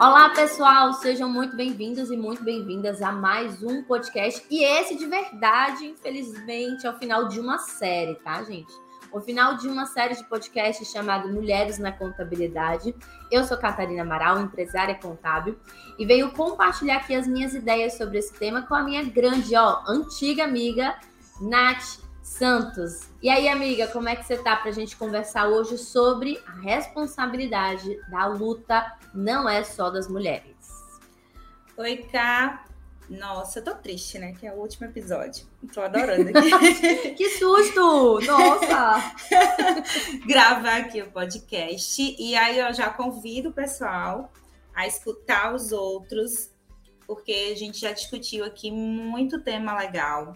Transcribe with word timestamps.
Olá, 0.00 0.30
pessoal, 0.30 0.92
sejam 0.92 1.28
muito 1.28 1.56
bem-vindos 1.56 2.08
e 2.08 2.16
muito 2.16 2.44
bem-vindas 2.44 3.02
a 3.02 3.10
mais 3.10 3.64
um 3.64 3.82
podcast. 3.82 4.46
E 4.48 4.62
esse 4.62 4.94
de 4.94 5.04
verdade, 5.06 5.86
infelizmente, 5.86 6.86
é 6.86 6.90
o 6.90 6.96
final 6.96 7.26
de 7.26 7.40
uma 7.40 7.58
série, 7.58 8.14
tá, 8.14 8.44
gente? 8.44 8.72
O 9.10 9.20
final 9.20 9.56
de 9.56 9.66
uma 9.66 9.86
série 9.86 10.14
de 10.14 10.22
podcasts 10.22 10.88
chamado 10.88 11.28
Mulheres 11.28 11.80
na 11.80 11.90
Contabilidade. 11.90 12.94
Eu 13.28 13.42
sou 13.42 13.56
Catarina 13.58 14.02
Amaral, 14.02 14.40
empresária 14.40 14.94
contábil, 14.94 15.58
e 15.98 16.06
venho 16.06 16.30
compartilhar 16.30 16.98
aqui 16.98 17.16
as 17.16 17.26
minhas 17.26 17.52
ideias 17.52 17.94
sobre 17.94 18.18
esse 18.18 18.32
tema 18.32 18.62
com 18.62 18.76
a 18.76 18.84
minha 18.84 19.02
grande, 19.02 19.56
ó, 19.56 19.82
antiga 19.88 20.44
amiga, 20.44 20.96
Nath 21.40 21.98
Santos. 22.28 23.08
E 23.22 23.28
aí, 23.30 23.48
amiga, 23.48 23.88
como 23.88 24.08
é 24.08 24.14
que 24.14 24.24
você 24.24 24.36
tá 24.36 24.54
para 24.54 24.68
a 24.68 24.72
gente 24.72 24.94
conversar 24.96 25.48
hoje 25.48 25.78
sobre 25.78 26.40
a 26.46 26.60
responsabilidade 26.60 27.98
da 28.10 28.26
luta 28.26 28.96
não 29.14 29.48
é 29.48 29.64
só 29.64 29.90
das 29.90 30.06
mulheres? 30.06 30.54
Oi, 31.76 31.96
Cá. 32.12 32.64
Nossa, 33.08 33.58
eu 33.58 33.64
tô 33.64 33.74
triste, 33.74 34.18
né? 34.18 34.34
Que 34.38 34.46
é 34.46 34.52
o 34.52 34.56
último 34.56 34.86
episódio. 34.86 35.46
Tô 35.72 35.80
adorando 35.80 36.28
aqui. 36.28 37.14
que 37.16 37.30
susto! 37.30 38.20
Nossa! 38.20 39.14
Gravar 40.28 40.76
aqui 40.82 41.00
o 41.00 41.10
podcast. 41.10 42.14
E 42.18 42.36
aí 42.36 42.58
eu 42.58 42.72
já 42.74 42.90
convido 42.90 43.48
o 43.48 43.52
pessoal 43.52 44.30
a 44.74 44.86
escutar 44.86 45.54
os 45.54 45.72
outros, 45.72 46.50
porque 47.06 47.50
a 47.52 47.56
gente 47.56 47.80
já 47.80 47.90
discutiu 47.90 48.44
aqui 48.44 48.70
muito 48.70 49.40
tema 49.40 49.76
legal. 49.76 50.34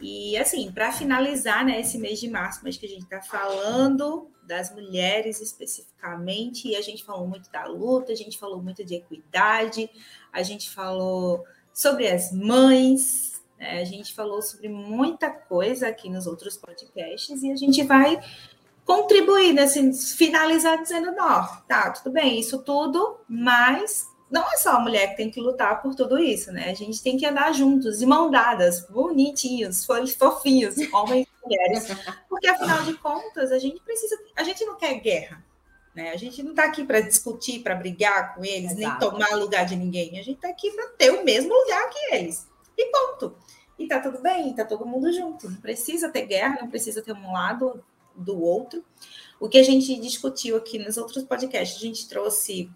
E 0.00 0.36
assim, 0.36 0.70
para 0.70 0.92
finalizar, 0.92 1.64
né, 1.64 1.80
esse 1.80 1.98
mês 1.98 2.20
de 2.20 2.28
março, 2.28 2.60
mas 2.62 2.76
que 2.76 2.86
a 2.86 2.88
gente 2.88 3.04
está 3.04 3.22
falando 3.22 4.30
das 4.46 4.72
mulheres 4.72 5.40
especificamente, 5.40 6.68
e 6.68 6.76
a 6.76 6.82
gente 6.82 7.04
falou 7.04 7.26
muito 7.26 7.50
da 7.50 7.64
luta, 7.64 8.12
a 8.12 8.16
gente 8.16 8.38
falou 8.38 8.62
muito 8.62 8.84
de 8.84 8.94
equidade, 8.94 9.90
a 10.32 10.42
gente 10.42 10.70
falou 10.70 11.44
sobre 11.72 12.08
as 12.08 12.30
mães, 12.30 13.42
né, 13.58 13.80
a 13.80 13.84
gente 13.84 14.14
falou 14.14 14.40
sobre 14.42 14.68
muita 14.68 15.30
coisa 15.30 15.88
aqui 15.88 16.08
nos 16.08 16.26
outros 16.26 16.56
podcasts, 16.56 17.42
e 17.42 17.50
a 17.50 17.56
gente 17.56 17.82
vai 17.82 18.20
contribuir, 18.84 19.52
né, 19.52 19.62
assim, 19.62 19.92
finalizar 19.92 20.80
dizendo, 20.80 21.10
não, 21.10 21.44
tá, 21.66 21.90
tudo 21.90 22.12
bem, 22.12 22.38
isso 22.38 22.62
tudo, 22.62 23.18
mas 23.28 24.06
não 24.30 24.42
é 24.52 24.56
só 24.56 24.72
a 24.72 24.80
mulher 24.80 25.10
que 25.10 25.16
tem 25.16 25.30
que 25.30 25.40
lutar 25.40 25.80
por 25.80 25.94
tudo 25.94 26.18
isso, 26.18 26.50
né? 26.50 26.70
A 26.70 26.74
gente 26.74 27.02
tem 27.02 27.16
que 27.16 27.24
andar 27.24 27.52
juntos, 27.52 27.98
de 27.98 28.06
mão 28.06 28.30
dadas, 28.30 28.80
bonitinhos, 28.88 29.86
fofinhos, 30.18 30.74
homens 30.92 31.26
e 31.26 31.44
mulheres. 31.46 31.86
Porque, 32.28 32.48
afinal 32.48 32.82
de 32.82 32.94
contas, 32.94 33.52
a 33.52 33.58
gente 33.58 33.80
precisa. 33.80 34.18
A 34.34 34.42
gente 34.42 34.64
não 34.64 34.76
quer 34.76 34.94
guerra. 34.94 35.44
Né? 35.94 36.10
A 36.10 36.16
gente 36.16 36.42
não 36.42 36.50
está 36.50 36.64
aqui 36.64 36.84
para 36.84 37.00
discutir, 37.00 37.60
para 37.60 37.74
brigar 37.74 38.34
com 38.34 38.44
eles, 38.44 38.72
Exato. 38.72 38.80
nem 38.80 38.98
tomar 38.98 39.34
lugar 39.36 39.64
de 39.64 39.76
ninguém. 39.76 40.18
A 40.18 40.22
gente 40.22 40.36
está 40.36 40.48
aqui 40.48 40.70
para 40.72 40.88
ter 40.88 41.10
o 41.10 41.24
mesmo 41.24 41.54
lugar 41.54 41.88
que 41.88 42.14
eles. 42.14 42.46
E 42.76 42.86
ponto. 42.90 43.34
E 43.78 43.86
tá 43.86 44.00
tudo 44.00 44.20
bem, 44.20 44.54
tá 44.54 44.64
todo 44.64 44.84
mundo 44.84 45.10
junto. 45.12 45.48
Não 45.48 45.56
precisa 45.56 46.10
ter 46.10 46.26
guerra, 46.26 46.58
não 46.60 46.68
precisa 46.68 47.00
ter 47.00 47.12
um 47.12 47.32
lado 47.32 47.82
do 48.14 48.38
outro. 48.42 48.84
O 49.38 49.48
que 49.48 49.58
a 49.58 49.62
gente 49.62 49.98
discutiu 49.98 50.56
aqui 50.56 50.78
nos 50.78 50.96
outros 50.96 51.24
podcasts, 51.24 51.78
a 51.78 51.86
gente 51.86 52.08
trouxe 52.08 52.70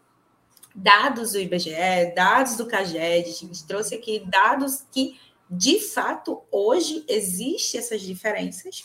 dados 0.74 1.32
do 1.32 1.40
IBGE, 1.40 2.14
dados 2.14 2.56
do 2.56 2.66
CAGED, 2.66 3.30
a 3.30 3.32
gente 3.32 3.66
trouxe 3.66 3.94
aqui 3.94 4.20
dados 4.26 4.84
que, 4.90 5.18
de 5.50 5.80
fato, 5.80 6.42
hoje 6.50 7.04
existem 7.08 7.80
essas 7.80 8.00
diferenças 8.00 8.82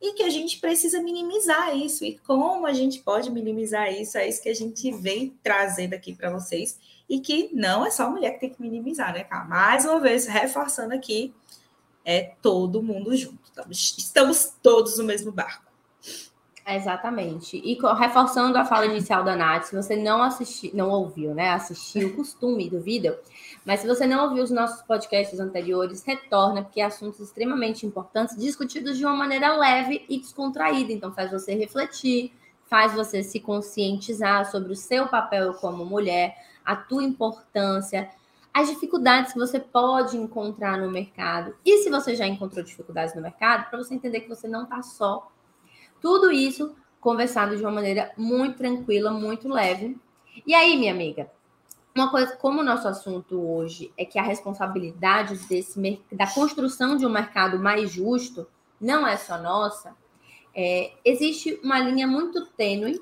e 0.00 0.14
que 0.14 0.22
a 0.22 0.30
gente 0.30 0.58
precisa 0.58 1.02
minimizar 1.02 1.76
isso. 1.76 2.04
E 2.04 2.18
como 2.18 2.66
a 2.66 2.72
gente 2.72 3.00
pode 3.00 3.30
minimizar 3.30 3.92
isso? 3.92 4.16
É 4.16 4.26
isso 4.26 4.42
que 4.42 4.48
a 4.48 4.54
gente 4.54 4.90
vem 4.92 5.36
trazendo 5.42 5.92
aqui 5.92 6.14
para 6.14 6.30
vocês. 6.30 6.78
E 7.08 7.20
que 7.20 7.50
não 7.52 7.84
é 7.84 7.90
só 7.90 8.04
a 8.04 8.10
mulher 8.10 8.32
que 8.32 8.40
tem 8.40 8.50
que 8.50 8.62
minimizar, 8.62 9.12
né, 9.12 9.24
cara? 9.24 9.44
Mais 9.44 9.84
uma 9.84 10.00
vez, 10.00 10.26
reforçando 10.26 10.94
aqui, 10.94 11.34
é 12.04 12.32
todo 12.40 12.82
mundo 12.82 13.14
junto. 13.14 13.38
Estamos, 13.44 13.98
estamos 13.98 14.52
todos 14.62 14.96
no 14.96 15.04
mesmo 15.04 15.30
barco. 15.30 15.69
Exatamente. 16.76 17.56
E 17.56 17.78
reforçando 17.98 18.56
a 18.56 18.64
fala 18.64 18.86
inicial 18.86 19.24
da 19.24 19.34
Nath, 19.34 19.64
se 19.64 19.76
você 19.76 19.96
não 19.96 20.22
assistiu, 20.22 20.70
não 20.74 20.90
ouviu, 20.90 21.34
né? 21.34 21.50
Assistiu 21.50 22.08
o 22.08 22.16
costume 22.16 22.70
do 22.70 22.80
vídeo, 22.80 23.16
mas 23.64 23.80
se 23.80 23.86
você 23.86 24.06
não 24.06 24.24
ouviu 24.28 24.44
os 24.44 24.50
nossos 24.50 24.82
podcasts 24.82 25.40
anteriores, 25.40 26.04
retorna, 26.04 26.62
porque 26.62 26.80
assuntos 26.80 27.20
extremamente 27.20 27.86
importantes, 27.86 28.36
discutidos 28.36 28.98
de 28.98 29.04
uma 29.04 29.14
maneira 29.14 29.56
leve 29.56 30.04
e 30.08 30.18
descontraída. 30.18 30.92
Então, 30.92 31.12
faz 31.12 31.30
você 31.30 31.54
refletir, 31.54 32.32
faz 32.66 32.94
você 32.94 33.22
se 33.22 33.40
conscientizar 33.40 34.50
sobre 34.50 34.72
o 34.72 34.76
seu 34.76 35.08
papel 35.08 35.54
como 35.54 35.84
mulher, 35.84 36.36
a 36.64 36.76
tua 36.76 37.02
importância, 37.02 38.08
as 38.54 38.68
dificuldades 38.68 39.32
que 39.32 39.38
você 39.38 39.58
pode 39.58 40.16
encontrar 40.16 40.78
no 40.78 40.90
mercado. 40.90 41.54
E 41.64 41.78
se 41.78 41.90
você 41.90 42.14
já 42.14 42.26
encontrou 42.26 42.64
dificuldades 42.64 43.14
no 43.14 43.22
mercado, 43.22 43.68
para 43.68 43.78
você 43.78 43.94
entender 43.94 44.20
que 44.20 44.28
você 44.28 44.46
não 44.46 44.64
está 44.64 44.82
só 44.82 45.30
tudo 46.00 46.30
isso 46.30 46.74
conversado 47.00 47.56
de 47.56 47.62
uma 47.62 47.72
maneira 47.72 48.12
muito 48.16 48.58
tranquila, 48.58 49.10
muito 49.10 49.48
leve. 49.48 49.96
E 50.46 50.54
aí, 50.54 50.76
minha 50.76 50.92
amiga, 50.92 51.30
uma 51.94 52.10
coisa, 52.10 52.36
como 52.36 52.60
o 52.60 52.64
nosso 52.64 52.86
assunto 52.86 53.40
hoje 53.40 53.92
é 53.96 54.04
que 54.04 54.18
a 54.18 54.22
responsabilidade 54.22 55.36
desse, 55.48 56.00
da 56.12 56.26
construção 56.26 56.96
de 56.96 57.04
um 57.04 57.10
mercado 57.10 57.58
mais 57.58 57.90
justo 57.90 58.46
não 58.80 59.06
é 59.06 59.16
só 59.16 59.38
nossa, 59.38 59.94
é, 60.54 60.92
existe 61.04 61.58
uma 61.62 61.78
linha 61.78 62.06
muito 62.06 62.46
tênue 62.46 63.00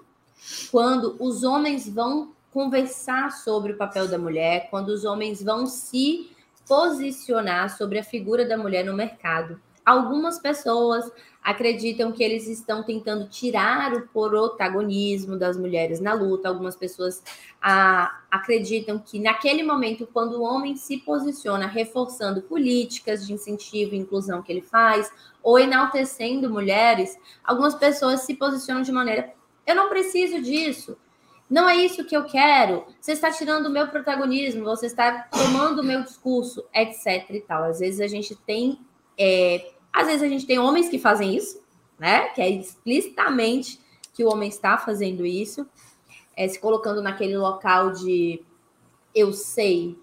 quando 0.71 1.17
os 1.19 1.45
homens 1.45 1.89
vão 1.89 2.33
conversar 2.53 3.31
sobre 3.33 3.73
o 3.73 3.77
papel 3.77 4.09
da 4.09 4.19
mulher, 4.19 4.69
quando 4.71 4.89
os 4.89 5.05
homens 5.05 5.43
vão 5.43 5.67
se 5.67 6.31
posicionar 6.67 7.77
sobre 7.77 7.99
a 7.99 8.05
figura 8.05 8.47
da 8.47 8.57
mulher 8.57 8.85
no 8.85 8.95
mercado. 8.95 9.61
Algumas 9.89 10.39
pessoas 10.39 11.11
acreditam 11.43 12.13
que 12.13 12.23
eles 12.23 12.47
estão 12.47 12.83
tentando 12.83 13.27
tirar 13.27 13.95
o 13.95 14.07
protagonismo 14.09 15.39
das 15.39 15.57
mulheres 15.57 15.99
na 15.99 16.13
luta. 16.13 16.47
Algumas 16.47 16.77
pessoas 16.77 17.23
ah, 17.59 18.21
acreditam 18.31 18.99
que 18.99 19.19
naquele 19.19 19.63
momento, 19.63 20.07
quando 20.13 20.35
o 20.35 20.43
homem 20.43 20.77
se 20.77 20.99
posiciona 20.99 21.67
reforçando 21.67 22.43
políticas 22.43 23.27
de 23.27 23.33
incentivo 23.33 23.95
e 23.95 23.99
inclusão 23.99 24.43
que 24.43 24.53
ele 24.53 24.61
faz, 24.61 25.11
ou 25.43 25.59
enaltecendo 25.59 26.51
mulheres, 26.51 27.17
algumas 27.43 27.75
pessoas 27.75 28.21
se 28.21 28.35
posicionam 28.35 28.83
de 28.83 28.93
maneira: 28.93 29.33
eu 29.67 29.75
não 29.75 29.89
preciso 29.89 30.43
disso. 30.43 30.99
Não 31.49 31.67
é 31.67 31.77
isso 31.77 32.05
que 32.05 32.15
eu 32.15 32.25
quero. 32.25 32.85
Você 33.01 33.13
está 33.13 33.31
tirando 33.31 33.69
o 33.69 33.71
meu 33.71 33.89
protagonismo, 33.89 34.65
você 34.65 34.85
está 34.85 35.23
tomando 35.33 35.81
o 35.81 35.85
meu 35.85 36.03
discurso, 36.03 36.63
etc. 36.75 37.31
e 37.31 37.41
tal. 37.41 37.65
Às 37.65 37.79
vezes 37.79 38.03
a 38.03 38.07
gente 38.07 38.37
tem 38.37 38.79
é, 39.19 39.73
às 39.93 40.07
vezes 40.07 40.23
a 40.23 40.29
gente 40.29 40.47
tem 40.47 40.59
homens 40.59 40.89
que 40.89 40.99
fazem 40.99 41.37
isso, 41.37 41.63
né? 41.99 42.29
Que 42.29 42.41
é 42.41 42.49
explicitamente 42.49 43.81
que 44.13 44.25
o 44.25 44.33
homem 44.33 44.49
está 44.49 44.77
fazendo 44.77 45.25
isso, 45.25 45.67
é, 46.37 46.47
se 46.49 46.59
colocando 46.59 47.03
naquele 47.03 47.37
local 47.37 47.93
de 47.93 48.43
eu 49.15 49.33
sei, 49.33 49.97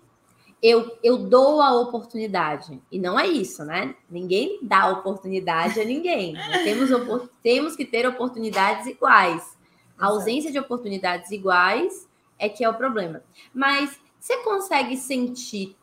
eu, 0.61 0.97
eu 1.03 1.17
dou 1.17 1.61
a 1.61 1.73
oportunidade. 1.79 2.81
E 2.91 2.97
não 2.97 3.19
é 3.19 3.27
isso, 3.27 3.63
né? 3.63 3.95
Ninguém 4.09 4.59
dá 4.61 4.89
oportunidade 4.89 5.79
a 5.79 5.85
ninguém. 5.85 6.35
temos, 6.63 6.89
temos 7.43 7.75
que 7.75 7.85
ter 7.85 8.07
oportunidades 8.07 8.87
iguais. 8.87 9.55
A 9.97 10.07
ausência 10.07 10.51
de 10.51 10.59
oportunidades 10.59 11.31
iguais 11.31 12.07
é 12.37 12.49
que 12.49 12.63
é 12.63 12.69
o 12.69 12.73
problema. 12.73 13.23
Mas 13.53 13.99
você 14.19 14.37
consegue 14.37 14.97
sentir 14.97 15.75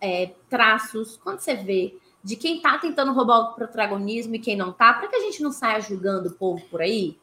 é, 0.00 0.32
traços, 0.48 1.16
quando 1.16 1.40
você 1.40 1.54
vê 1.54 1.94
de 2.26 2.34
quem 2.34 2.60
tá 2.60 2.76
tentando 2.76 3.12
roubar 3.12 3.38
o 3.38 3.54
protagonismo 3.54 4.34
e 4.34 4.40
quem 4.40 4.56
não 4.56 4.72
tá, 4.72 4.92
para 4.94 5.06
que 5.06 5.14
a 5.14 5.20
gente 5.20 5.40
não 5.40 5.52
saia 5.52 5.80
julgando 5.80 6.28
o 6.28 6.32
povo 6.32 6.60
por 6.66 6.82
aí? 6.82 7.16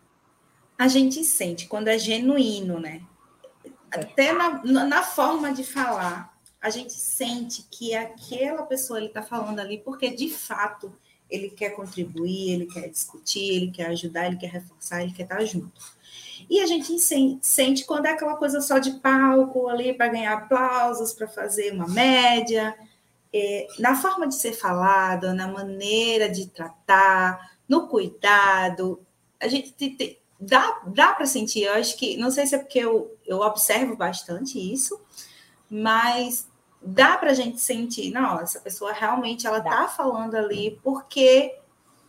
A 0.80 0.88
gente 0.88 1.26
sente 1.26 1.68
quando 1.68 1.90
é 1.90 2.00
genuíno, 2.00 2.80
né? 2.80 3.02
Até 3.92 4.32
na, 4.32 4.64
na 4.64 5.04
forma 5.04 5.52
de 5.52 5.62
falar, 5.66 6.34
a 6.62 6.70
gente 6.70 6.94
sente 6.94 7.68
que 7.70 7.94
aquela 7.94 8.64
pessoa 8.64 8.98
ele 8.98 9.08
está 9.08 9.22
falando 9.22 9.60
ali 9.60 9.78
porque 9.78 10.10
de 10.10 10.30
fato 10.30 10.90
ele 11.30 11.50
quer 11.50 11.72
contribuir, 11.72 12.54
ele 12.54 12.66
quer 12.68 12.88
discutir, 12.88 13.56
ele 13.56 13.72
quer 13.72 13.88
ajudar, 13.88 14.28
ele 14.28 14.38
quer 14.38 14.52
reforçar, 14.52 15.04
ele 15.04 15.12
quer 15.12 15.24
estar 15.24 15.44
junto. 15.44 15.82
E 16.50 16.62
a 16.62 16.66
gente 16.66 16.98
sente 17.42 17.84
quando 17.84 18.06
é 18.06 18.12
aquela 18.12 18.38
coisa 18.38 18.62
só 18.62 18.80
de 18.80 18.92
palco 18.92 19.68
ali 19.68 19.94
para 19.94 20.08
ganhar 20.08 20.32
aplausos, 20.32 21.12
para 21.12 21.28
fazer 21.28 21.74
uma 21.74 21.90
média, 21.90 22.74
é, 23.34 23.68
na 23.80 23.96
forma 23.96 24.28
de 24.28 24.36
ser 24.36 24.54
falado, 24.54 25.34
na 25.34 25.48
maneira 25.48 26.30
de 26.30 26.48
tratar, 26.48 27.52
no 27.68 27.88
cuidado, 27.88 29.04
a 29.40 29.48
gente 29.48 29.72
tem, 29.72 30.20
dá, 30.40 30.82
dá 30.88 31.14
para 31.14 31.26
sentir. 31.26 31.64
Eu 31.64 31.74
acho 31.74 31.98
que, 31.98 32.18
não 32.18 32.30
sei 32.30 32.46
se 32.46 32.56
é 32.56 32.60
porque 32.60 32.80
eu, 32.80 33.18
eu 33.26 33.40
observo 33.40 33.96
bastante 33.96 34.60
isso, 34.60 35.02
mas 35.70 36.48
dá 36.82 37.18
para 37.18 37.32
a 37.32 37.34
gente 37.34 37.60
sentir, 37.60 38.12
não, 38.12 38.40
essa 38.40 38.60
pessoa 38.60 38.92
realmente 38.92 39.48
ela 39.48 39.60
está 39.60 39.88
falando 39.88 40.36
ali 40.36 40.80
porque 40.84 41.58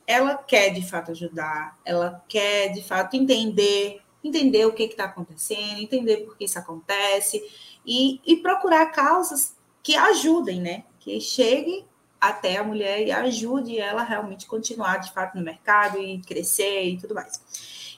ela 0.06 0.36
quer 0.36 0.70
de 0.70 0.86
fato 0.86 1.12
ajudar, 1.12 1.78
ela 1.84 2.22
quer 2.28 2.68
de 2.72 2.82
fato 2.82 3.16
entender, 3.16 4.00
entender 4.22 4.66
o 4.66 4.72
que 4.72 4.82
está 4.82 5.04
acontecendo, 5.04 5.80
entender 5.80 6.18
por 6.18 6.36
que 6.36 6.44
isso 6.44 6.58
acontece, 6.58 7.42
e, 7.86 8.20
e 8.26 8.36
procurar 8.36 8.86
causas 8.86 9.56
que 9.82 9.96
ajudem, 9.96 10.60
né? 10.60 10.84
Que 11.04 11.20
cheguem 11.20 11.86
até 12.18 12.56
a 12.56 12.64
mulher 12.64 13.06
e 13.06 13.12
ajude 13.12 13.78
ela 13.78 14.02
realmente 14.02 14.46
continuar 14.46 14.96
de 14.96 15.12
fato 15.12 15.36
no 15.36 15.44
mercado 15.44 15.98
e 15.98 16.22
crescer 16.22 16.84
e 16.84 16.96
tudo 16.96 17.14
mais. 17.14 17.38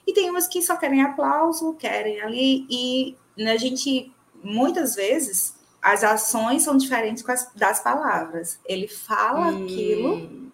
E 0.04 0.12
tem 0.12 0.28
umas 0.28 0.48
que 0.48 0.60
só 0.60 0.76
querem 0.76 1.00
aplauso, 1.00 1.74
querem 1.74 2.20
ali, 2.20 2.66
e 2.68 3.16
né, 3.36 3.52
a 3.52 3.56
gente, 3.56 4.12
muitas 4.42 4.96
vezes, 4.96 5.54
as 5.80 6.02
ações 6.02 6.62
são 6.62 6.76
diferentes 6.76 7.24
das 7.54 7.78
palavras. 7.80 8.58
Ele 8.64 8.88
fala 8.88 9.52
hum. 9.52 9.64
aquilo 9.64 10.50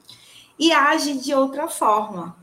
e 0.58 0.70
age 0.70 1.14
de 1.14 1.32
outra 1.32 1.68
forma. 1.68 2.36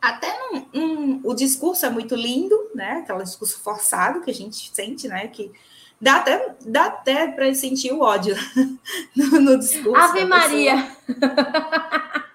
Até 0.00 0.34
num, 0.38 0.66
num, 0.72 1.20
o 1.22 1.34
discurso 1.34 1.84
é 1.84 1.90
muito 1.90 2.14
lindo, 2.14 2.70
né? 2.74 3.04
Aquele 3.04 3.22
discurso 3.22 3.60
forçado 3.60 4.22
que 4.22 4.30
a 4.30 4.34
gente 4.34 4.72
sente, 4.74 5.06
né? 5.06 5.28
Que 5.28 5.52
dá 6.02 6.16
até, 6.16 6.54
dá 6.66 6.86
até 6.86 7.28
para 7.28 7.54
sentir 7.54 7.92
o 7.92 8.00
ódio 8.00 8.34
no, 9.14 9.40
no 9.40 9.56
discurso. 9.58 9.94
Ave 9.94 10.24
Maria! 10.24 10.96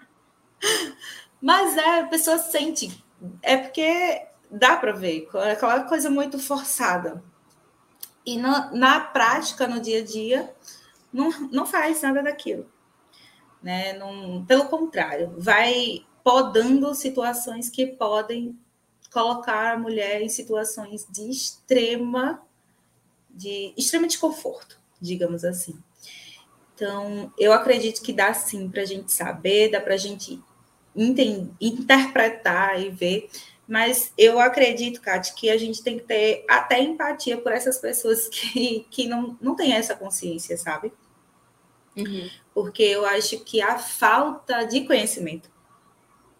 Mas 1.41 1.75
é, 1.75 1.99
a 1.99 2.07
pessoa 2.07 2.37
sente. 2.37 3.03
É 3.43 3.57
porque 3.57 4.25
dá 4.49 4.77
para 4.77 4.93
ver, 4.93 5.27
é 5.35 5.51
aquela 5.51 5.83
coisa 5.83 6.09
muito 6.09 6.39
forçada. 6.39 7.21
E 8.25 8.37
na, 8.37 8.71
na 8.71 9.01
prática, 9.01 9.67
no 9.67 9.81
dia 9.81 9.99
a 9.99 10.03
dia, 10.03 10.55
não, 11.11 11.29
não 11.51 11.65
faz 11.65 12.01
nada 12.01 12.23
daquilo. 12.23 12.65
Né? 13.61 13.93
Não, 13.93 14.45
pelo 14.45 14.65
contrário, 14.65 15.33
vai 15.37 16.05
podando 16.23 16.95
situações 16.95 17.69
que 17.69 17.85
podem 17.85 18.57
colocar 19.11 19.73
a 19.73 19.79
mulher 19.79 20.21
em 20.21 20.29
situações 20.29 21.05
de 21.09 21.29
extrema 21.29 22.41
de 23.37 23.73
extremo 23.77 24.07
desconforto, 24.07 24.79
digamos 24.99 25.45
assim. 25.45 25.77
Então, 26.73 27.31
eu 27.37 27.53
acredito 27.53 28.01
que 28.01 28.11
dá 28.11 28.33
sim 28.33 28.69
para 28.69 28.81
a 28.81 28.85
gente 28.85 29.11
saber, 29.11 29.71
dá 29.71 29.79
para 29.79 29.93
a 29.93 29.97
gente 29.97 30.41
interpretar 31.61 32.81
e 32.81 32.89
ver, 32.89 33.29
mas 33.67 34.11
eu 34.17 34.39
acredito, 34.39 35.01
Kátia, 35.01 35.35
que 35.35 35.49
a 35.49 35.57
gente 35.57 35.83
tem 35.83 35.99
que 35.99 36.05
ter 36.05 36.45
até 36.49 36.81
empatia 36.81 37.37
por 37.37 37.51
essas 37.51 37.77
pessoas 37.77 38.27
que, 38.29 38.85
que 38.89 39.07
não, 39.07 39.37
não 39.41 39.55
têm 39.55 39.73
essa 39.73 39.95
consciência, 39.95 40.57
sabe? 40.57 40.91
Uhum. 41.95 42.29
Porque 42.53 42.83
eu 42.83 43.05
acho 43.05 43.39
que 43.43 43.61
a 43.61 43.77
falta 43.77 44.63
de 44.63 44.85
conhecimento 44.85 45.49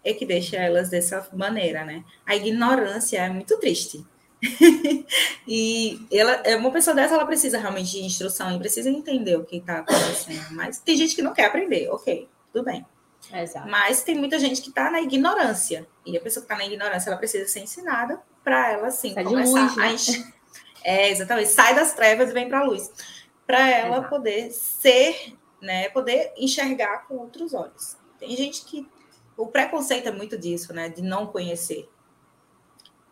é 0.04 0.14
que 0.14 0.26
deixa 0.26 0.56
elas 0.56 0.90
dessa 0.90 1.28
maneira, 1.34 1.84
né? 1.84 2.04
A 2.26 2.36
ignorância 2.36 3.20
é 3.20 3.30
muito 3.30 3.60
triste. 3.60 4.06
e 5.48 6.00
ela, 6.12 6.34
é 6.44 6.56
uma 6.56 6.72
pessoa 6.72 6.96
dessa, 6.96 7.16
ela 7.16 7.26
precisa 7.26 7.58
realmente 7.58 7.92
de 7.92 8.04
instrução 8.04 8.56
e 8.56 8.60
precisa 8.60 8.90
entender 8.90 9.36
o 9.36 9.44
que 9.44 9.58
está 9.58 9.80
acontecendo. 9.80 10.46
Mas 10.52 10.80
tem 10.80 10.96
gente 10.96 11.16
que 11.16 11.22
não 11.22 11.34
quer 11.34 11.46
aprender, 11.46 11.90
ok, 11.90 12.28
tudo 12.52 12.66
bem. 12.66 12.86
Exato. 13.34 13.68
Mas 13.68 14.04
tem 14.04 14.16
muita 14.16 14.40
gente 14.40 14.62
que 14.62 14.70
está 14.70 14.90
na 14.90 15.02
ignorância. 15.02 15.88
E 16.06 16.18
a 16.18 16.22
pessoa 16.22 16.46
que 16.46 16.54
está 16.54 16.64
na 16.64 16.72
ignorância, 16.72 17.10
ela 17.10 17.18
precisa 17.18 17.48
ser 17.48 17.62
ensinada 17.62 18.22
para 18.44 18.72
ela, 18.72 18.88
assim, 18.88 19.14
sai 19.14 19.24
começar 19.24 19.62
luz, 19.64 19.76
né? 19.76 19.84
a 19.84 19.94
enxergar. 19.94 20.34
É, 20.84 21.10
exatamente. 21.10 21.50
Sai 21.50 21.76
das 21.76 21.94
trevas 21.94 22.30
e 22.30 22.34
vem 22.34 22.48
para 22.48 22.60
a 22.60 22.64
luz. 22.64 22.90
Para 23.46 23.68
ela 23.70 23.98
Exato. 23.98 24.10
poder 24.10 24.52
ser, 24.52 25.38
né? 25.62 25.90
Poder 25.90 26.34
enxergar 26.38 27.08
com 27.08 27.16
outros 27.16 27.54
olhos. 27.54 27.98
Tem 28.20 28.36
gente 28.36 28.64
que. 28.64 28.88
O 29.36 29.48
preconceito 29.48 30.08
é 30.08 30.12
muito 30.12 30.38
disso, 30.38 30.74
né? 30.74 30.90
De 30.90 31.02
não 31.02 31.28
conhecer. 31.28 31.90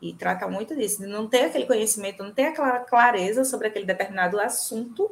E 0.06 0.14
trata 0.14 0.48
muito 0.48 0.76
disso, 0.76 1.02
de 1.02 1.08
não 1.08 1.26
ter 1.28 1.46
aquele 1.46 1.66
conhecimento, 1.66 2.24
não 2.24 2.32
ter 2.32 2.46
aquela 2.46 2.80
clareza 2.80 3.44
sobre 3.44 3.68
aquele 3.68 3.86
determinado 3.86 4.40
assunto, 4.40 5.10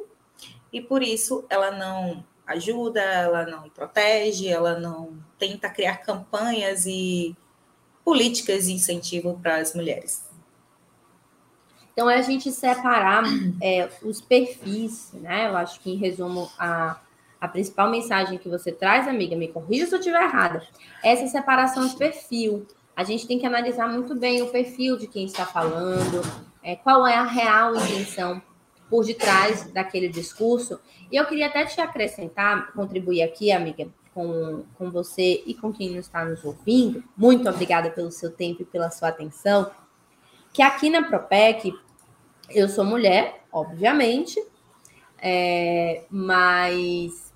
e 0.72 0.80
por 0.80 1.02
isso 1.02 1.44
ela 1.50 1.72
não 1.72 2.24
ajuda, 2.46 3.00
ela 3.00 3.44
não 3.44 3.68
protege, 3.70 4.46
ela 4.46 4.78
não 4.78 5.18
tenta 5.36 5.68
criar 5.68 5.96
campanhas 5.96 6.86
e 6.86 7.36
políticas 8.04 8.66
de 8.66 8.72
incentivo 8.74 9.36
para 9.42 9.56
as 9.56 9.74
mulheres. 9.74 10.30
Então, 11.92 12.08
é 12.08 12.16
a 12.16 12.22
gente 12.22 12.52
separar 12.52 13.24
é, 13.60 13.88
os 14.00 14.20
perfis, 14.20 15.10
né? 15.14 15.48
Eu 15.48 15.56
acho 15.56 15.80
que, 15.80 15.90
em 15.90 15.96
resumo, 15.96 16.48
a, 16.56 17.00
a 17.40 17.48
principal 17.48 17.90
mensagem 17.90 18.38
que 18.38 18.48
você 18.48 18.70
traz, 18.70 19.08
amiga, 19.08 19.34
me 19.34 19.48
corrija 19.48 19.86
se 19.86 19.94
eu 19.94 19.98
estiver 19.98 20.22
errada, 20.22 20.64
é 21.02 21.12
essa 21.12 21.26
separação 21.26 21.84
de 21.88 21.96
perfil 21.96 22.64
a 22.96 23.02
gente 23.02 23.26
tem 23.26 23.38
que 23.38 23.46
analisar 23.46 23.88
muito 23.88 24.14
bem 24.14 24.42
o 24.42 24.48
perfil 24.48 24.96
de 24.96 25.06
quem 25.06 25.26
está 25.26 25.44
falando, 25.44 26.22
é, 26.62 26.76
qual 26.76 27.06
é 27.06 27.16
a 27.16 27.24
real 27.24 27.74
intenção 27.74 28.40
por 28.88 29.04
detrás 29.04 29.70
daquele 29.72 30.08
discurso. 30.08 30.78
E 31.10 31.16
eu 31.16 31.26
queria 31.26 31.46
até 31.46 31.64
te 31.64 31.80
acrescentar, 31.80 32.72
contribuir 32.72 33.22
aqui, 33.22 33.50
amiga, 33.50 33.88
com, 34.14 34.64
com 34.78 34.90
você 34.90 35.42
e 35.44 35.54
com 35.54 35.72
quem 35.72 35.96
está 35.96 36.24
nos 36.24 36.44
ouvindo. 36.44 37.02
Muito 37.16 37.48
obrigada 37.48 37.90
pelo 37.90 38.12
seu 38.12 38.30
tempo 38.30 38.62
e 38.62 38.64
pela 38.64 38.90
sua 38.90 39.08
atenção. 39.08 39.70
Que 40.52 40.62
aqui 40.62 40.88
na 40.88 41.02
Propec, 41.02 41.74
eu 42.50 42.68
sou 42.68 42.84
mulher, 42.84 43.44
obviamente, 43.50 44.40
é, 45.18 46.04
mas 46.08 47.32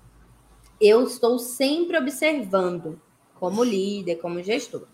eu 0.79 1.03
estou 1.03 1.37
sempre 1.37 1.97
observando 1.97 3.01
como 3.35 3.63
líder, 3.63 4.15
como 4.17 4.41
gestor. 4.41 4.87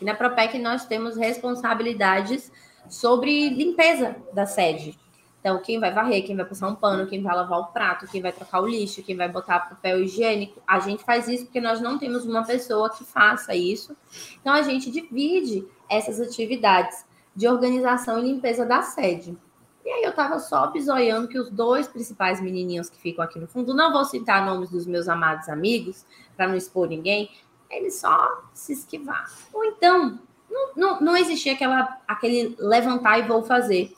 E 0.00 0.04
na 0.04 0.14
Propec 0.14 0.58
nós 0.58 0.84
temos 0.86 1.16
responsabilidades 1.16 2.50
sobre 2.88 3.50
limpeza 3.50 4.16
da 4.32 4.46
sede. 4.46 4.98
Então, 5.40 5.60
quem 5.62 5.78
vai 5.78 5.92
varrer, 5.92 6.26
quem 6.26 6.36
vai 6.36 6.44
passar 6.44 6.68
um 6.68 6.74
pano, 6.74 7.06
quem 7.06 7.22
vai 7.22 7.34
lavar 7.34 7.60
o 7.60 7.66
prato, 7.66 8.08
quem 8.08 8.20
vai 8.20 8.32
trocar 8.32 8.60
o 8.60 8.66
lixo, 8.66 9.02
quem 9.02 9.16
vai 9.16 9.28
botar 9.28 9.60
papel 9.60 10.02
higiênico. 10.02 10.60
A 10.66 10.80
gente 10.80 11.04
faz 11.04 11.28
isso 11.28 11.44
porque 11.44 11.60
nós 11.60 11.80
não 11.80 11.96
temos 11.96 12.24
uma 12.24 12.44
pessoa 12.44 12.90
que 12.90 13.04
faça 13.04 13.54
isso. 13.54 13.96
Então, 14.40 14.52
a 14.52 14.62
gente 14.62 14.90
divide 14.90 15.66
essas 15.88 16.20
atividades 16.20 17.04
de 17.34 17.46
organização 17.46 18.18
e 18.18 18.32
limpeza 18.32 18.66
da 18.66 18.82
sede. 18.82 19.36
E 19.84 19.90
aí 19.90 20.02
eu 20.02 20.12
tava 20.12 20.38
só 20.38 20.66
bisoiando 20.66 21.28
que 21.28 21.38
os 21.38 21.48
dois 21.50 21.86
principais 21.86 22.40
menininhos 22.40 22.90
que 22.90 22.98
ficam 22.98 23.24
aqui 23.24 23.38
no 23.38 23.46
fundo, 23.46 23.72
não 23.72 23.92
vou 23.92 24.04
citar 24.04 24.44
nomes 24.44 24.68
dos 24.70 24.86
meus 24.86 25.08
amados 25.08 25.48
amigos, 25.48 26.04
para 26.36 26.48
não 26.48 26.56
expor 26.56 26.88
ninguém, 26.88 27.30
ele 27.70 27.90
só 27.90 28.42
se 28.54 28.72
esquivar. 28.72 29.30
Ou 29.52 29.64
então, 29.64 30.18
não, 30.50 30.74
não, 30.76 31.00
não 31.00 31.16
existia 31.16 31.52
aquela, 31.52 31.98
aquele 32.06 32.56
levantar 32.58 33.18
e 33.18 33.22
vou 33.22 33.42
fazer. 33.42 33.94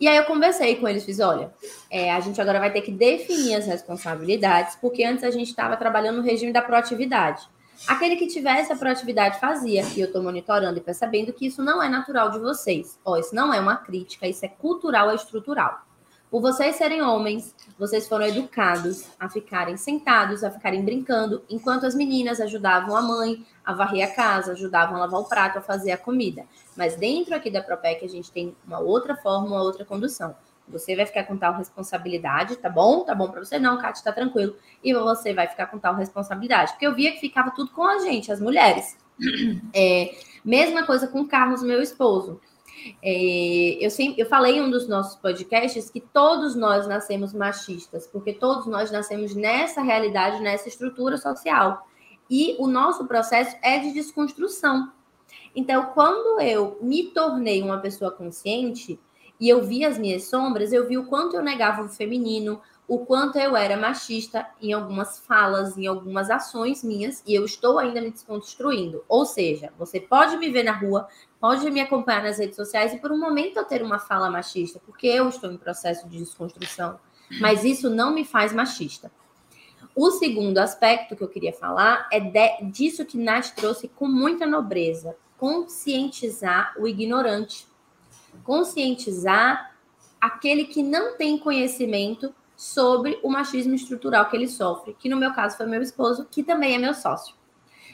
E 0.00 0.08
aí 0.08 0.16
eu 0.16 0.24
conversei 0.24 0.76
com 0.76 0.88
eles, 0.88 1.04
fiz, 1.04 1.20
olha, 1.20 1.54
é, 1.90 2.12
a 2.12 2.20
gente 2.20 2.40
agora 2.40 2.58
vai 2.58 2.72
ter 2.72 2.82
que 2.82 2.90
definir 2.90 3.54
as 3.54 3.66
responsabilidades, 3.66 4.76
porque 4.76 5.04
antes 5.04 5.22
a 5.22 5.30
gente 5.30 5.48
estava 5.48 5.76
trabalhando 5.76 6.16
no 6.16 6.22
regime 6.22 6.52
da 6.52 6.60
proatividade. 6.60 7.48
Aquele 7.86 8.16
que 8.16 8.26
tivesse 8.26 8.72
a 8.72 8.76
proatividade 8.76 9.38
fazia, 9.38 9.82
e 9.94 10.00
eu 10.00 10.06
estou 10.06 10.22
monitorando 10.22 10.78
e 10.78 10.82
percebendo 10.82 11.32
que 11.32 11.46
isso 11.46 11.62
não 11.62 11.82
é 11.82 11.88
natural 11.88 12.30
de 12.30 12.38
vocês. 12.38 12.98
Ó, 13.04 13.16
isso 13.16 13.34
não 13.34 13.52
é 13.52 13.60
uma 13.60 13.76
crítica, 13.76 14.26
isso 14.26 14.44
é 14.44 14.48
cultural, 14.48 15.10
é 15.10 15.14
estrutural. 15.14 15.80
Por 16.34 16.40
vocês 16.40 16.74
serem 16.74 17.00
homens, 17.00 17.54
vocês 17.78 18.08
foram 18.08 18.26
educados 18.26 19.08
a 19.20 19.28
ficarem 19.28 19.76
sentados, 19.76 20.42
a 20.42 20.50
ficarem 20.50 20.84
brincando, 20.84 21.44
enquanto 21.48 21.86
as 21.86 21.94
meninas 21.94 22.40
ajudavam 22.40 22.96
a 22.96 23.00
mãe 23.00 23.46
a 23.64 23.72
varrer 23.72 24.04
a 24.04 24.12
casa, 24.12 24.50
ajudavam 24.50 24.96
a 24.96 24.98
lavar 24.98 25.20
o 25.20 25.28
prato, 25.28 25.58
a 25.58 25.62
fazer 25.62 25.92
a 25.92 25.96
comida. 25.96 26.44
Mas 26.76 26.96
dentro 26.96 27.36
aqui 27.36 27.52
da 27.52 27.62
Propec 27.62 28.04
a 28.04 28.08
gente 28.08 28.32
tem 28.32 28.52
uma 28.66 28.80
outra 28.80 29.14
forma, 29.14 29.46
uma 29.46 29.62
outra 29.62 29.84
condução. 29.84 30.34
Você 30.66 30.96
vai 30.96 31.06
ficar 31.06 31.22
com 31.22 31.36
tal 31.36 31.54
responsabilidade, 31.54 32.56
tá 32.56 32.68
bom? 32.68 33.04
Tá 33.04 33.14
bom 33.14 33.30
para 33.30 33.44
você? 33.44 33.60
Não, 33.60 33.78
Kátia, 33.78 34.02
tá 34.02 34.12
tranquilo. 34.12 34.56
E 34.82 34.92
você 34.92 35.32
vai 35.32 35.46
ficar 35.46 35.66
com 35.66 35.78
tal 35.78 35.94
responsabilidade. 35.94 36.72
Porque 36.72 36.86
eu 36.88 36.96
via 36.96 37.12
que 37.12 37.20
ficava 37.20 37.52
tudo 37.52 37.70
com 37.70 37.84
a 37.84 38.00
gente, 38.00 38.32
as 38.32 38.40
mulheres. 38.40 38.98
É, 39.72 40.12
mesma 40.44 40.84
coisa 40.84 41.06
com 41.06 41.20
o 41.20 41.28
Carlos, 41.28 41.62
meu 41.62 41.80
esposo. 41.80 42.40
É, 43.02 43.78
eu, 43.84 43.90
sempre, 43.90 44.20
eu 44.20 44.26
falei 44.26 44.56
em 44.56 44.62
um 44.62 44.70
dos 44.70 44.88
nossos 44.88 45.16
podcasts 45.16 45.90
que 45.90 46.00
todos 46.00 46.54
nós 46.54 46.86
nascemos 46.86 47.32
machistas, 47.32 48.06
porque 48.06 48.32
todos 48.32 48.66
nós 48.66 48.90
nascemos 48.90 49.34
nessa 49.34 49.82
realidade, 49.82 50.40
nessa 50.40 50.68
estrutura 50.68 51.16
social. 51.16 51.86
E 52.28 52.56
o 52.58 52.66
nosso 52.66 53.06
processo 53.06 53.56
é 53.62 53.78
de 53.78 53.92
desconstrução. 53.92 54.92
Então, 55.54 55.86
quando 55.94 56.40
eu 56.40 56.78
me 56.80 57.04
tornei 57.04 57.62
uma 57.62 57.78
pessoa 57.78 58.10
consciente 58.10 58.98
e 59.38 59.48
eu 59.48 59.62
vi 59.62 59.84
as 59.84 59.98
minhas 59.98 60.24
sombras, 60.24 60.72
eu 60.72 60.86
vi 60.86 60.96
o 60.96 61.06
quanto 61.06 61.36
eu 61.36 61.42
negava 61.42 61.82
o 61.82 61.88
feminino, 61.88 62.60
o 62.86 62.98
quanto 63.06 63.38
eu 63.38 63.56
era 63.56 63.76
machista 63.76 64.46
em 64.60 64.72
algumas 64.72 65.18
falas, 65.18 65.76
em 65.78 65.86
algumas 65.86 66.28
ações 66.28 66.84
minhas, 66.84 67.22
e 67.26 67.34
eu 67.34 67.44
estou 67.44 67.78
ainda 67.78 68.00
me 68.00 68.10
desconstruindo. 68.10 69.02
Ou 69.08 69.24
seja, 69.24 69.72
você 69.78 69.98
pode 69.98 70.36
me 70.36 70.50
ver 70.50 70.64
na 70.64 70.72
rua, 70.72 71.08
pode 71.40 71.70
me 71.70 71.80
acompanhar 71.80 72.22
nas 72.22 72.38
redes 72.38 72.56
sociais 72.56 72.92
e 72.92 72.98
por 72.98 73.10
um 73.10 73.18
momento 73.18 73.56
eu 73.56 73.64
ter 73.64 73.82
uma 73.82 73.98
fala 73.98 74.30
machista, 74.30 74.80
porque 74.84 75.06
eu 75.06 75.28
estou 75.28 75.50
em 75.50 75.56
processo 75.56 76.06
de 76.08 76.18
desconstrução, 76.18 76.98
mas 77.40 77.64
isso 77.64 77.88
não 77.88 78.12
me 78.12 78.24
faz 78.24 78.52
machista. 78.52 79.10
O 79.96 80.10
segundo 80.10 80.58
aspecto 80.58 81.16
que 81.16 81.22
eu 81.22 81.28
queria 81.28 81.52
falar 81.52 82.08
é 82.12 82.20
de, 82.20 82.70
disso 82.70 83.04
que 83.04 83.16
Nath 83.16 83.54
trouxe 83.54 83.88
com 83.88 84.08
muita 84.08 84.44
nobreza: 84.44 85.16
conscientizar 85.38 86.74
o 86.78 86.86
ignorante, 86.86 87.66
conscientizar 88.42 89.72
aquele 90.20 90.64
que 90.64 90.82
não 90.82 91.16
tem 91.16 91.38
conhecimento 91.38 92.34
sobre 92.56 93.18
o 93.22 93.28
machismo 93.28 93.74
estrutural 93.74 94.28
que 94.28 94.36
ele 94.36 94.48
sofre, 94.48 94.94
que 94.98 95.08
no 95.08 95.16
meu 95.16 95.32
caso 95.32 95.56
foi 95.56 95.66
meu 95.66 95.82
esposo, 95.82 96.26
que 96.30 96.42
também 96.42 96.74
é 96.74 96.78
meu 96.78 96.94
sócio. 96.94 97.34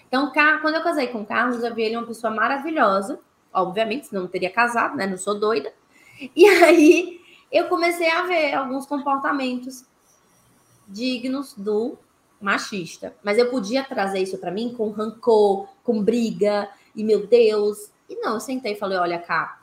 Então, 0.06 0.32
quando 0.60 0.74
eu 0.74 0.82
casei 0.82 1.06
com 1.06 1.22
o 1.22 1.26
Carlos, 1.26 1.62
eu 1.62 1.74
vi 1.74 1.82
ele 1.82 1.96
uma 1.96 2.06
pessoa 2.06 2.32
maravilhosa, 2.32 3.20
obviamente, 3.52 4.08
senão 4.08 4.22
não 4.22 4.28
teria 4.28 4.50
casado, 4.50 4.96
né? 4.96 5.06
Não 5.06 5.16
sou 5.16 5.38
doida. 5.38 5.72
E 6.34 6.46
aí 6.46 7.20
eu 7.50 7.68
comecei 7.68 8.10
a 8.10 8.22
ver 8.22 8.54
alguns 8.54 8.86
comportamentos 8.86 9.84
dignos 10.86 11.54
do 11.54 11.96
machista. 12.40 13.14
Mas 13.22 13.38
eu 13.38 13.50
podia 13.50 13.84
trazer 13.84 14.20
isso 14.20 14.38
para 14.38 14.50
mim 14.50 14.74
com 14.74 14.90
rancor, 14.90 15.68
com 15.82 16.02
briga, 16.02 16.68
e 16.94 17.04
meu 17.04 17.26
Deus. 17.26 17.90
E 18.08 18.16
não, 18.16 18.34
eu 18.34 18.40
sentei 18.40 18.72
e 18.72 18.76
falei: 18.76 18.98
olha 18.98 19.18
cá, 19.18 19.59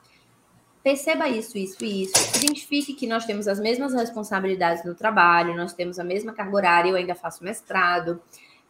perceba 0.87 1.27
isso, 1.27 1.57
isso 1.57 1.83
e 1.83 2.03
isso. 2.03 2.13
Identifique 2.37 2.93
que 2.93 3.05
nós 3.05 3.25
temos 3.25 3.45
as 3.45 3.59
mesmas 3.59 3.93
responsabilidades 3.93 4.85
no 4.85 4.95
trabalho, 4.95 5.53
nós 5.53 5.73
temos 5.73 5.99
a 5.99 6.03
mesma 6.03 6.31
carga 6.31 6.55
horária, 6.55 6.89
eu 6.89 6.95
ainda 6.95 7.13
faço 7.13 7.43
mestrado. 7.43 8.21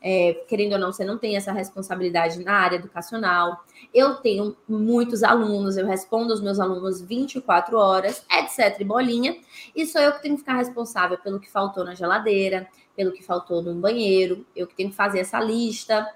É, 0.01 0.33
querendo 0.47 0.73
ou 0.73 0.79
não, 0.79 0.91
você 0.91 1.05
não 1.05 1.19
tem 1.19 1.37
essa 1.37 1.51
responsabilidade 1.51 2.43
na 2.43 2.53
área 2.53 2.77
educacional. 2.77 3.63
Eu 3.93 4.15
tenho 4.15 4.57
muitos 4.67 5.21
alunos, 5.21 5.77
eu 5.77 5.85
respondo 5.85 6.31
aos 6.31 6.41
meus 6.41 6.59
alunos 6.59 7.01
24 7.01 7.77
horas, 7.77 8.25
etc. 8.31 8.83
bolinha, 8.83 9.37
e 9.75 9.85
sou 9.85 10.01
eu 10.01 10.13
que 10.13 10.23
tenho 10.23 10.33
que 10.33 10.39
ficar 10.39 10.55
responsável 10.55 11.19
pelo 11.19 11.39
que 11.39 11.51
faltou 11.51 11.83
na 11.83 11.93
geladeira, 11.93 12.67
pelo 12.95 13.11
que 13.11 13.21
faltou 13.21 13.61
no 13.61 13.75
banheiro, 13.75 14.43
eu 14.55 14.65
que 14.65 14.73
tenho 14.73 14.89
que 14.89 14.95
fazer 14.95 15.19
essa 15.19 15.39
lista. 15.39 16.07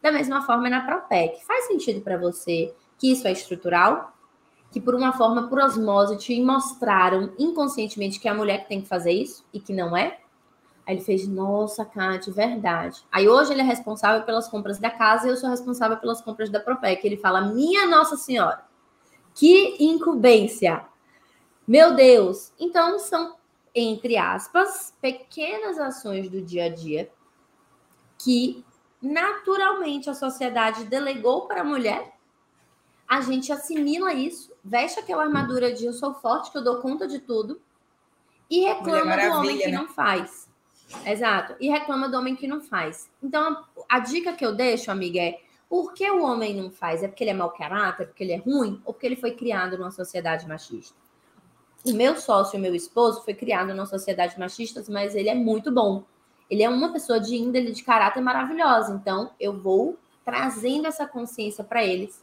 Da 0.00 0.10
mesma 0.10 0.46
forma 0.46 0.70
na 0.70 0.80
Propec. 0.80 1.44
Faz 1.44 1.66
sentido 1.66 2.00
para 2.00 2.16
você 2.16 2.72
que 2.98 3.12
isso 3.12 3.28
é 3.28 3.32
estrutural? 3.32 4.12
Que 4.72 4.80
por 4.80 4.94
uma 4.94 5.12
forma, 5.12 5.48
por 5.48 5.60
osmose, 5.60 6.16
te 6.16 6.40
mostraram 6.42 7.32
inconscientemente 7.38 8.18
que 8.18 8.26
é 8.26 8.30
a 8.30 8.34
mulher 8.34 8.62
que 8.62 8.68
tem 8.68 8.80
que 8.80 8.88
fazer 8.88 9.12
isso 9.12 9.44
e 9.52 9.60
que 9.60 9.72
não 9.72 9.96
é? 9.96 10.18
Aí 10.84 10.96
ele 10.96 11.04
fez, 11.04 11.28
nossa, 11.28 11.84
Kate, 11.84 12.30
verdade. 12.30 13.04
Aí 13.12 13.28
hoje 13.28 13.52
ele 13.52 13.60
é 13.60 13.64
responsável 13.64 14.24
pelas 14.24 14.48
compras 14.48 14.80
da 14.80 14.90
casa 14.90 15.26
e 15.26 15.30
eu 15.30 15.36
sou 15.36 15.48
responsável 15.48 15.96
pelas 15.98 16.20
compras 16.20 16.50
da 16.50 16.58
Propec. 16.58 17.06
Ele 17.06 17.16
fala, 17.16 17.42
minha 17.42 17.86
Nossa 17.86 18.16
Senhora, 18.16 18.64
que 19.34 19.76
incumbência! 19.78 20.84
Meu 21.66 21.94
Deus! 21.94 22.52
Então 22.58 22.98
são, 22.98 23.36
entre 23.72 24.16
aspas, 24.16 24.92
pequenas 25.00 25.78
ações 25.78 26.28
do 26.28 26.42
dia 26.42 26.64
a 26.64 26.68
dia 26.68 27.10
que 28.18 28.64
naturalmente 29.00 30.08
a 30.10 30.14
sociedade 30.14 30.84
delegou 30.84 31.46
para 31.46 31.60
a 31.60 31.64
mulher. 31.64 32.12
A 33.06 33.20
gente 33.20 33.52
assimila 33.52 34.12
isso, 34.12 34.51
veste 34.64 35.00
aquela 35.00 35.22
armadura 35.22 35.72
de 35.72 35.84
eu 35.84 35.92
sou 35.92 36.14
forte, 36.14 36.50
que 36.50 36.58
eu 36.58 36.64
dou 36.64 36.80
conta 36.80 37.06
de 37.06 37.18
tudo, 37.18 37.60
e 38.50 38.60
reclama 38.60 39.16
do 39.16 39.36
homem 39.38 39.58
que 39.58 39.68
né? 39.68 39.78
não 39.78 39.88
faz. 39.88 40.48
Exato. 41.06 41.54
E 41.58 41.68
reclama 41.68 42.08
do 42.08 42.18
homem 42.18 42.36
que 42.36 42.46
não 42.46 42.60
faz. 42.60 43.10
Então, 43.22 43.64
a, 43.88 43.96
a 43.96 43.98
dica 43.98 44.34
que 44.34 44.44
eu 44.44 44.54
deixo, 44.54 44.90
amiga, 44.90 45.20
é 45.20 45.40
por 45.68 45.94
que 45.94 46.08
o 46.10 46.22
homem 46.22 46.54
não 46.54 46.70
faz? 46.70 47.02
É 47.02 47.08
porque 47.08 47.24
ele 47.24 47.30
é 47.30 47.34
mau 47.34 47.50
caráter, 47.50 48.06
porque 48.06 48.22
ele 48.22 48.32
é 48.32 48.36
ruim, 48.36 48.80
ou 48.84 48.92
porque 48.92 49.06
ele 49.06 49.16
foi 49.16 49.32
criado 49.32 49.78
numa 49.78 49.90
sociedade 49.90 50.46
machista? 50.46 50.94
O 51.84 51.94
meu 51.94 52.16
sócio, 52.16 52.58
o 52.58 52.62
meu 52.62 52.74
esposo, 52.74 53.22
foi 53.24 53.32
criado 53.32 53.68
numa 53.68 53.86
sociedade 53.86 54.38
machista, 54.38 54.84
mas 54.90 55.14
ele 55.14 55.30
é 55.30 55.34
muito 55.34 55.72
bom. 55.72 56.04
Ele 56.50 56.62
é 56.62 56.68
uma 56.68 56.92
pessoa 56.92 57.18
de 57.18 57.34
índole, 57.34 57.72
de 57.72 57.82
caráter 57.82 58.20
maravilhosa. 58.20 58.92
Então, 58.92 59.32
eu 59.40 59.58
vou 59.58 59.98
trazendo 60.24 60.86
essa 60.86 61.06
consciência 61.06 61.64
para 61.64 61.82
eles. 61.82 62.22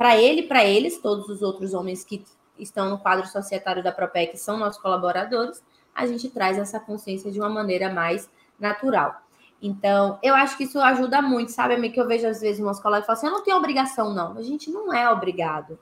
Para 0.00 0.16
ele, 0.16 0.44
para 0.44 0.64
eles, 0.64 0.96
todos 0.96 1.28
os 1.28 1.42
outros 1.42 1.74
homens 1.74 2.02
que 2.02 2.24
estão 2.58 2.88
no 2.88 2.98
quadro 2.98 3.26
societário 3.28 3.82
da 3.82 3.92
Propec 3.92 4.34
são 4.38 4.56
nossos 4.56 4.80
colaboradores, 4.80 5.62
a 5.94 6.06
gente 6.06 6.30
traz 6.30 6.56
essa 6.56 6.80
consciência 6.80 7.30
de 7.30 7.38
uma 7.38 7.50
maneira 7.50 7.92
mais 7.92 8.26
natural. 8.58 9.20
Então, 9.60 10.18
eu 10.22 10.34
acho 10.34 10.56
que 10.56 10.64
isso 10.64 10.80
ajuda 10.80 11.20
muito, 11.20 11.52
sabe, 11.52 11.74
amiga? 11.74 11.92
Que 11.92 12.00
eu 12.00 12.08
vejo 12.08 12.26
às 12.26 12.40
vezes 12.40 12.62
umas 12.62 12.80
colegas 12.80 13.04
falam 13.04 13.18
assim: 13.18 13.26
eu 13.26 13.32
não 13.34 13.44
tenho 13.44 13.58
obrigação, 13.58 14.14
não. 14.14 14.38
A 14.38 14.42
gente 14.42 14.70
não 14.70 14.90
é 14.90 15.06
obrigado. 15.10 15.78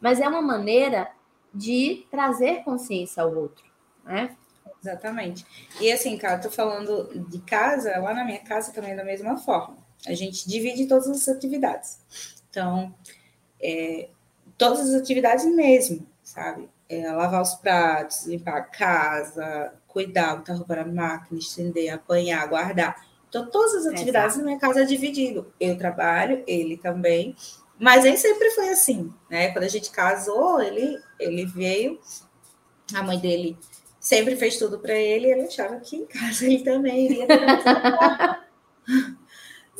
Mas 0.00 0.18
é 0.18 0.28
uma 0.28 0.42
maneira 0.42 1.08
de 1.54 2.04
trazer 2.10 2.64
consciência 2.64 3.22
ao 3.22 3.32
outro, 3.32 3.64
né? 4.04 4.36
Exatamente. 4.82 5.46
E 5.80 5.92
assim, 5.92 6.18
cara, 6.18 6.40
tô 6.40 6.50
falando 6.50 7.08
de 7.28 7.38
casa, 7.42 7.96
lá 8.00 8.12
na 8.14 8.24
minha 8.24 8.40
casa 8.40 8.72
também 8.72 8.94
é 8.94 8.96
da 8.96 9.04
mesma 9.04 9.36
forma. 9.36 9.76
A 10.08 10.12
gente 10.12 10.48
divide 10.48 10.88
todas 10.88 11.06
as 11.06 11.28
atividades. 11.28 12.00
Então, 12.50 12.92
é, 13.62 14.08
todas 14.56 14.80
as 14.80 14.94
atividades 15.00 15.44
mesmo, 15.46 16.06
sabe? 16.22 16.68
é, 16.90 17.10
lavar 17.12 17.40
os 17.40 17.54
pratos, 17.54 18.26
limpar 18.26 18.56
a 18.56 18.62
casa, 18.62 19.72
cuidar, 19.86 20.34
botar 20.36 20.54
roupa 20.54 20.74
na 20.74 20.84
máquina, 20.84 21.38
estender, 21.38 21.94
apanhar, 21.94 22.48
guardar. 22.48 23.06
Então, 23.28 23.48
todas 23.48 23.86
as 23.86 23.86
atividades 23.86 24.34
Exato. 24.34 24.38
na 24.40 24.44
minha 24.46 24.58
casa 24.58 24.82
é 24.82 24.84
dividido. 24.84 25.52
Eu 25.60 25.78
trabalho, 25.78 26.42
ele 26.48 26.76
também. 26.76 27.36
Mas 27.78 28.02
nem 28.02 28.16
sempre 28.16 28.50
foi 28.50 28.70
assim, 28.70 29.14
né? 29.30 29.52
Quando 29.52 29.64
a 29.64 29.68
gente 29.68 29.88
casou, 29.90 30.60
ele, 30.60 31.00
ele 31.18 31.46
veio, 31.46 32.00
a 32.92 33.04
mãe 33.04 33.20
dele 33.20 33.56
sempre 34.00 34.34
fez 34.34 34.58
tudo 34.58 34.80
para 34.80 34.94
ele, 34.94 35.30
ele 35.30 35.42
achava 35.42 35.78
que 35.78 35.94
em 35.94 36.06
casa 36.06 36.44
ele 36.44 36.64
também 36.64 37.06
iria 37.06 37.26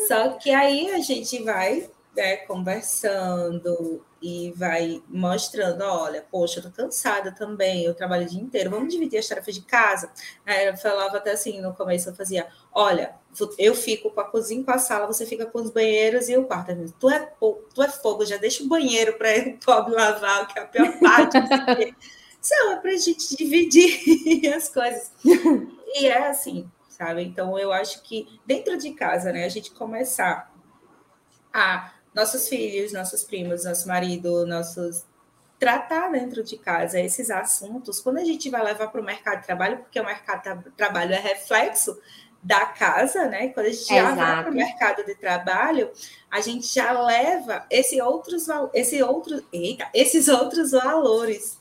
Só 0.06 0.30
que 0.34 0.50
aí 0.50 0.92
a 0.92 1.00
gente 1.00 1.42
vai 1.42 1.90
né, 2.14 2.38
conversando, 2.38 4.04
e 4.22 4.52
vai 4.54 5.02
mostrando, 5.08 5.82
olha, 5.82 6.24
poxa, 6.30 6.58
eu 6.58 6.64
tô 6.64 6.70
cansada 6.70 7.32
também, 7.32 7.84
eu 7.84 7.94
trabalho 7.94 8.26
o 8.26 8.28
dia 8.28 8.40
inteiro, 8.40 8.70
vamos 8.70 8.92
dividir 8.92 9.18
as 9.18 9.26
tarefas 9.26 9.54
de 9.54 9.62
casa. 9.62 10.10
Aí 10.44 10.66
eu 10.66 10.76
falava 10.76 11.16
até 11.16 11.32
assim, 11.32 11.60
no 11.60 11.74
começo 11.74 12.10
eu 12.10 12.14
fazia, 12.14 12.46
olha, 12.72 13.14
eu 13.58 13.74
fico 13.74 14.10
com 14.10 14.20
a 14.20 14.24
cozinha, 14.24 14.62
com 14.62 14.70
a 14.72 14.78
sala, 14.78 15.06
você 15.06 15.24
fica 15.24 15.46
com 15.46 15.60
os 15.60 15.70
banheiros 15.70 16.28
e 16.28 16.36
o 16.36 16.44
quarto. 16.44 16.72
Tu 16.98 17.10
é, 17.10 17.32
tu 17.74 17.82
é 17.82 17.88
fogo, 17.88 18.26
já 18.26 18.36
deixa 18.36 18.62
o 18.62 18.68
banheiro 18.68 19.16
para 19.16 19.30
o 19.48 19.58
pobre 19.58 19.94
lavar, 19.94 20.46
que 20.48 20.58
é 20.58 20.62
a 20.62 20.66
pior 20.66 20.98
parte. 21.00 21.38
Não, 22.50 22.72
é 22.72 22.76
para 22.76 22.90
a 22.90 22.96
gente 22.96 23.36
dividir 23.36 24.52
as 24.54 24.68
coisas. 24.68 25.12
E 25.94 26.06
é 26.06 26.28
assim, 26.28 26.70
sabe? 26.88 27.22
Então, 27.22 27.58
eu 27.58 27.72
acho 27.72 28.02
que 28.02 28.40
dentro 28.44 28.76
de 28.76 28.92
casa, 28.92 29.32
né, 29.32 29.44
a 29.44 29.48
gente 29.48 29.70
começar 29.70 30.52
a 31.52 31.92
nossos 32.14 32.48
filhos, 32.48 32.92
nossos 32.92 33.24
primos, 33.24 33.64
nosso 33.64 33.86
marido, 33.86 34.46
nossos 34.46 35.04
tratar 35.60 36.10
dentro 36.10 36.42
de 36.42 36.56
casa 36.56 36.98
esses 36.98 37.30
assuntos, 37.30 38.00
quando 38.00 38.16
a 38.16 38.24
gente 38.24 38.48
vai 38.48 38.64
levar 38.64 38.88
para 38.88 39.00
o 39.00 39.04
mercado 39.04 39.40
de 39.40 39.46
trabalho, 39.46 39.78
porque 39.78 40.00
o 40.00 40.04
mercado 40.04 40.64
de 40.64 40.70
trabalho 40.70 41.12
é 41.12 41.20
reflexo 41.20 42.00
da 42.42 42.64
casa, 42.64 43.26
né? 43.26 43.48
Quando 43.48 43.66
a 43.66 43.70
gente 43.70 43.86
já 43.86 44.14
vai 44.14 44.42
para 44.42 44.50
o 44.50 44.54
mercado 44.54 45.04
de 45.04 45.14
trabalho, 45.14 45.90
a 46.30 46.40
gente 46.40 46.66
já 46.66 46.98
leva 47.02 47.66
esse 47.68 48.00
outros, 48.00 48.46
esse 48.72 49.02
outro, 49.02 49.44
eita, 49.52 49.86
esses 49.92 50.28
outros 50.28 50.70
valores 50.70 51.60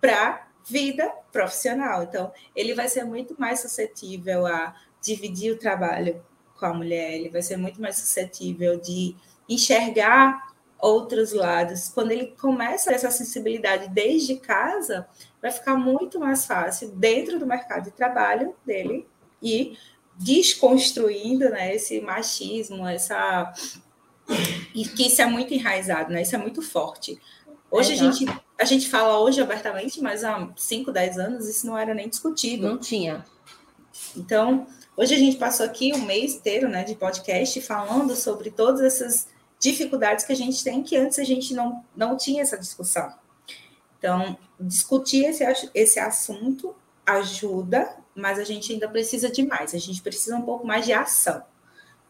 para 0.00 0.48
vida 0.64 1.08
profissional. 1.30 2.02
Então, 2.02 2.32
ele 2.56 2.74
vai 2.74 2.88
ser 2.88 3.04
muito 3.04 3.36
mais 3.38 3.60
suscetível 3.60 4.46
a 4.46 4.74
dividir 5.00 5.52
o 5.52 5.58
trabalho 5.58 6.20
com 6.58 6.66
a 6.66 6.74
mulher, 6.74 7.14
ele 7.14 7.28
vai 7.28 7.40
ser 7.40 7.56
muito 7.56 7.80
mais 7.80 7.94
suscetível 7.94 8.80
de 8.80 9.14
enxergar 9.48 10.48
outros 10.78 11.32
lados. 11.32 11.88
Quando 11.88 12.12
ele 12.12 12.34
começa 12.40 12.92
essa 12.92 13.10
sensibilidade 13.10 13.88
desde 13.88 14.36
casa, 14.36 15.08
vai 15.42 15.50
ficar 15.50 15.74
muito 15.74 16.20
mais 16.20 16.46
fácil 16.46 16.90
dentro 16.92 17.38
do 17.38 17.46
mercado 17.46 17.84
de 17.84 17.90
trabalho 17.90 18.54
dele 18.64 19.06
e 19.42 19.76
desconstruindo 20.16 21.48
né, 21.48 21.74
esse 21.74 22.00
machismo, 22.00 22.86
essa 22.86 23.52
e 24.74 24.84
que 24.84 25.06
isso 25.06 25.22
é 25.22 25.26
muito 25.26 25.54
enraizado, 25.54 26.12
né? 26.12 26.22
Isso 26.22 26.34
é 26.34 26.38
muito 26.38 26.60
forte. 26.60 27.18
Hoje 27.70 27.92
é, 27.92 27.94
a, 27.94 27.96
gente, 27.96 28.26
a 28.60 28.64
gente 28.64 28.88
fala 28.88 29.18
hoje 29.20 29.40
abertamente, 29.40 30.00
mas 30.02 30.24
há 30.24 30.48
5, 30.56 30.92
10 30.92 31.18
anos 31.18 31.48
isso 31.48 31.66
não 31.66 31.76
era 31.76 31.94
nem 31.94 32.08
discutido. 32.08 32.66
Não 32.68 32.78
tinha. 32.78 33.24
Então, 34.16 34.66
hoje 34.96 35.14
a 35.14 35.18
gente 35.18 35.36
passou 35.36 35.64
aqui 35.64 35.92
um 35.94 36.04
mês 36.04 36.34
inteiro 36.34 36.68
né, 36.68 36.84
de 36.84 36.94
podcast 36.94 37.60
falando 37.62 38.14
sobre 38.14 38.50
todas 38.50 38.80
essas 38.80 39.28
dificuldades 39.58 40.24
que 40.24 40.32
a 40.32 40.36
gente 40.36 40.62
tem 40.62 40.82
que 40.82 40.96
antes 40.96 41.18
a 41.18 41.24
gente 41.24 41.54
não, 41.54 41.84
não 41.96 42.16
tinha 42.16 42.42
essa 42.42 42.56
discussão. 42.56 43.12
Então, 43.98 44.38
discutir 44.60 45.24
esse, 45.24 45.70
esse 45.74 45.98
assunto 45.98 46.74
ajuda, 47.04 47.96
mas 48.14 48.38
a 48.38 48.44
gente 48.44 48.72
ainda 48.72 48.88
precisa 48.88 49.30
de 49.30 49.44
mais. 49.44 49.74
A 49.74 49.78
gente 49.78 50.00
precisa 50.00 50.36
um 50.36 50.42
pouco 50.42 50.66
mais 50.66 50.84
de 50.84 50.92
ação. 50.92 51.42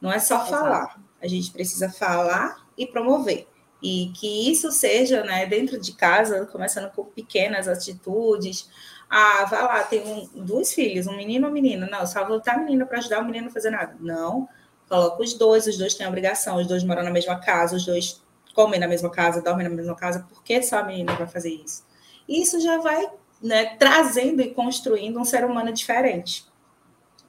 Não 0.01 0.13
é 0.13 0.19
só 0.19 0.37
Exato. 0.37 0.51
falar. 0.51 1.01
A 1.21 1.27
gente 1.27 1.51
precisa 1.51 1.89
falar 1.91 2.67
e 2.77 2.87
promover. 2.87 3.49
E 3.83 4.13
que 4.15 4.51
isso 4.51 4.71
seja 4.71 5.23
né, 5.25 5.47
dentro 5.47 5.81
de 5.81 5.93
casa, 5.93 6.45
começando 6.47 6.91
com 6.91 7.05
pequenas 7.05 7.69
atitudes. 7.69 8.69
Ah, 9.09 9.45
vai 9.47 9.63
lá, 9.63 9.83
tem 9.85 10.07
um, 10.07 10.45
dois 10.45 10.75
filhos, 10.75 11.07
um 11.07 11.17
menino 11.17 11.47
ou 11.47 11.53
menina. 11.53 11.89
Não, 11.91 12.07
só 12.07 12.21
vou 12.27 12.39
botar 12.39 12.55
a 12.55 12.59
menina 12.59 12.85
para 12.85 12.99
ajudar 12.99 13.21
o 13.21 13.25
menino 13.25 13.49
a 13.49 13.51
fazer 13.51 13.71
nada. 13.71 13.97
Não 13.99 14.49
coloca 14.89 15.23
os 15.23 15.35
dois, 15.35 15.67
os 15.67 15.77
dois 15.77 15.95
têm 15.95 16.07
obrigação, 16.07 16.57
os 16.57 16.67
dois 16.67 16.83
moram 16.83 17.03
na 17.03 17.11
mesma 17.11 17.37
casa, 17.37 17.77
os 17.77 17.85
dois 17.85 18.23
comem 18.55 18.81
na 18.81 18.89
mesma 18.89 19.11
casa, 19.11 19.43
dormem 19.43 19.69
na 19.69 19.75
mesma 19.75 19.95
casa, 19.95 20.27
por 20.29 20.43
que 20.43 20.61
só 20.63 20.79
a 20.79 20.83
menina 20.83 21.15
vai 21.15 21.27
fazer 21.27 21.51
isso? 21.51 21.85
Isso 22.29 22.61
já 22.61 22.79
vai 22.79 23.09
né, 23.43 23.77
trazendo 23.77 24.43
e 24.43 24.53
construindo 24.53 25.19
um 25.19 25.25
ser 25.25 25.45
humano 25.45 25.73
diferente. 25.73 26.47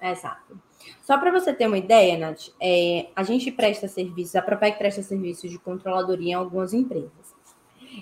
Exato. 0.02 0.60
Só 1.04 1.18
para 1.18 1.32
você 1.32 1.54
ter 1.54 1.68
uma 1.68 1.78
ideia, 1.78 2.18
Nath, 2.18 2.50
é, 2.62 3.10
a 3.16 3.24
gente 3.24 3.52
presta 3.52 3.88
serviços, 3.88 4.36
a 4.36 4.42
Propec 4.42 4.78
presta 4.78 5.02
serviços 5.02 5.50
de 5.50 5.60
controladoria 5.60 6.32
em 6.32 6.36
algumas 6.36 6.74
empresas. 6.74 7.12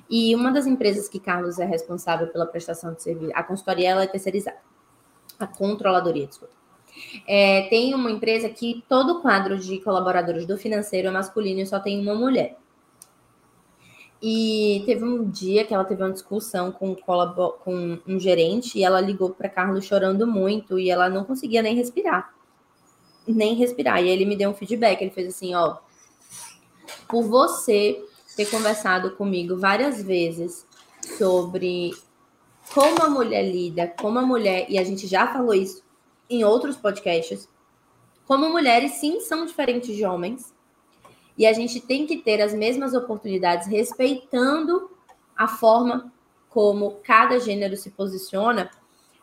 E 0.09 0.35
uma 0.35 0.51
das 0.51 0.65
empresas 0.65 1.07
que 1.07 1.19
Carlos 1.19 1.59
é 1.59 1.65
responsável 1.65 2.27
pela 2.27 2.45
prestação 2.45 2.93
de 2.93 3.01
serviço, 3.01 3.31
a 3.33 3.43
consultoria 3.43 3.89
ela 3.91 4.03
é 4.03 4.07
terceirizada. 4.07 4.57
A 5.39 5.47
controladoria, 5.47 6.27
desculpa. 6.27 6.56
É, 7.27 7.63
tem 7.69 7.93
uma 7.93 8.11
empresa 8.11 8.49
que 8.49 8.83
todo 8.87 9.13
o 9.13 9.21
quadro 9.21 9.57
de 9.57 9.79
colaboradores 9.79 10.45
do 10.45 10.57
financeiro 10.57 11.07
é 11.07 11.11
masculino 11.11 11.61
e 11.61 11.65
só 11.67 11.79
tem 11.79 11.99
uma 11.99 12.15
mulher. 12.15 12.57
E 14.21 14.81
teve 14.85 15.03
um 15.03 15.29
dia 15.29 15.63
que 15.63 15.73
ela 15.73 15.85
teve 15.85 16.01
uma 16.01 16.11
discussão 16.11 16.71
com, 16.71 16.95
com 16.95 17.99
um 18.07 18.19
gerente 18.19 18.79
e 18.79 18.83
ela 18.83 18.99
ligou 18.99 19.29
para 19.29 19.47
Carlos 19.47 19.85
chorando 19.85 20.25
muito 20.25 20.79
e 20.79 20.89
ela 20.89 21.07
não 21.07 21.23
conseguia 21.23 21.61
nem 21.61 21.75
respirar. 21.75 22.33
Nem 23.27 23.53
respirar. 23.53 24.03
E 24.03 24.09
ele 24.09 24.25
me 24.25 24.35
deu 24.35 24.49
um 24.49 24.55
feedback. 24.55 25.01
Ele 25.01 25.11
fez 25.11 25.27
assim: 25.27 25.53
ó, 25.53 25.77
por 27.07 27.23
você 27.23 28.03
ter 28.35 28.45
conversado 28.47 29.11
comigo 29.11 29.57
várias 29.57 30.01
vezes 30.01 30.65
sobre 31.17 31.91
como 32.73 33.03
a 33.03 33.09
mulher 33.09 33.43
lida, 33.43 33.87
como 33.99 34.19
a 34.19 34.21
mulher, 34.21 34.65
e 34.69 34.77
a 34.77 34.83
gente 34.83 35.07
já 35.07 35.27
falou 35.27 35.53
isso 35.53 35.86
em 36.29 36.43
outros 36.43 36.75
podcasts, 36.75 37.49
como 38.25 38.49
mulheres 38.49 38.93
sim 38.93 39.21
são 39.21 39.45
diferentes 39.45 39.95
de 39.95 40.05
homens 40.05 40.53
e 41.37 41.45
a 41.45 41.53
gente 41.53 41.79
tem 41.79 42.05
que 42.05 42.17
ter 42.17 42.41
as 42.41 42.53
mesmas 42.53 42.93
oportunidades, 42.93 43.67
respeitando 43.67 44.89
a 45.35 45.47
forma 45.47 46.11
como 46.49 46.99
cada 47.03 47.39
gênero 47.39 47.77
se 47.77 47.91
posiciona. 47.91 48.71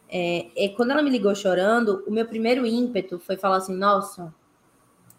É, 0.09 0.47
é, 0.57 0.69
quando 0.69 0.93
ela 0.93 1.03
me 1.03 1.11
ligou 1.11 1.35
chorando, 1.35 2.05
o 2.07 2.13
meu 2.13 2.25
primeiro 2.27 2.65
ímpeto 2.65 3.19
foi 3.19 3.37
falar 3.37 3.57
assim: 3.57 3.75
nossa, 3.75 4.33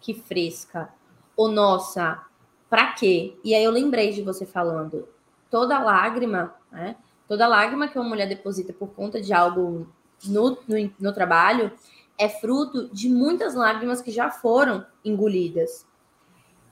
que 0.00 0.14
fresca. 0.14 0.88
Ou 1.36 1.48
nossa, 1.48 2.24
pra 2.70 2.92
quê? 2.92 3.36
E 3.44 3.54
aí 3.54 3.62
eu 3.62 3.70
lembrei 3.70 4.12
de 4.12 4.22
você 4.22 4.46
falando: 4.46 5.06
toda 5.50 5.78
lágrima, 5.78 6.54
né? 6.72 6.96
Toda 7.28 7.46
lágrima 7.46 7.88
que 7.88 7.98
uma 7.98 8.08
mulher 8.08 8.28
deposita 8.28 8.72
por 8.72 8.88
conta 8.90 9.20
de 9.20 9.34
algo 9.34 9.86
no, 10.24 10.58
no, 10.66 10.92
no 10.98 11.12
trabalho 11.12 11.72
é 12.18 12.28
fruto 12.28 12.88
de 12.92 13.08
muitas 13.08 13.54
lágrimas 13.54 14.00
que 14.00 14.10
já 14.10 14.30
foram 14.30 14.86
engolidas. 15.04 15.86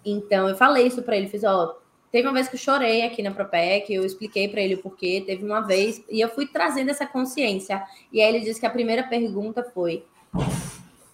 Então, 0.05 0.49
eu 0.49 0.57
falei 0.57 0.87
isso 0.87 1.03
para 1.03 1.17
ele, 1.17 1.29
fiz, 1.29 1.45
ó, 1.45 1.79
teve 2.11 2.29
uma 2.29 2.35
vez 2.35 2.49
que 2.49 2.57
eu 2.57 2.61
chorei 2.61 3.03
aqui 3.03 3.23
na 3.23 3.31
Propec, 3.31 3.93
eu 3.93 4.05
expliquei 4.05 4.49
para 4.49 4.61
ele 4.61 4.75
o 4.75 4.83
porquê, 4.83 5.23
teve 5.27 5.45
uma 5.45 5.61
vez, 5.61 6.03
e 6.11 6.21
eu 6.21 6.29
fui 6.29 6.47
trazendo 6.47 6.91
essa 6.91 7.07
consciência. 7.07 7.83
E 8.13 8.21
aí 8.21 8.35
ele 8.35 8.45
disse 8.45 8.61
que 8.61 8.67
a 8.67 8.71
primeira 8.71 9.03
pergunta 9.03 9.63
foi: 9.63 10.05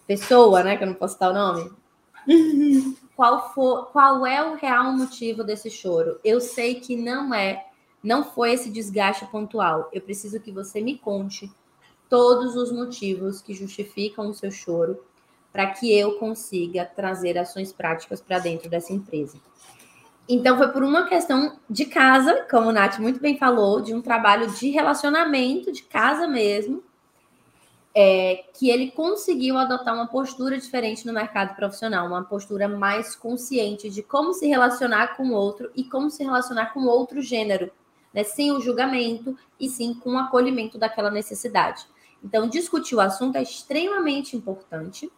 pessoa, 0.07 0.63
né, 0.63 0.77
que 0.77 0.83
eu 0.83 0.89
não 0.89 0.95
posso 0.95 1.15
citar 1.15 1.31
o 1.31 1.35
nome. 1.35 1.71
qual, 3.17 3.53
for, 3.55 3.87
qual 3.93 4.27
é 4.27 4.43
o 4.43 4.55
real 4.55 4.93
motivo 4.93 5.43
desse 5.43 5.71
choro? 5.71 6.19
Eu 6.25 6.41
sei 6.41 6.77
que 6.77 6.97
não 6.97 7.33
é, 7.33 7.67
não 8.03 8.25
foi 8.25 8.53
esse 8.53 8.71
desgaste 8.71 9.27
pontual. 9.27 9.89
Eu 9.93 10.01
preciso 10.01 10.41
que 10.41 10.53
você 10.53 10.81
me 10.81 10.99
conte 10.99 11.51
todos 12.11 12.57
os 12.57 12.71
motivos 12.71 13.41
que 13.41 13.55
justificam 13.55 14.29
o 14.29 14.35
seu 14.35 14.51
choro 14.51 15.03
para 15.53 15.69
que 15.69 15.97
eu 15.97 16.19
consiga 16.19 16.85
trazer 16.85 17.39
ações 17.39 17.73
práticas 17.73 18.21
para 18.21 18.39
dentro 18.39 18.69
dessa 18.69 18.93
empresa. 18.93 19.39
Então, 20.29 20.57
foi 20.57 20.69
por 20.69 20.83
uma 20.83 21.09
questão 21.09 21.59
de 21.69 21.87
casa, 21.87 22.47
como 22.49 22.69
o 22.69 22.73
Nath 22.73 22.99
muito 22.99 23.21
bem 23.21 23.37
falou, 23.37 23.81
de 23.81 23.95
um 23.95 24.01
trabalho 24.01 24.49
de 24.51 24.71
relacionamento, 24.71 25.73
de 25.73 25.83
casa 25.83 26.29
mesmo, 26.29 26.85
é, 27.93 28.45
que 28.55 28.71
ele 28.71 28.93
conseguiu 28.93 29.59
adotar 29.59 29.93
uma 29.93 30.07
postura 30.07 30.57
diferente 30.57 31.05
no 31.05 31.13
mercado 31.13 31.57
profissional, 31.57 32.07
uma 32.07 32.23
postura 32.23 32.69
mais 32.69 33.17
consciente 33.17 33.91
de 33.91 34.03
como 34.03 34.33
se 34.33 34.47
relacionar 34.47 35.17
com 35.17 35.31
o 35.31 35.33
outro 35.33 35.71
e 35.75 35.83
como 35.83 36.09
se 36.09 36.23
relacionar 36.23 36.73
com 36.73 36.87
outro 36.87 37.21
gênero, 37.21 37.71
né, 38.15 38.23
sem 38.23 38.53
o 38.53 38.61
julgamento 38.61 39.37
e 39.59 39.69
sim 39.69 39.95
com 39.95 40.15
o 40.15 40.19
acolhimento 40.19 40.79
daquela 40.79 41.11
necessidade. 41.11 41.85
Então, 42.23 42.49
discutir 42.49 42.95
o 42.95 43.01
assunto 43.01 43.37
é 43.37 43.43
extremamente 43.43 44.37
importante 44.37 45.11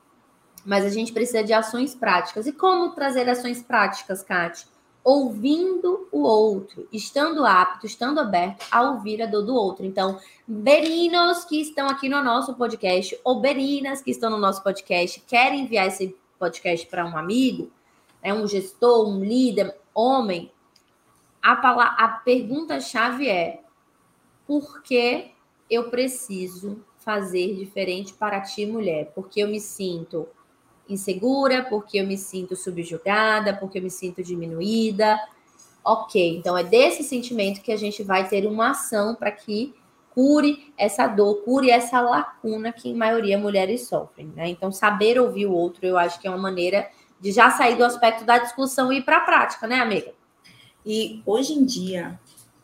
mas 0.65 0.85
a 0.85 0.89
gente 0.89 1.13
precisa 1.13 1.43
de 1.43 1.53
ações 1.53 1.95
práticas. 1.95 2.47
E 2.47 2.53
como 2.53 2.91
trazer 2.91 3.29
ações 3.29 3.63
práticas, 3.63 4.23
Kate? 4.23 4.67
Ouvindo 5.05 6.09
o 6.13 6.23
outro, 6.23 6.87
estando 6.93 7.45
apto, 7.45 7.87
estando 7.87 8.21
aberto 8.21 8.65
a 8.71 8.83
ouvir 8.83 9.21
a 9.21 9.27
dor 9.27 9.43
do 9.43 9.55
outro. 9.55 9.85
Então, 9.85 10.21
berinos 10.47 11.45
que 11.45 11.61
estão 11.61 11.89
aqui 11.89 12.09
no 12.09 12.23
nosso 12.23 12.55
podcast, 12.55 13.19
ou 13.25 13.41
berinas 13.41 14.01
que 14.01 14.13
estão 14.13 14.31
no 14.31 14.39
nosso 14.39 14.63
podcast, 14.63 15.19
querem 15.27 15.63
enviar 15.63 15.89
esse 15.89 16.17
podcast 16.39 16.87
para 16.87 17.05
um 17.05 17.17
amigo, 17.17 17.69
né, 18.23 18.33
um 18.33 18.47
gestor, 18.47 19.09
um 19.09 19.25
líder, 19.25 19.77
homem, 19.93 20.53
a, 21.43 21.53
a 21.53 22.09
pergunta-chave 22.25 23.29
é: 23.29 23.61
por 24.47 24.83
que 24.83 25.33
eu 25.69 25.91
preciso 25.91 26.85
fazer 27.05 27.55
diferente 27.57 28.15
para 28.15 28.41
ti, 28.41 28.67
mulher? 28.67 29.13
Porque 29.15 29.41
eu 29.41 29.49
me 29.49 29.61
sinto 29.61 30.29
insegura, 30.89 31.65
porque 31.65 31.99
eu 31.99 32.07
me 32.07 32.19
sinto 32.19 32.57
subjugada, 32.57 33.55
porque 33.55 33.79
eu 33.79 33.83
me 33.83 33.91
sinto 33.91 34.23
diminuída. 34.23 35.19
Ok, 35.85 36.37
então 36.37 36.57
é 36.57 36.63
desse 36.63 37.03
sentimento 37.03 37.61
que 37.61 37.73
a 37.73 37.77
gente 37.77 38.03
vai 38.03 38.29
ter 38.29 38.47
uma 38.47 38.71
ação 38.71 39.15
para 39.15 39.33
que 39.33 39.75
cure 40.15 40.73
essa 40.77 41.07
dor, 41.07 41.43
cure 41.43 41.71
essa 41.71 42.01
lacuna 42.01 42.73
que 42.73 42.89
em 42.89 42.95
maioria 42.95 43.39
mulheres 43.39 43.89
sofrem, 43.89 44.27
né? 44.37 44.49
Então, 44.49 44.71
saber 44.71 45.19
ouvir 45.19 45.47
o 45.47 45.53
outro, 45.53 45.87
eu 45.87 45.97
acho 45.97 46.21
que 46.21 46.27
é 46.27 46.31
uma 46.31 46.39
maneira 46.39 46.89
de 47.19 47.33
já 47.33 47.51
sair 47.51 47.77
do 47.77 47.85
aspecto 47.85 48.25
da 48.25 48.39
discussão 48.39 48.93
e 48.93 48.99
ir 48.99 49.03
para 49.03 49.19
a 49.19 49.21
prática, 49.21 49.67
né, 49.67 49.81
amiga? 49.81 50.13
E 50.85 51.23
hoje 51.25 51.55
em 51.55 51.65
dia, 51.65 52.21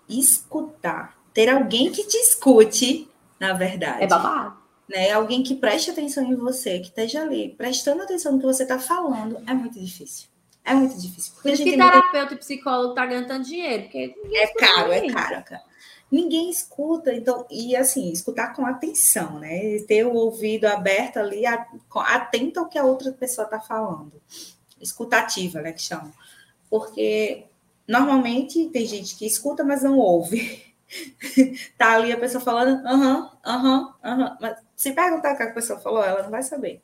escutar, 0.09 1.16
ter 1.33 1.48
alguém 1.48 1.90
que 1.90 2.05
te 2.05 2.16
escute, 2.16 3.08
na 3.40 3.53
verdade. 3.53 4.05
É 4.05 4.07
babado 4.07 4.68
né? 4.88 5.12
Alguém 5.12 5.42
que 5.42 5.55
preste 5.55 5.90
atenção 5.90 6.24
em 6.24 6.35
você, 6.35 6.79
que 6.79 6.87
esteja 6.87 7.22
ali, 7.22 7.55
prestando 7.57 8.03
atenção 8.03 8.33
no 8.33 8.38
que 8.38 8.46
você 8.46 8.62
está 8.62 8.79
falando, 8.79 9.40
é 9.46 9.53
muito 9.53 9.79
difícil. 9.79 10.29
É 10.64 10.74
muito 10.74 10.98
difícil. 10.98 11.35
Por 11.40 11.51
isso 11.51 11.62
que 11.62 11.77
terapeuta 11.77 12.35
e 12.35 12.38
psicólogo 12.38 12.94
tá 12.94 13.07
ganhando 13.07 13.44
dinheiro, 13.44 13.85
porque 13.85 14.14
é 14.33 14.46
caro, 14.55 14.92
é 14.92 15.12
caro, 15.12 15.44
cara. 15.44 15.68
Ninguém 16.11 16.48
escuta, 16.48 17.12
então, 17.12 17.46
e 17.51 17.77
assim, 17.77 18.11
escutar 18.11 18.55
com 18.55 18.64
atenção, 18.64 19.38
né? 19.38 19.79
Ter 19.87 20.07
o 20.07 20.14
ouvido 20.14 20.64
aberto 20.64 21.18
ali, 21.18 21.42
atento 21.46 22.61
ao 22.61 22.68
que 22.68 22.79
a 22.79 22.85
outra 22.85 23.12
pessoa 23.12 23.44
está 23.44 23.61
falando. 23.61 24.12
Escutativa, 24.81 25.61
né, 25.61 25.72
que 25.72 25.83
chamam. 25.83 26.12
Porque 26.70 27.44
normalmente 27.87 28.68
tem 28.68 28.87
gente 28.87 29.16
que 29.16 29.27
escuta, 29.27 29.62
mas 29.62 29.83
não 29.83 29.98
ouve. 29.98 30.62
tá 31.77 31.94
ali 31.94 32.12
a 32.12 32.18
pessoa 32.18 32.42
falando, 32.42 32.87
aham, 32.87 33.31
aham, 33.44 33.94
aham, 34.03 34.38
mas 34.40 34.59
se 34.77 34.92
perguntar 34.92 35.35
o 35.35 35.37
que 35.37 35.42
a 35.42 35.53
pessoa 35.53 35.79
falou, 35.79 36.03
ela 36.03 36.22
não 36.22 36.31
vai 36.31 36.42
saber. 36.42 36.83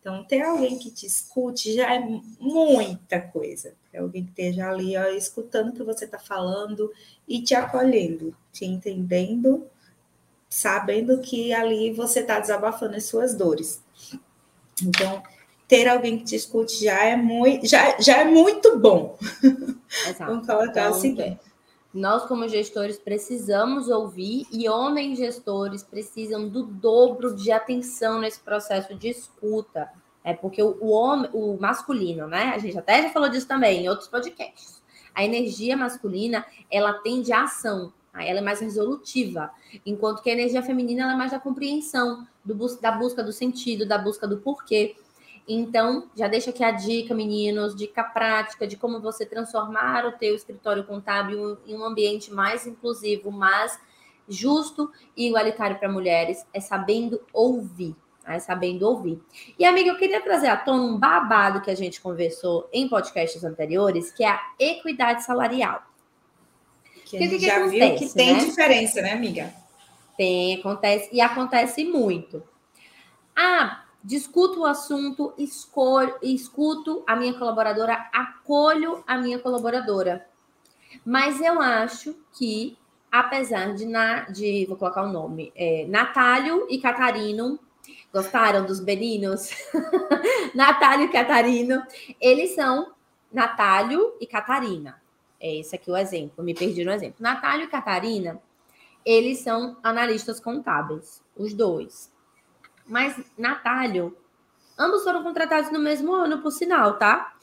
Então, 0.00 0.24
ter 0.24 0.42
alguém 0.42 0.78
que 0.78 0.90
te 0.90 1.06
escute 1.06 1.74
já 1.74 1.94
é 1.94 2.00
muita 2.40 3.20
coisa. 3.20 3.74
É 3.92 3.98
alguém 3.98 4.24
que 4.24 4.30
esteja 4.30 4.70
ali 4.70 4.96
ó, 4.96 5.06
escutando 5.08 5.68
o 5.68 5.72
que 5.72 5.82
você 5.82 6.04
está 6.04 6.18
falando 6.18 6.90
e 7.26 7.42
te 7.42 7.54
acolhendo, 7.54 8.34
te 8.52 8.64
entendendo, 8.64 9.66
sabendo 10.48 11.20
que 11.20 11.52
ali 11.52 11.92
você 11.92 12.20
está 12.20 12.38
desabafando 12.38 12.96
as 12.96 13.04
suas 13.04 13.34
dores. 13.34 13.82
Então, 14.82 15.22
ter 15.66 15.88
alguém 15.88 16.18
que 16.18 16.24
te 16.24 16.36
escute 16.36 16.84
já 16.84 17.04
é 17.04 17.16
muito, 17.16 17.66
já, 17.66 18.00
já 18.00 18.18
é 18.18 18.24
muito 18.24 18.78
bom. 18.78 19.18
Exato. 20.08 20.30
Vamos 20.30 20.46
colocar 20.46 20.70
então, 20.70 20.90
o 20.90 20.94
seguinte. 20.94 21.47
Nós, 21.92 22.26
como 22.26 22.46
gestores, 22.46 22.98
precisamos 22.98 23.88
ouvir 23.88 24.46
e 24.52 24.68
homens 24.68 25.18
gestores 25.18 25.82
precisam 25.82 26.48
do 26.48 26.62
dobro 26.62 27.34
de 27.34 27.50
atenção 27.50 28.20
nesse 28.20 28.40
processo 28.40 28.94
de 28.94 29.08
escuta. 29.08 29.90
É 30.22 30.34
porque 30.34 30.62
o, 30.62 30.76
o 30.80 30.90
homem, 30.90 31.30
o 31.32 31.56
masculino, 31.58 32.26
né? 32.26 32.52
A 32.54 32.58
gente 32.58 32.78
até 32.78 33.02
já 33.02 33.10
falou 33.10 33.30
disso 33.30 33.48
também 33.48 33.84
em 33.84 33.88
outros 33.88 34.08
podcasts. 34.08 34.82
A 35.14 35.24
energia 35.24 35.76
masculina, 35.76 36.44
ela 36.70 36.92
tende 36.92 37.32
à 37.32 37.44
ação, 37.44 37.92
ela 38.14 38.38
é 38.38 38.42
mais 38.42 38.60
resolutiva, 38.60 39.50
enquanto 39.86 40.22
que 40.22 40.30
a 40.30 40.32
energia 40.32 40.62
feminina 40.62 41.12
é 41.12 41.16
mais 41.16 41.30
da 41.30 41.38
compreensão, 41.38 42.26
do, 42.44 42.54
da 42.80 42.92
busca 42.92 43.22
do 43.22 43.32
sentido, 43.32 43.86
da 43.86 43.96
busca 43.96 44.26
do 44.26 44.38
porquê. 44.38 44.96
Então, 45.48 46.10
já 46.14 46.28
deixa 46.28 46.50
aqui 46.50 46.62
a 46.62 46.70
dica, 46.70 47.14
meninos, 47.14 47.74
dica 47.74 48.04
prática 48.04 48.66
de 48.66 48.76
como 48.76 49.00
você 49.00 49.24
transformar 49.24 50.04
o 50.04 50.12
teu 50.12 50.34
escritório 50.34 50.84
contábil 50.84 51.56
em 51.66 51.74
um 51.74 51.82
ambiente 51.82 52.30
mais 52.30 52.66
inclusivo, 52.66 53.32
mais 53.32 53.80
justo 54.28 54.92
e 55.16 55.26
igualitário 55.26 55.78
para 55.78 55.88
mulheres, 55.88 56.44
é 56.52 56.60
sabendo 56.60 57.18
ouvir. 57.32 57.96
É 58.26 58.38
sabendo 58.38 58.86
ouvir. 58.86 59.18
E, 59.58 59.64
amiga, 59.64 59.88
eu 59.88 59.96
queria 59.96 60.20
trazer 60.20 60.48
à 60.48 60.56
tona 60.56 60.82
um 60.82 60.98
babado 60.98 61.62
que 61.62 61.70
a 61.70 61.74
gente 61.74 61.98
conversou 61.98 62.68
em 62.70 62.86
podcasts 62.86 63.42
anteriores, 63.42 64.10
que 64.10 64.22
é 64.22 64.28
a 64.28 64.40
equidade 64.60 65.24
salarial. 65.24 65.82
Que, 67.06 67.16
que, 67.16 67.26
que 67.26 67.38
já 67.38 67.56
acontece, 67.56 67.78
viu 67.78 67.96
que 67.96 68.14
tem 68.14 68.34
né? 68.34 68.44
diferença, 68.44 69.00
né, 69.00 69.12
amiga? 69.14 69.54
Tem, 70.14 70.60
acontece, 70.60 71.08
e 71.10 71.22
acontece 71.22 71.86
muito. 71.86 72.42
Ah, 73.34 73.87
discuto 74.08 74.60
o 74.60 74.64
assunto, 74.64 75.34
escolho, 75.36 76.16
escuto 76.22 77.04
a 77.06 77.14
minha 77.14 77.38
colaboradora, 77.38 78.08
acolho 78.10 79.04
a 79.06 79.18
minha 79.18 79.38
colaboradora. 79.38 80.26
Mas 81.04 81.42
eu 81.42 81.60
acho 81.60 82.16
que, 82.32 82.78
apesar 83.12 83.74
de, 83.74 83.84
na, 83.84 84.22
de 84.30 84.64
vou 84.64 84.78
colocar 84.78 85.02
o 85.02 85.12
nome, 85.12 85.52
é, 85.54 85.84
Natálio 85.90 86.66
e 86.70 86.80
Catarino, 86.80 87.60
gostaram 88.10 88.64
dos 88.64 88.80
meninos? 88.80 89.50
Natálio 90.56 91.04
e 91.04 91.12
Catarino, 91.12 91.82
eles 92.18 92.54
são 92.54 92.94
Natálio 93.30 94.14
e 94.18 94.26
Catarina. 94.26 95.02
É 95.38 95.56
esse 95.56 95.76
aqui 95.76 95.90
o 95.90 95.96
exemplo, 95.98 96.42
me 96.42 96.54
perdi 96.54 96.82
no 96.82 96.92
exemplo. 96.92 97.18
Natálio 97.20 97.64
e 97.64 97.68
Catarina, 97.68 98.40
eles 99.04 99.40
são 99.40 99.76
analistas 99.82 100.40
contábeis, 100.40 101.22
os 101.36 101.52
dois. 101.52 102.10
Mas 102.88 103.20
Natálio, 103.36 104.16
ambos 104.78 105.04
foram 105.04 105.22
contratados 105.22 105.70
no 105.70 105.78
mesmo 105.78 106.14
ano, 106.14 106.40
por 106.40 106.50
sinal, 106.50 106.98
tá? 106.98 107.34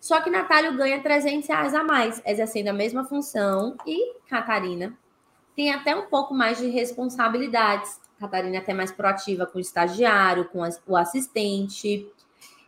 Só 0.00 0.20
que 0.20 0.30
Natálio 0.30 0.76
ganha 0.76 1.02
300 1.02 1.48
reais 1.48 1.74
a 1.74 1.82
mais, 1.82 2.22
exercendo 2.24 2.68
a 2.68 2.72
mesma 2.72 3.04
função, 3.04 3.76
e 3.86 4.14
Catarina 4.28 4.96
tem 5.56 5.72
até 5.72 5.96
um 5.96 6.06
pouco 6.06 6.34
mais 6.34 6.58
de 6.58 6.68
responsabilidades. 6.68 7.98
Catarina 8.20 8.56
é 8.56 8.58
até 8.58 8.74
mais 8.74 8.92
proativa 8.92 9.46
com 9.46 9.58
o 9.58 9.60
estagiário, 9.60 10.44
com 10.44 10.60
o 10.86 10.96
assistente. 10.96 12.06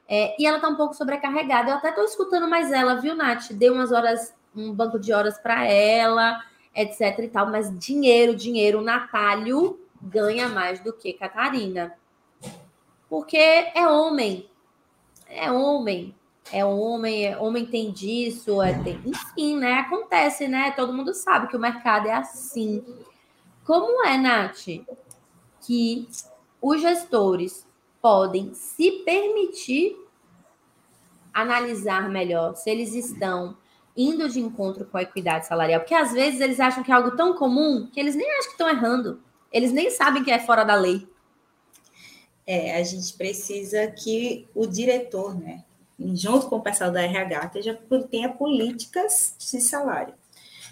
É, 0.09 0.35
e 0.41 0.47
ela 0.47 0.59
tá 0.59 0.69
um 0.69 0.75
pouco 0.75 0.95
sobrecarregada. 0.95 1.71
Eu 1.71 1.77
até 1.77 1.93
tô 1.93 2.03
escutando 2.03 2.49
mais 2.49 2.73
ela, 2.73 2.95
viu, 2.95 3.15
Nath? 3.15 3.53
Dei 3.53 3.69
umas 3.69 3.93
horas, 3.93 4.35
um 4.57 4.73
banco 4.73 4.99
de 4.99 5.13
horas 5.13 5.39
para 5.39 5.67
ela, 5.67 6.43
etc 6.75 7.19
e 7.19 7.29
tal. 7.29 7.51
Mas 7.51 7.79
dinheiro, 7.79 8.35
dinheiro, 8.35 8.81
Natálio 8.81 9.79
ganha 10.01 10.49
mais 10.49 10.81
do 10.81 10.93
que 10.93 11.13
Catarina. 11.13 11.95
Porque 13.09 13.37
é 13.37 13.87
homem. 13.87 14.49
É 15.29 15.51
homem. 15.51 16.15
É 16.51 16.65
homem, 16.65 17.27
é, 17.27 17.37
homem 17.37 17.67
tem 17.67 17.93
disso, 17.93 18.63
é, 18.63 18.73
tem, 18.83 19.01
enfim, 19.05 19.57
né? 19.59 19.75
Acontece, 19.75 20.49
né? 20.49 20.71
Todo 20.71 20.95
mundo 20.95 21.13
sabe 21.13 21.47
que 21.49 21.57
o 21.57 21.61
mercado 21.61 22.09
é 22.09 22.13
assim. 22.13 22.83
Como 23.65 24.03
é, 24.07 24.17
Nath, 24.17 24.67
que 25.61 26.09
os 26.61 26.81
gestores 26.81 27.67
podem 28.01 28.55
se 28.55 28.91
permitir 29.05 29.97
analisar 31.35 32.09
melhor 32.09 32.55
se 32.57 32.71
eles 32.71 32.95
estão 32.95 33.57
indo 33.97 34.29
de 34.29 34.41
encontro 34.41 34.87
com 34.87 34.97
a 34.97 35.03
equidade 35.03 35.47
salarial, 35.47 35.81
porque 35.81 35.95
às 35.95 36.13
vezes 36.13 36.41
eles 36.41 36.61
acham 36.61 36.83
que 36.83 36.91
é 36.91 36.95
algo 36.95 37.17
tão 37.17 37.35
comum 37.35 37.89
que 37.93 37.99
eles 37.99 38.15
nem 38.15 38.31
acham 38.31 38.45
que 38.45 38.53
estão 38.53 38.69
errando, 38.69 39.21
eles 39.53 39.73
nem 39.73 39.91
sabem 39.91 40.23
que 40.25 40.31
é 40.31 40.39
fora 40.39 40.65
da 40.65 40.75
lei. 40.75 41.07
É, 42.51 42.81
a 42.81 42.83
gente 42.83 43.13
precisa 43.13 43.87
que 43.89 44.49
o 44.55 44.67
diretor, 44.67 45.39
né, 45.39 45.63
junto 46.15 46.47
com 46.47 46.57
o 46.57 46.63
pessoal 46.63 46.91
da 46.91 47.03
RH, 47.03 47.51
tenha 48.11 48.31
políticas 48.31 49.35
de 49.39 49.61
salário. 49.61 50.15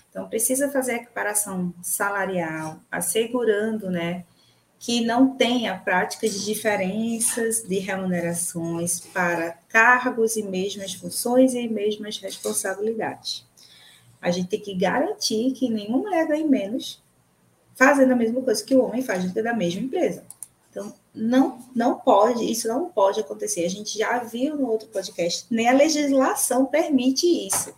Então, 0.09 0.27
precisa 0.27 0.71
fazer 0.71 0.93
a 0.93 0.97
equiparação 0.97 1.75
salarial, 1.83 2.81
assegurando, 2.91 3.91
né, 3.91 4.25
que 4.79 5.05
não 5.05 5.37
tenha 5.37 5.77
prática 5.77 6.27
de 6.27 6.47
diferenças 6.47 7.63
de 7.63 7.79
remunerações 7.79 9.01
para 9.01 9.59
cargos 9.69 10.35
e 10.37 10.43
mesmas 10.43 10.95
funções 10.95 11.53
e 11.53 11.69
mesmas 11.69 12.17
responsabilidades. 12.17 13.47
A 14.19 14.31
gente 14.31 14.49
tem 14.49 14.61
que 14.61 14.75
garantir 14.75 15.53
que 15.53 15.69
nenhuma 15.69 15.99
mulher 15.99 16.27
ganhe 16.27 16.49
menos 16.49 17.03
fazendo 17.75 18.13
a 18.13 18.17
mesma 18.17 18.41
coisa 18.41 18.65
que 18.65 18.75
o 18.75 18.83
homem 18.83 19.03
faz 19.03 19.23
dentro 19.23 19.43
da 19.43 19.53
mesma 19.53 19.83
empresa. 19.83 20.25
Então, 20.77 20.93
não, 21.15 21.59
não 21.75 21.99
pode, 21.99 22.45
isso 22.45 22.69
não 22.69 22.91
pode 22.91 23.19
acontecer. 23.19 23.65
A 23.65 23.71
gente 23.71 23.99
já 23.99 24.19
viu 24.19 24.57
no 24.57 24.69
outro 24.69 24.87
podcast, 24.89 25.47
nem 25.51 25.67
a 25.71 25.73
legislação 25.73 26.67
permite 26.67 27.27
isso. 27.27 27.73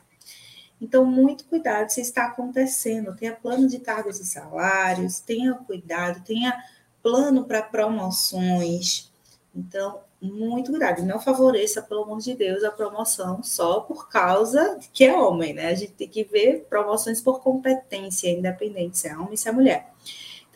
Então, 0.83 1.05
muito 1.05 1.45
cuidado 1.45 1.91
se 1.91 2.01
está 2.01 2.25
acontecendo. 2.25 3.15
Tenha 3.15 3.37
plano 3.37 3.69
de 3.69 3.79
cargos 3.79 4.19
e 4.19 4.27
salários, 4.27 5.21
tenha 5.21 5.55
cuidado, 5.55 6.25
tenha 6.25 6.61
plano 7.01 7.45
para 7.45 7.63
promoções. 7.63 9.09
Então, 9.55 10.01
muito 10.21 10.73
cuidado. 10.73 11.05
Não 11.05 11.21
favoreça, 11.21 11.81
pelo 11.81 12.03
amor 12.03 12.19
de 12.19 12.35
Deus, 12.35 12.65
a 12.65 12.73
promoção 12.73 13.45
só 13.45 13.79
por 13.79 14.09
causa 14.09 14.77
que 14.93 15.05
é 15.05 15.17
homem, 15.17 15.55
né? 15.55 15.69
A 15.69 15.75
gente 15.75 15.93
tem 15.93 16.09
que 16.09 16.25
ver 16.25 16.67
promoções 16.69 17.21
por 17.21 17.41
competência, 17.43 18.29
independente 18.29 18.99
se 18.99 19.07
é 19.07 19.15
homem 19.15 19.31
ou 19.31 19.37
se 19.37 19.49
é 19.49 19.53
mulher. 19.53 19.93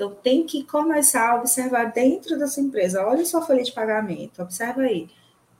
Então, 0.02 0.16
tem 0.20 0.44
que 0.44 0.64
começar 0.64 1.30
a 1.30 1.36
observar 1.36 1.92
dentro 1.92 2.36
da 2.36 2.48
sua 2.48 2.64
empresa. 2.64 3.06
Olha 3.06 3.24
sua 3.24 3.40
folha 3.40 3.62
de 3.62 3.70
pagamento, 3.70 4.42
observa 4.42 4.82
aí. 4.82 5.08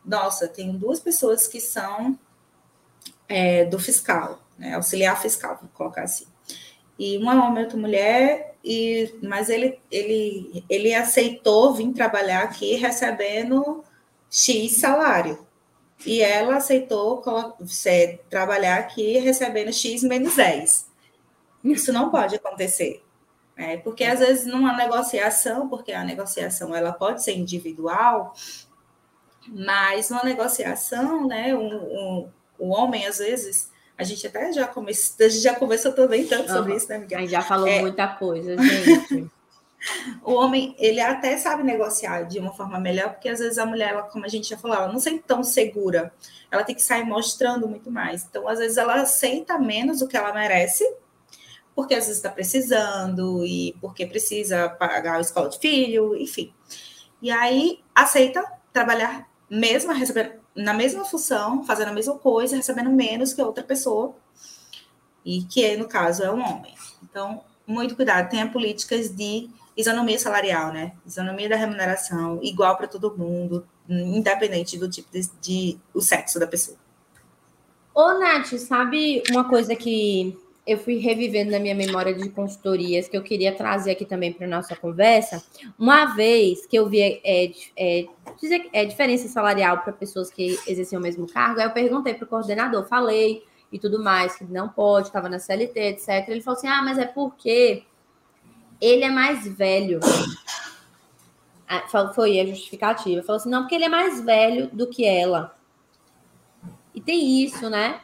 Nossa, 0.04 0.48
tenho 0.48 0.72
duas 0.72 0.98
pessoas 0.98 1.46
que 1.46 1.60
são 1.60 2.18
é, 3.28 3.64
do 3.64 3.78
fiscal, 3.78 4.42
né? 4.58 4.74
auxiliar 4.74 5.20
fiscal, 5.22 5.58
vou 5.60 5.70
colocar 5.72 6.02
assim. 6.02 6.26
E 6.98 7.16
uma 7.18 7.46
homem, 7.46 7.62
outra 7.62 7.78
mulher, 7.78 8.56
e, 8.64 9.14
mas 9.22 9.48
ele, 9.48 9.80
ele, 9.88 10.64
ele 10.68 10.92
aceitou 10.92 11.72
vir 11.72 11.92
trabalhar 11.92 12.42
aqui 12.42 12.74
recebendo 12.74 13.84
X 14.28 14.80
salário. 14.80 15.46
E 16.04 16.20
ela 16.20 16.56
aceitou 16.56 17.22
trabalhar 18.28 18.78
aqui 18.80 19.18
recebendo 19.18 19.72
X 19.72 20.02
menos 20.02 20.34
10. 20.34 20.90
Isso 21.62 21.92
não 21.92 22.10
pode 22.10 22.34
acontecer. 22.34 23.00
É, 23.56 23.76
porque 23.76 24.04
às 24.04 24.20
vezes 24.20 24.46
numa 24.46 24.74
negociação, 24.76 25.68
porque 25.68 25.92
a 25.92 26.04
negociação 26.04 26.74
ela 26.74 26.92
pode 26.92 27.22
ser 27.22 27.36
individual, 27.36 28.34
mas 29.46 30.08
numa 30.08 30.24
negociação, 30.24 31.26
né, 31.26 31.54
um, 31.54 31.74
um, 31.74 32.28
o 32.58 32.68
homem 32.68 33.06
às 33.06 33.18
vezes 33.18 33.70
a 33.96 34.04
gente 34.04 34.26
até 34.26 34.52
já 34.52 34.66
começou, 34.66 35.26
a 35.26 35.28
gente 35.28 35.42
já 35.42 35.54
conversou 35.54 35.92
também 35.92 36.26
tanto 36.26 36.48
uhum. 36.50 36.56
sobre 36.56 36.76
isso, 36.76 36.88
né, 36.88 36.98
Miguel? 36.98 37.18
A 37.18 37.20
gente 37.22 37.30
já 37.30 37.42
falou 37.42 37.68
é, 37.68 37.80
muita 37.80 38.08
coisa, 38.08 38.56
gente. 38.56 39.30
o 40.24 40.32
homem, 40.32 40.74
ele 40.78 41.00
até 41.00 41.36
sabe 41.36 41.62
negociar 41.62 42.22
de 42.22 42.38
uma 42.38 42.52
forma 42.52 42.78
melhor, 42.78 43.10
porque 43.10 43.28
às 43.28 43.38
vezes 43.38 43.58
a 43.58 43.66
mulher, 43.66 43.90
ela, 43.90 44.02
como 44.02 44.24
a 44.24 44.28
gente 44.28 44.48
já 44.48 44.56
falou, 44.56 44.76
ela 44.76 44.88
não 44.88 44.98
se 44.98 45.10
sente 45.10 45.24
tão 45.26 45.42
segura. 45.42 46.12
Ela 46.50 46.64
tem 46.64 46.74
que 46.74 46.82
sair 46.82 47.04
mostrando 47.04 47.68
muito 47.68 47.90
mais. 47.90 48.24
Então, 48.24 48.48
às 48.48 48.58
vezes, 48.58 48.76
ela 48.76 49.02
aceita 49.02 49.58
menos 49.58 50.02
o 50.02 50.08
que 50.08 50.16
ela 50.16 50.32
merece, 50.32 50.84
porque 51.74 51.94
às 51.94 52.04
vezes 52.04 52.18
está 52.18 52.30
precisando 52.30 53.44
e 53.46 53.74
porque 53.80 54.06
precisa 54.06 54.68
pagar 54.68 55.16
a 55.16 55.20
escola 55.20 55.48
de 55.48 55.58
filho, 55.58 56.16
enfim. 56.16 56.52
E 57.20 57.30
aí 57.30 57.80
aceita 57.94 58.44
trabalhar 58.72 59.28
mesmo 59.48 59.92
na 60.54 60.74
mesma 60.74 61.04
função, 61.04 61.64
fazendo 61.64 61.88
a 61.88 61.92
mesma 61.92 62.18
coisa, 62.18 62.56
recebendo 62.56 62.90
menos 62.90 63.32
que 63.32 63.42
outra 63.42 63.62
pessoa, 63.62 64.14
e 65.24 65.42
que 65.44 65.76
no 65.76 65.86
caso 65.86 66.22
é 66.22 66.30
um 66.30 66.40
homem. 66.40 66.74
Então, 67.02 67.42
muito 67.66 67.94
cuidado, 67.94 68.28
tenha 68.28 68.50
políticas 68.50 69.14
de 69.14 69.48
isonomia 69.76 70.18
salarial, 70.18 70.72
né? 70.72 70.92
Isonomia 71.06 71.48
da 71.48 71.56
remuneração, 71.56 72.40
igual 72.42 72.76
para 72.76 72.88
todo 72.88 73.16
mundo, 73.16 73.66
independente 73.88 74.78
do 74.78 74.88
tipo 74.88 75.10
de, 75.12 75.28
de 75.40 75.78
o 75.94 76.00
sexo 76.00 76.38
da 76.38 76.46
pessoa. 76.46 76.76
Ô, 77.94 78.18
Nath, 78.18 78.54
sabe 78.58 79.22
uma 79.30 79.48
coisa 79.48 79.76
que 79.76 80.38
eu 80.66 80.78
fui 80.78 80.98
revivendo 80.98 81.50
na 81.50 81.58
minha 81.58 81.74
memória 81.74 82.14
de 82.14 82.28
consultorias 82.28 83.08
que 83.08 83.16
eu 83.16 83.22
queria 83.22 83.52
trazer 83.52 83.92
aqui 83.92 84.04
também 84.04 84.32
para 84.32 84.46
nossa 84.46 84.76
conversa. 84.76 85.42
Uma 85.76 86.14
vez 86.14 86.66
que 86.66 86.76
eu 86.76 86.88
vi 86.88 87.20
é, 87.24 87.52
é, 87.76 88.06
é 88.72 88.84
diferença 88.84 89.26
salarial 89.28 89.78
para 89.78 89.92
pessoas 89.92 90.30
que 90.30 90.58
exerciam 90.66 91.00
o 91.00 91.02
mesmo 91.02 91.26
cargo, 91.26 91.60
aí 91.60 91.66
eu 91.66 91.72
perguntei 91.72 92.14
para 92.14 92.24
o 92.24 92.28
coordenador, 92.28 92.86
falei 92.86 93.44
e 93.72 93.78
tudo 93.78 94.02
mais, 94.02 94.36
que 94.36 94.44
não 94.44 94.68
pode, 94.68 95.08
estava 95.08 95.28
na 95.28 95.38
CLT, 95.38 95.80
etc. 95.80 96.28
Ele 96.28 96.40
falou 96.40 96.58
assim: 96.58 96.68
ah, 96.68 96.82
mas 96.82 96.98
é 96.98 97.06
porque 97.06 97.84
ele 98.80 99.02
é 99.04 99.10
mais 99.10 99.48
velho. 99.48 99.98
Ah, 101.66 102.12
foi 102.14 102.38
a 102.38 102.46
justificativa. 102.46 103.22
Falou 103.22 103.38
assim: 103.38 103.48
não, 103.48 103.62
porque 103.62 103.74
ele 103.74 103.84
é 103.84 103.88
mais 103.88 104.20
velho 104.20 104.68
do 104.72 104.86
que 104.86 105.06
ela. 105.06 105.56
E 106.94 107.00
tem 107.00 107.42
isso, 107.42 107.70
né? 107.70 108.00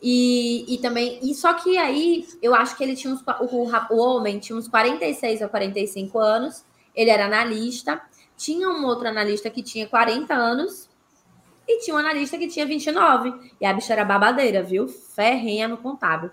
E, 0.00 0.74
e 0.74 0.78
também, 0.78 1.18
e 1.22 1.34
só 1.34 1.54
que 1.54 1.78
aí 1.78 2.26
eu 2.42 2.54
acho 2.54 2.76
que 2.76 2.84
ele 2.84 2.94
tinha 2.94 3.12
uns, 3.12 3.22
o, 3.40 3.94
o 3.94 3.98
homem 3.98 4.38
tinha 4.38 4.56
uns 4.56 4.68
46 4.68 5.42
a 5.42 5.48
45 5.48 6.18
anos, 6.18 6.64
ele 6.94 7.10
era 7.10 7.24
analista, 7.24 8.00
tinha 8.36 8.68
um 8.68 8.84
outro 8.84 9.08
analista 9.08 9.48
que 9.48 9.62
tinha 9.62 9.86
40 9.86 10.34
anos 10.34 10.88
e 11.66 11.80
tinha 11.80 11.96
um 11.96 11.98
analista 11.98 12.38
que 12.38 12.46
tinha 12.46 12.66
29. 12.66 13.52
E 13.60 13.66
a 13.66 13.72
bicha 13.72 13.92
era 13.92 14.04
babadeira, 14.04 14.62
viu? 14.62 14.86
Ferrenha 14.86 15.66
no 15.66 15.78
contábil. 15.78 16.30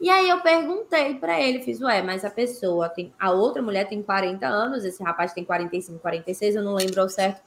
E 0.00 0.10
aí 0.10 0.28
eu 0.28 0.40
perguntei 0.40 1.14
para 1.14 1.40
ele, 1.40 1.62
fiz, 1.62 1.80
ué, 1.80 2.02
mas 2.02 2.24
a 2.24 2.30
pessoa 2.30 2.88
tem. 2.88 3.12
A 3.18 3.30
outra 3.30 3.62
mulher 3.62 3.88
tem 3.88 4.02
40 4.02 4.46
anos, 4.46 4.84
esse 4.84 5.02
rapaz 5.02 5.32
tem 5.32 5.44
45, 5.44 5.98
46, 5.98 6.56
eu 6.56 6.62
não 6.62 6.74
lembro 6.74 7.00
ao 7.00 7.08
certo. 7.08 7.42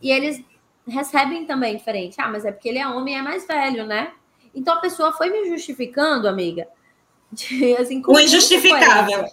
E 0.00 0.10
eles 0.10 0.42
recebem 0.86 1.46
também 1.46 1.76
diferente. 1.76 2.16
Ah, 2.20 2.28
mas 2.28 2.44
é 2.44 2.52
porque 2.52 2.68
ele 2.68 2.78
é 2.78 2.86
homem 2.86 3.14
e 3.14 3.18
é 3.18 3.22
mais 3.22 3.46
velho, 3.46 3.86
né? 3.86 4.12
Então 4.54 4.74
a 4.74 4.80
pessoa 4.80 5.12
foi 5.12 5.30
me 5.30 5.48
justificando, 5.48 6.28
amiga, 6.28 6.66
de, 7.32 7.76
assim, 7.76 8.02
o 8.06 8.18
injustificável. 8.18 9.24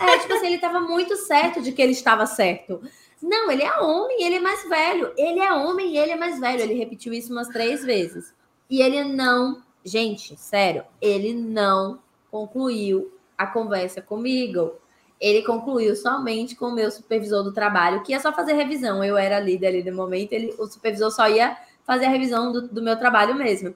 É, 0.00 0.18
tipo 0.18 0.32
assim, 0.32 0.46
ele 0.46 0.56
estava 0.56 0.80
muito 0.80 1.16
certo 1.16 1.60
de 1.60 1.72
que 1.72 1.82
ele 1.82 1.92
estava 1.92 2.26
certo. 2.26 2.80
Não, 3.20 3.50
ele 3.50 3.62
é 3.62 3.80
homem, 3.80 4.22
ele 4.22 4.36
é 4.36 4.40
mais 4.40 4.68
velho. 4.68 5.12
Ele 5.16 5.40
é 5.40 5.52
homem 5.52 5.92
e 5.92 5.98
ele 5.98 6.12
é 6.12 6.16
mais 6.16 6.38
velho. 6.38 6.62
Ele 6.62 6.74
repetiu 6.74 7.12
isso 7.12 7.32
umas 7.32 7.48
três 7.48 7.84
vezes. 7.84 8.32
E 8.70 8.80
ele 8.80 9.02
não, 9.02 9.62
gente, 9.84 10.36
sério, 10.36 10.84
ele 11.00 11.32
não 11.32 11.98
concluiu 12.30 13.12
a 13.36 13.46
conversa 13.46 14.00
comigo. 14.00 14.74
Ele 15.20 15.42
concluiu 15.42 15.96
somente 15.96 16.54
com 16.54 16.66
o 16.66 16.74
meu 16.74 16.90
supervisor 16.90 17.42
do 17.42 17.52
trabalho, 17.52 18.02
que 18.02 18.12
ia 18.12 18.20
só 18.20 18.32
fazer 18.32 18.52
revisão. 18.52 19.02
Eu 19.02 19.16
era 19.16 19.40
líder 19.40 19.68
ali 19.68 19.82
no 19.82 19.96
momento, 19.96 20.32
ele, 20.32 20.54
o 20.58 20.66
supervisor 20.66 21.10
só 21.10 21.28
ia 21.28 21.56
fazer 21.84 22.04
a 22.04 22.10
revisão 22.10 22.52
do, 22.52 22.68
do 22.68 22.82
meu 22.82 22.96
trabalho 22.96 23.34
mesmo. 23.34 23.74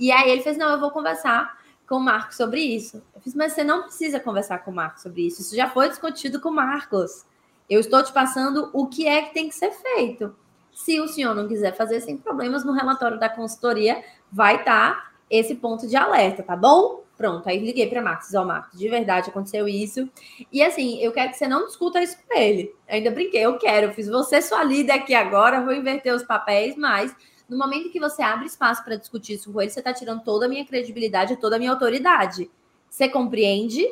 E 0.00 0.10
aí 0.10 0.30
ele 0.30 0.42
fez: 0.42 0.56
Não, 0.56 0.70
eu 0.70 0.80
vou 0.80 0.90
conversar 0.90 1.60
com 1.86 1.96
o 1.96 2.00
Marcos 2.00 2.36
sobre 2.36 2.60
isso. 2.60 3.02
Eu 3.14 3.20
fiz, 3.20 3.34
mas 3.34 3.52
você 3.52 3.62
não 3.62 3.82
precisa 3.82 4.18
conversar 4.18 4.60
com 4.60 4.70
o 4.70 4.74
Marcos 4.74 5.02
sobre 5.02 5.26
isso. 5.26 5.42
Isso 5.42 5.54
já 5.54 5.68
foi 5.68 5.90
discutido 5.90 6.40
com 6.40 6.48
o 6.48 6.54
Marcos. 6.54 7.26
Eu 7.68 7.78
estou 7.78 8.02
te 8.02 8.12
passando 8.12 8.70
o 8.72 8.86
que 8.86 9.06
é 9.06 9.22
que 9.22 9.34
tem 9.34 9.48
que 9.48 9.54
ser 9.54 9.70
feito. 9.70 10.34
Se 10.72 10.98
o 10.98 11.06
senhor 11.06 11.34
não 11.34 11.46
quiser 11.46 11.76
fazer 11.76 12.00
sem 12.00 12.16
problemas, 12.16 12.64
no 12.64 12.72
relatório 12.72 13.18
da 13.18 13.28
consultoria 13.28 14.02
vai 14.32 14.56
estar 14.56 14.94
tá 14.94 15.10
esse 15.28 15.54
ponto 15.54 15.86
de 15.86 15.96
alerta, 15.96 16.42
tá 16.42 16.56
bom? 16.56 17.04
Pronto, 17.16 17.46
aí 17.48 17.58
liguei 17.58 17.86
para 17.86 18.00
Marcos, 18.00 18.32
ó, 18.34 18.44
Marcos, 18.44 18.78
de 18.78 18.88
verdade 18.88 19.28
aconteceu 19.28 19.68
isso. 19.68 20.08
E 20.50 20.62
assim, 20.62 20.98
eu 21.00 21.12
quero 21.12 21.30
que 21.30 21.36
você 21.36 21.46
não 21.46 21.66
discuta 21.66 22.02
isso 22.02 22.16
com 22.26 22.38
ele. 22.38 22.74
Eu 22.88 22.94
ainda 22.94 23.10
brinquei, 23.10 23.42
eu 23.42 23.58
quero, 23.58 23.88
eu 23.88 23.92
fiz 23.92 24.08
você 24.08 24.40
sua 24.40 24.64
líder 24.64 24.92
aqui 24.92 25.14
agora, 25.14 25.60
vou 25.62 25.74
inverter 25.74 26.14
os 26.14 26.22
papéis, 26.22 26.76
mas 26.76 27.14
no 27.50 27.58
momento 27.58 27.90
que 27.90 27.98
você 27.98 28.22
abre 28.22 28.46
espaço 28.46 28.84
para 28.84 28.96
discutir 28.96 29.34
isso 29.34 29.52
com 29.52 29.60
ele, 29.60 29.70
você 29.70 29.80
está 29.80 29.92
tirando 29.92 30.22
toda 30.22 30.46
a 30.46 30.48
minha 30.48 30.64
credibilidade, 30.64 31.36
toda 31.36 31.56
a 31.56 31.58
minha 31.58 31.72
autoridade. 31.72 32.50
Você 32.88 33.08
compreende? 33.08 33.86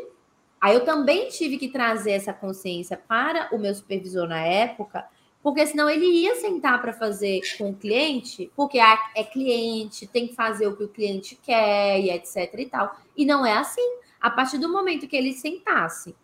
Aí 0.61 0.75
eu 0.75 0.85
também 0.85 1.29
tive 1.29 1.59
que 1.59 1.69
trazer 1.69 2.13
essa 2.13 2.33
consciência 2.33 2.97
para 2.97 3.49
o 3.53 3.59
meu 3.59 3.75
supervisor 3.75 4.27
na 4.27 4.41
época, 4.41 5.05
porque 5.43 5.67
senão 5.67 5.89
ele 5.89 6.07
ia 6.07 6.35
sentar 6.37 6.81
para 6.81 6.93
fazer 6.93 7.41
com 7.57 7.71
o 7.71 7.75
cliente, 7.75 8.51
porque 8.57 8.79
é 8.79 9.25
cliente, 9.25 10.07
tem 10.07 10.27
que 10.27 10.35
fazer 10.35 10.67
o 10.67 10.77
que 10.77 10.85
o 10.85 10.89
cliente 10.89 11.39
quer 11.43 12.01
e 12.01 12.11
etc 12.11 12.55
e 12.59 12.67
tal. 12.67 12.97
E 13.17 13.25
não 13.25 13.45
é 13.45 13.53
assim. 13.53 13.99
A 14.21 14.31
partir 14.31 14.59
do 14.59 14.69
momento 14.69 15.07
que 15.07 15.17
ele 15.17 15.33
sentasse 15.33 16.15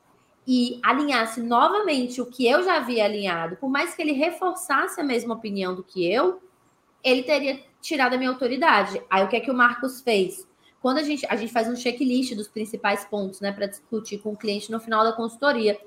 e 0.47 0.81
alinhasse 0.83 1.41
novamente 1.41 2.21
o 2.21 2.27
que 2.27 2.47
eu 2.47 2.63
já 2.63 2.77
havia 2.77 3.05
alinhado, 3.05 3.57
por 3.57 3.71
mais 3.71 3.95
que 3.95 4.03
ele 4.03 4.13
reforçasse 4.13 5.01
a 5.01 5.05
mesma 5.05 5.35
opinião 5.35 5.75
do 5.75 5.83
que 5.83 6.05
eu, 6.11 6.43
ele 7.05 7.23
teria 7.23 7.61
tirado 7.81 8.15
a 8.15 8.17
minha 8.17 8.31
autoridade. 8.31 9.01
Aí 9.11 9.23
o 9.23 9.29
que 9.29 9.37
é 9.37 9.41
que 9.41 9.51
o 9.51 9.55
Marcos 9.55 10.01
fez? 10.01 10.49
Quando 10.81 10.99
a 10.99 11.03
gente, 11.03 11.27
a 11.27 11.37
gente 11.37 11.53
faz 11.53 11.69
um 11.69 11.77
checklist 11.77 12.35
dos 12.35 12.49
principais 12.49 13.05
pontos, 13.05 13.41
né, 13.41 13.53
para 13.53 13.67
discutir 13.67 14.19
com 14.19 14.33
o 14.33 14.37
cliente 14.37 14.73
no 14.73 14.81
final 14.81 15.05
da 15.05 15.13
consultoria. 15.13 15.79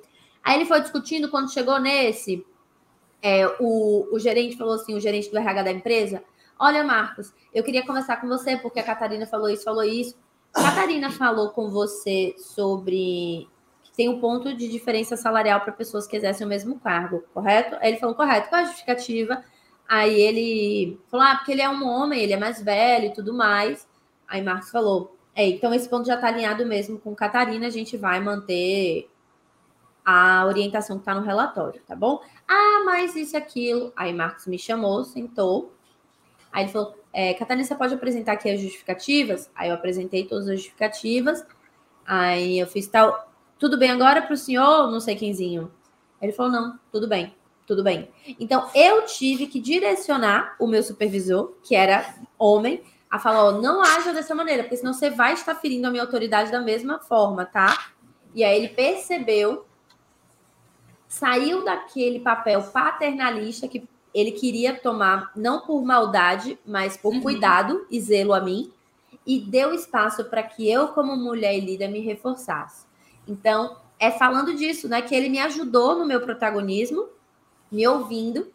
Aí 0.44 0.56
ele 0.56 0.66
foi 0.66 0.80
discutindo, 0.82 1.30
quando 1.30 1.52
chegou 1.52 1.80
nesse, 1.80 2.46
é, 3.22 3.48
o, 3.60 4.08
o 4.12 4.20
gerente 4.20 4.58
falou 4.58 4.76
assim, 4.76 4.96
o 4.96 5.00
gerente 5.00 5.30
do 5.30 5.38
RH 5.38 5.64
da 5.64 5.72
empresa, 5.72 6.24
olha, 6.60 6.84
Marcos, 6.84 7.34
eu 7.54 7.64
queria 7.64 7.86
conversar 7.86 8.22
com 8.22 8.28
você, 8.28 8.58
porque 8.58 8.80
a 8.80 8.84
Catarina 8.84 9.26
falou 9.26 9.50
isso, 9.50 9.64
falou 9.64 9.84
isso. 9.84 10.16
A 10.54 10.64
Catarina 10.64 11.12
falou 11.12 11.50
com 11.50 11.70
você 11.70 12.36
sobre 12.38 13.48
que 13.84 13.92
tem 13.92 14.10
um 14.10 14.20
ponto 14.20 14.56
de 14.56 14.68
diferença 14.68 15.18
salarial 15.18 15.62
para 15.62 15.74
pessoas 15.74 16.08
que 16.08 16.16
exercem 16.16 16.46
o 16.46 16.50
mesmo 16.50 16.80
cargo, 16.80 17.24
correto? 17.34 17.76
Aí 17.82 17.90
ele 17.90 17.98
falou, 17.98 18.16
correto, 18.16 18.50
qual 18.50 18.62
a 18.62 18.66
justificativa? 18.66 19.44
Aí 19.88 20.20
ele 20.20 21.00
falou: 21.08 21.26
ah, 21.26 21.36
porque 21.36 21.52
ele 21.54 21.62
é 21.62 21.70
um 21.70 21.88
homem, 21.88 22.22
ele 22.22 22.34
é 22.34 22.38
mais 22.38 22.62
velho 22.62 23.06
e 23.08 23.14
tudo 23.14 23.34
mais. 23.34 23.88
Aí 24.28 24.42
Marcos 24.42 24.70
falou: 24.70 25.16
é, 25.34 25.48
então 25.48 25.74
esse 25.74 25.88
ponto 25.90 26.06
já 26.06 26.16
está 26.16 26.28
alinhado 26.28 26.66
mesmo 26.66 27.00
com 27.00 27.16
Catarina, 27.16 27.68
a 27.68 27.70
gente 27.70 27.96
vai 27.96 28.20
manter 28.20 29.10
a 30.06 30.46
orientação 30.46 30.98
que 30.98 31.02
está 31.02 31.16
no 31.16 31.22
relatório, 31.26 31.82
tá 31.88 31.96
bom? 31.96 32.22
Ah, 32.48 32.84
mas 32.86 33.16
isso 33.16 33.36
e 33.36 33.38
aquilo. 33.38 33.94
Aí 33.96 34.14
Marcos 34.14 34.48
me 34.48 34.60
chamou, 34.60 35.04
sentou. 35.06 35.74
Aí 36.52 36.66
ele 36.66 36.72
falou: 36.72 36.96
é, 37.14 37.34
Catarina, 37.34 37.66
você 37.66 37.76
pode 37.76 37.94
apresentar 37.94 38.34
aqui 38.34 38.50
as 38.50 38.60
justificativas? 38.60 39.50
Aí 39.56 39.70
eu 39.70 39.76
apresentei 39.76 40.26
todas 40.26 40.50
as 40.50 40.56
justificativas. 40.56 41.46
Aí 42.06 42.60
eu 42.60 42.68
fiz 42.68 42.88
tal. 42.88 43.32
Tudo 43.60 43.78
bem 43.78 43.92
agora 43.92 44.22
para 44.22 44.34
o 44.34 44.38
senhor? 44.38 44.92
Não 44.92 45.00
sei 45.00 45.16
quemzinho. 45.16 45.72
Ele 46.22 46.34
falou: 46.34 46.52
não, 46.52 46.80
tudo 46.92 47.08
bem 47.08 47.37
tudo 47.68 47.84
bem. 47.84 48.10
Então, 48.40 48.70
eu 48.74 49.06
tive 49.06 49.46
que 49.46 49.60
direcionar 49.60 50.56
o 50.58 50.66
meu 50.66 50.82
supervisor, 50.82 51.54
que 51.62 51.76
era 51.76 52.16
homem, 52.40 52.82
a 53.12 53.20
falar: 53.20 53.44
ó, 53.44 53.52
não 53.52 53.82
haja 53.82 54.14
dessa 54.14 54.34
maneira, 54.34 54.64
porque 54.64 54.78
senão 54.78 54.94
você 54.94 55.10
vai 55.10 55.34
estar 55.34 55.54
ferindo 55.54 55.86
a 55.86 55.92
minha 55.92 56.02
autoridade 56.02 56.50
da 56.50 56.62
mesma 56.62 56.98
forma, 56.98 57.46
tá? 57.46 57.92
E 58.34 58.44
aí 58.44 58.58
ele 58.58 58.70
percebeu, 58.70 59.66
saiu 61.10 61.66
daquele 61.66 62.22
papel 62.22 62.64
paternalista 62.64 63.68
que 63.68 63.88
ele 64.14 64.32
queria 64.32 64.74
tomar, 64.74 65.32
não 65.36 65.62
por 65.62 65.84
maldade, 65.84 66.58
mas 66.66 66.96
por 66.96 67.14
uhum. 67.14 67.22
cuidado 67.22 67.86
e 67.92 68.00
zelo 68.00 68.34
a 68.34 68.40
mim, 68.40 68.72
e 69.26 69.40
deu 69.40 69.74
espaço 69.74 70.24
para 70.26 70.42
que 70.42 70.70
eu, 70.72 70.88
como 70.90 71.18
mulher 71.18 71.56
e 71.56 71.60
líder, 71.60 71.90
me 71.90 72.00
reforçasse. 72.00 72.86
Então, 73.28 73.76
é 74.00 74.10
falando 74.10 74.56
disso, 74.56 74.88
né, 74.88 75.02
que 75.02 75.14
ele 75.14 75.28
me 75.28 75.40
ajudou 75.40 75.98
no 75.98 76.06
meu 76.06 76.22
protagonismo 76.22 77.10
me 77.72 77.88
ouvindo 77.88 78.52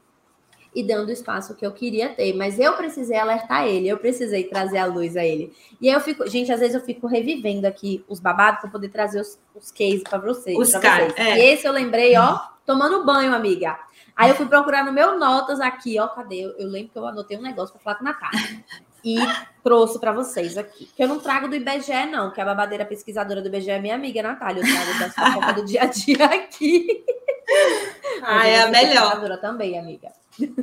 e 0.75 0.83
dando 0.83 1.11
espaço 1.11 1.55
que 1.55 1.65
eu 1.65 1.73
queria 1.73 2.09
ter. 2.09 2.35
Mas 2.35 2.59
eu 2.59 2.73
precisei 2.75 3.17
alertar 3.17 3.67
ele, 3.67 3.89
eu 3.89 3.99
precisei 3.99 4.45
trazer 4.45 4.79
a 4.79 4.87
luz 4.87 5.17
a 5.17 5.25
ele. 5.25 5.53
E 5.81 5.89
aí 5.89 5.95
eu 5.95 6.01
fico, 6.01 6.27
gente, 6.29 6.51
às 6.51 6.61
vezes 6.61 6.75
eu 6.75 6.81
fico 6.81 7.07
revivendo 7.07 7.67
aqui 7.67 8.05
os 8.09 8.21
babados 8.21 8.61
para 8.61 8.71
poder 8.71 8.89
trazer 8.89 9.21
os, 9.21 9.39
os 9.55 9.71
cases 9.71 10.03
para 10.03 10.19
vocês. 10.19 10.57
Os 10.57 10.73
caras. 10.73 11.13
É. 11.17 11.39
E 11.39 11.53
esse 11.53 11.67
eu 11.67 11.73
lembrei, 11.73 12.17
ó, 12.17 12.41
tomando 12.65 13.05
banho, 13.05 13.35
amiga. 13.35 13.79
Aí 14.17 14.31
eu 14.31 14.35
fui 14.35 14.47
procurar 14.47 14.85
no 14.85 14.93
meu 14.93 15.19
notas 15.19 15.61
aqui, 15.61 15.99
ó, 15.99 16.09
cadê? 16.09 16.41
Eu, 16.41 16.51
eu 16.59 16.69
lembro 16.69 16.93
que 16.93 16.99
eu 16.99 17.07
anotei 17.07 17.37
um 17.37 17.43
negócio 17.43 17.73
para 17.75 17.83
falar 17.83 17.97
com 17.97 18.07
a 18.07 18.13
Natália. 18.13 18.65
E 19.05 19.17
trouxe 19.65 19.99
para 19.99 20.13
vocês 20.13 20.57
aqui. 20.57 20.89
Que 20.95 21.03
eu 21.03 21.09
não 21.09 21.19
trago 21.19 21.49
do 21.49 21.57
IBGE, 21.57 22.07
não, 22.11 22.31
que 22.31 22.41
a 22.41 22.45
babadeira 22.45 22.85
pesquisadora 22.85 23.43
do 23.43 23.49
IBGE 23.49 23.71
é 23.71 23.81
minha 23.81 23.97
amiga, 23.97 24.23
Natália. 24.23 24.63
Eu 24.63 24.73
trago 24.73 24.99
da 24.99 25.11
fofoca 25.11 25.53
do 25.55 25.65
dia 25.65 25.83
a 25.83 25.87
dia 25.87 26.25
aqui. 26.27 27.05
Ah, 28.23 28.47
é 28.47 28.61
a 28.61 28.69
melhor. 28.69 29.03
Pesquisadora 29.03 29.39
também, 29.39 29.79
amiga. 29.79 30.13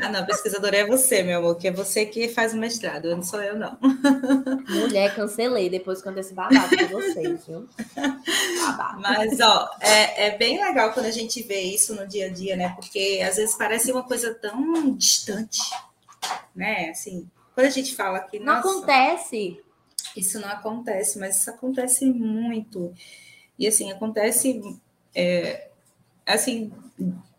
Ah, 0.01 0.09
não, 0.09 0.25
pesquisadora 0.25 0.77
é 0.77 0.85
você, 0.85 1.21
meu 1.21 1.39
amor, 1.39 1.55
que 1.55 1.67
é 1.67 1.71
você 1.71 2.05
que 2.05 2.27
faz 2.27 2.53
o 2.53 2.57
mestrado, 2.57 3.15
não 3.15 3.21
sou 3.21 3.41
eu, 3.41 3.55
não. 3.55 3.77
Mulher, 4.67 5.15
cancelei 5.15 5.69
depois 5.69 6.01
que 6.01 6.09
esse 6.09 6.33
babado 6.33 6.75
com 6.75 6.87
vocês, 6.87 7.45
viu? 7.45 7.67
Babado. 7.95 9.01
Mas, 9.01 9.39
ó, 9.39 9.69
é, 9.79 10.27
é 10.27 10.37
bem 10.37 10.63
legal 10.63 10.91
quando 10.91 11.05
a 11.05 11.11
gente 11.11 11.43
vê 11.43 11.61
isso 11.61 11.93
no 11.93 12.07
dia 12.07 12.25
a 12.25 12.29
dia, 12.29 12.55
né? 12.55 12.69
Porque 12.75 13.23
às 13.23 13.35
vezes 13.35 13.55
parece 13.55 13.91
uma 13.91 14.03
coisa 14.03 14.33
tão 14.33 14.95
distante, 14.95 15.61
né? 16.55 16.89
Assim, 16.89 17.29
quando 17.53 17.67
a 17.67 17.71
gente 17.71 17.95
fala 17.95 18.19
que. 18.21 18.39
Não 18.39 18.53
acontece. 18.53 19.61
Isso 20.17 20.39
não 20.39 20.49
acontece, 20.49 21.19
mas 21.19 21.37
isso 21.37 21.49
acontece 21.49 22.05
muito. 22.05 22.91
E 23.57 23.67
assim, 23.67 23.91
acontece. 23.91 24.61
É, 25.13 25.68
assim, 26.29 26.71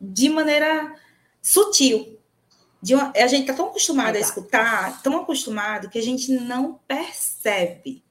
de 0.00 0.28
maneira 0.28 0.94
sutil. 1.40 2.18
Uma, 2.90 3.12
a 3.14 3.26
gente 3.26 3.42
está 3.42 3.54
tão 3.54 3.66
acostumado 3.66 4.16
Exato. 4.16 4.18
a 4.18 4.20
escutar, 4.20 5.02
tão 5.02 5.18
acostumado, 5.18 5.88
que 5.90 5.98
a 5.98 6.02
gente 6.02 6.32
não 6.32 6.80
percebe. 6.88 8.02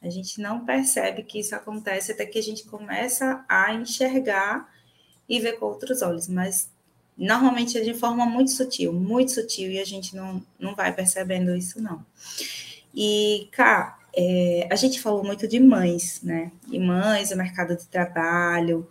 A 0.00 0.08
gente 0.08 0.40
não 0.40 0.64
percebe 0.64 1.24
que 1.24 1.40
isso 1.40 1.54
acontece 1.54 2.12
até 2.12 2.24
que 2.24 2.38
a 2.38 2.42
gente 2.42 2.64
começa 2.64 3.44
a 3.48 3.74
enxergar 3.74 4.72
e 5.28 5.40
ver 5.40 5.58
com 5.58 5.66
outros 5.66 6.02
olhos. 6.02 6.28
Mas 6.28 6.70
normalmente 7.16 7.76
é 7.76 7.80
de 7.80 7.94
forma 7.94 8.24
muito 8.24 8.52
sutil, 8.52 8.92
muito 8.92 9.32
sutil, 9.32 9.70
e 9.70 9.80
a 9.80 9.84
gente 9.84 10.14
não, 10.14 10.40
não 10.58 10.74
vai 10.74 10.94
percebendo 10.94 11.56
isso, 11.56 11.82
não. 11.82 12.04
E, 12.94 13.48
cá, 13.50 13.98
é, 14.14 14.68
a 14.70 14.76
gente 14.76 15.00
falou 15.00 15.24
muito 15.24 15.48
de 15.48 15.58
mães, 15.58 16.20
né? 16.22 16.52
E 16.70 16.78
mães, 16.78 17.32
o 17.32 17.36
mercado 17.36 17.76
de 17.76 17.86
trabalho. 17.86 18.88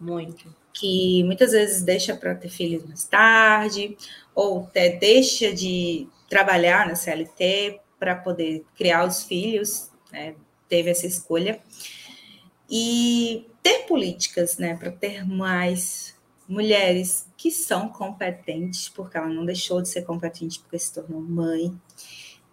Muito 0.00 0.52
que 0.78 1.24
muitas 1.24 1.52
vezes 1.52 1.82
deixa 1.82 2.14
para 2.14 2.34
ter 2.34 2.50
filhos 2.50 2.84
mais 2.84 3.04
tarde, 3.04 3.96
ou 4.34 4.64
até 4.64 4.90
deixa 4.90 5.52
de 5.52 6.06
trabalhar 6.28 6.86
na 6.86 6.94
CLT 6.94 7.80
para 7.98 8.14
poder 8.14 8.62
criar 8.76 9.06
os 9.06 9.24
filhos, 9.24 9.90
né? 10.12 10.34
teve 10.68 10.90
essa 10.90 11.06
escolha. 11.06 11.60
E 12.68 13.46
ter 13.62 13.86
políticas 13.86 14.58
né, 14.58 14.76
para 14.76 14.90
ter 14.90 15.26
mais 15.26 16.14
mulheres 16.46 17.26
que 17.38 17.50
são 17.50 17.88
competentes, 17.88 18.88
porque 18.88 19.16
ela 19.16 19.28
não 19.28 19.46
deixou 19.46 19.80
de 19.80 19.88
ser 19.88 20.02
competente 20.02 20.60
porque 20.60 20.78
se 20.78 20.92
tornou 20.92 21.22
mãe, 21.22 21.74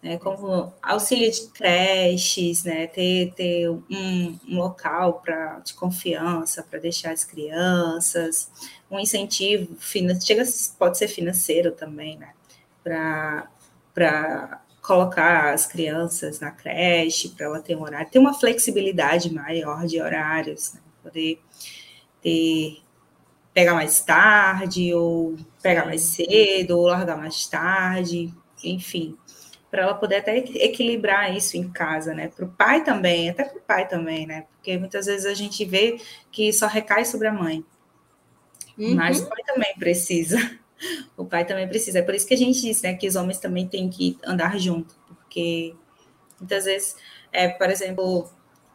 né, 0.04 0.18
como 0.18 0.74
auxílio 0.82 1.32
de 1.32 1.48
creches, 1.48 2.66
né, 2.66 2.88
ter, 2.88 3.32
ter 3.34 3.70
um, 3.70 4.38
um 4.50 4.58
local 4.58 5.22
pra, 5.24 5.60
de 5.60 5.74
confiança 5.74 6.62
para 6.62 6.78
deixar 6.78 7.12
as 7.12 7.24
crianças, 7.24 8.52
um 8.92 9.00
incentivo 9.00 9.76
financeiro, 9.76 10.44
pode 10.78 10.98
ser 10.98 11.08
financeiro 11.08 11.72
também, 11.72 12.18
né, 12.18 12.34
para 12.84 13.48
colocar 14.82 15.54
as 15.54 15.66
crianças 15.66 16.42
na 16.42 16.52
creche 16.52 17.30
para 17.30 17.46
ela 17.46 17.62
ter 17.62 17.78
um 17.78 17.84
horário, 17.84 18.12
ter 18.12 18.20
uma 18.20 18.34
flexibilidade 18.34 19.34
maior 19.34 19.86
de 19.86 20.02
horários, 20.02 20.74
né? 20.74 20.82
poder 21.02 21.42
ter 22.22 22.84
pegar 23.54 23.76
mais 23.76 24.02
tarde 24.02 24.94
ou 24.94 25.38
pegar 25.62 25.86
mais 25.86 26.02
cedo 26.02 26.78
ou 26.78 26.88
largar 26.88 27.16
mais 27.18 27.46
tarde, 27.48 28.34
enfim, 28.64 29.16
para 29.74 29.82
ela 29.82 29.96
poder 29.96 30.18
até 30.18 30.38
equilibrar 30.38 31.36
isso 31.36 31.58
em 31.58 31.68
casa, 31.68 32.14
né? 32.14 32.28
Para 32.28 32.46
o 32.46 32.48
pai 32.48 32.84
também, 32.84 33.32
até 33.32 33.44
para 33.44 33.58
o 33.58 33.62
pai 33.62 33.88
também, 33.88 34.28
né? 34.28 34.46
Porque 34.54 34.78
muitas 34.78 35.08
vezes 35.08 35.26
a 35.26 35.34
gente 35.34 35.66
vê 35.66 36.00
que 36.32 36.54
só 36.54 36.68
recai 36.68 37.04
sobre 37.06 37.28
a 37.28 37.34
mãe, 37.34 37.66
uhum. 38.78 38.94
mas 38.94 39.20
o 39.20 39.28
pai 39.28 39.42
também 39.48 39.74
precisa 39.80 40.38
o 41.18 41.26
pai 41.26 41.44
também 41.44 41.68
precisa. 41.68 41.98
É 41.98 42.02
por 42.04 42.14
isso 42.14 42.28
que 42.28 42.36
a 42.36 42.38
gente 42.38 42.62
diz, 42.62 42.84
né, 42.84 42.94
que 42.94 43.08
os 43.08 43.16
homens 43.16 43.40
também 43.40 43.68
têm 43.68 43.90
que 43.90 44.16
andar 44.24 44.60
junto, 44.60 44.94
porque 45.08 45.74
muitas 46.40 46.66
vezes, 46.66 46.96
é, 47.32 47.48
por 47.48 47.72
exemplo, 47.72 48.30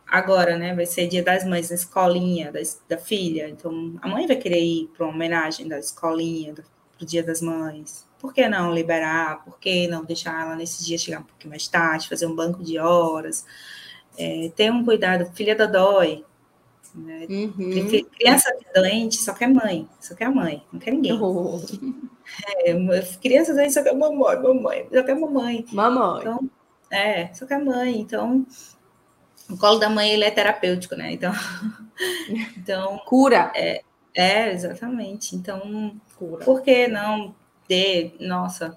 agora, 0.04 0.58
né, 0.58 0.74
vai 0.74 0.84
ser 0.84 1.06
Dia 1.06 1.22
das 1.22 1.44
Mães 1.44 1.70
na 1.70 1.76
escolinha 1.76 2.50
da, 2.50 2.58
da 2.88 2.98
filha, 2.98 3.48
então 3.48 3.94
a 4.02 4.08
mãe 4.08 4.26
vai 4.26 4.34
querer 4.34 4.64
ir 4.64 4.90
para 4.96 5.06
uma 5.06 5.14
homenagem 5.14 5.68
da 5.68 5.78
escolinha 5.78 6.54
para 6.98 7.04
o 7.04 7.06
Dia 7.06 7.22
das 7.22 7.40
Mães. 7.40 8.06
Por 8.18 8.34
que 8.34 8.48
não 8.48 8.74
liberar? 8.74 9.44
Por 9.44 9.58
que 9.58 9.86
não 9.86 10.04
deixar 10.04 10.42
ela 10.42 10.56
nesse 10.56 10.84
dia 10.84 10.98
chegar 10.98 11.20
um 11.20 11.24
pouquinho 11.24 11.50
mais 11.50 11.68
tarde, 11.68 12.08
fazer 12.08 12.26
um 12.26 12.34
banco 12.34 12.62
de 12.62 12.78
horas? 12.78 13.46
É, 14.18 14.50
ter 14.56 14.72
um 14.72 14.84
cuidado, 14.84 15.30
filha 15.32 15.54
da 15.54 15.66
dói, 15.66 16.24
né? 16.92 17.26
Uhum. 17.30 18.02
Criança 18.16 18.52
doente 18.74 19.16
só 19.16 19.32
quer 19.32 19.48
mãe, 19.48 19.88
só 20.00 20.16
quer 20.16 20.28
mãe, 20.28 20.64
não 20.72 20.80
quer 20.80 20.90
ninguém. 20.90 21.12
Oh. 21.12 21.60
É, 22.64 22.74
criança 23.22 23.54
doente 23.54 23.72
só 23.72 23.82
quer 23.82 23.94
mamãe, 23.94 24.42
mamãe, 24.42 24.88
só 24.92 25.02
quer 25.04 25.14
mamãe. 25.14 25.64
Mamãe. 25.72 26.20
Então, 26.20 26.50
é, 26.90 27.32
só 27.32 27.46
quer 27.46 27.64
mãe. 27.64 28.00
Então, 28.00 28.44
o 29.48 29.56
colo 29.56 29.78
da 29.78 29.88
mãe 29.88 30.10
ele 30.10 30.24
é 30.24 30.30
terapêutico, 30.30 30.96
né? 30.96 31.12
Então, 31.12 31.32
então 32.58 32.98
cura. 33.06 33.52
É, 33.54 33.82
é 34.14 34.52
exatamente. 34.52 35.36
Então, 35.36 35.94
cura. 36.18 36.44
por 36.44 36.62
que 36.62 36.88
não 36.88 37.34
ter, 37.66 38.16
nossa, 38.20 38.76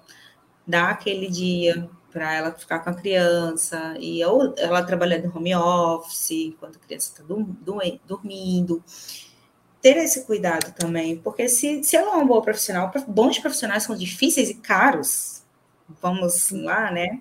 dar 0.66 0.90
aquele 0.90 1.28
dia 1.28 1.88
para 2.12 2.34
ela 2.34 2.52
ficar 2.52 2.80
com 2.80 2.90
a 2.90 2.94
criança, 2.94 3.96
e 3.98 4.22
ou 4.24 4.54
ela 4.58 4.82
trabalhando 4.82 5.34
home 5.34 5.54
office, 5.54 6.30
enquanto 6.30 6.76
a 6.76 6.86
criança 6.86 7.10
está 7.10 7.24
dormindo. 8.04 8.84
Ter 9.80 9.96
esse 9.96 10.24
cuidado 10.26 10.72
também, 10.74 11.16
porque 11.16 11.48
se, 11.48 11.82
se 11.82 11.96
ela 11.96 12.12
é 12.12 12.14
uma 12.16 12.24
boa 12.24 12.42
profissional, 12.42 12.92
bons 13.08 13.38
profissionais 13.38 13.82
são 13.82 13.96
difíceis 13.96 14.50
e 14.50 14.54
caros, 14.54 15.42
vamos 16.00 16.50
lá, 16.50 16.90
né? 16.90 17.20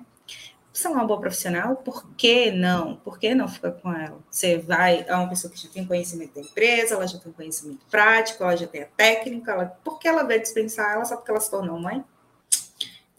Ela 0.74 0.94
é 0.96 0.98
uma 0.98 1.06
boa 1.06 1.20
profissional, 1.20 1.76
por 1.76 2.08
que 2.16 2.52
não? 2.52 2.96
Por 2.96 3.20
que 3.20 3.36
não 3.36 3.48
ficar 3.48 3.72
com 3.72 3.94
ela? 3.94 4.20
Você 4.30 4.58
vai, 4.58 5.06
é 5.08 5.16
uma 5.16 5.28
pessoa 5.28 5.52
que 5.52 5.62
já 5.62 5.70
tem 5.70 5.86
conhecimento 5.86 6.34
da 6.34 6.42
empresa, 6.42 6.96
ela 6.96 7.06
já 7.06 7.20
tem 7.20 7.32
conhecimento 7.32 7.86
prático, 7.90 8.44
ela 8.44 8.56
já 8.56 8.68
tem 8.68 8.84
a 8.84 8.86
técnica, 8.86 9.52
ela, 9.52 9.66
por 9.84 10.00
que 10.00 10.08
ela 10.08 10.24
vai 10.24 10.40
dispensar 10.40 10.94
ela 10.94 11.04
só 11.04 11.18
porque 11.18 11.30
ela 11.30 11.42
se 11.42 11.52
tornou 11.52 11.78
mãe? 11.80 12.04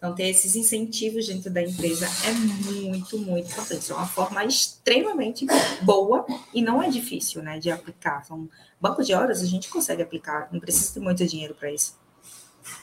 Então, 0.03 0.17
ter 0.17 0.29
esses 0.31 0.57
incentivos 0.57 1.29
dentro 1.29 1.49
da 1.49 1.62
empresa 1.62 2.09
é 2.27 2.33
muito, 2.33 3.17
muito 3.19 3.53
importante. 3.53 3.93
É 3.93 3.95
uma 3.95 4.05
forma 4.05 4.45
extremamente 4.45 5.47
boa 5.83 6.27
e 6.53 6.61
não 6.61 6.83
é 6.83 6.88
difícil 6.88 7.41
né, 7.41 7.61
de 7.61 7.71
aplicar. 7.71 8.25
São 8.25 8.49
banco 8.81 9.05
de 9.05 9.15
horas 9.15 9.41
a 9.41 9.47
gente 9.47 9.69
consegue 9.69 10.03
aplicar, 10.03 10.49
não 10.51 10.59
precisa 10.59 10.95
ter 10.95 10.99
muito 10.99 11.25
dinheiro 11.25 11.55
para 11.55 11.71
isso. 11.71 11.97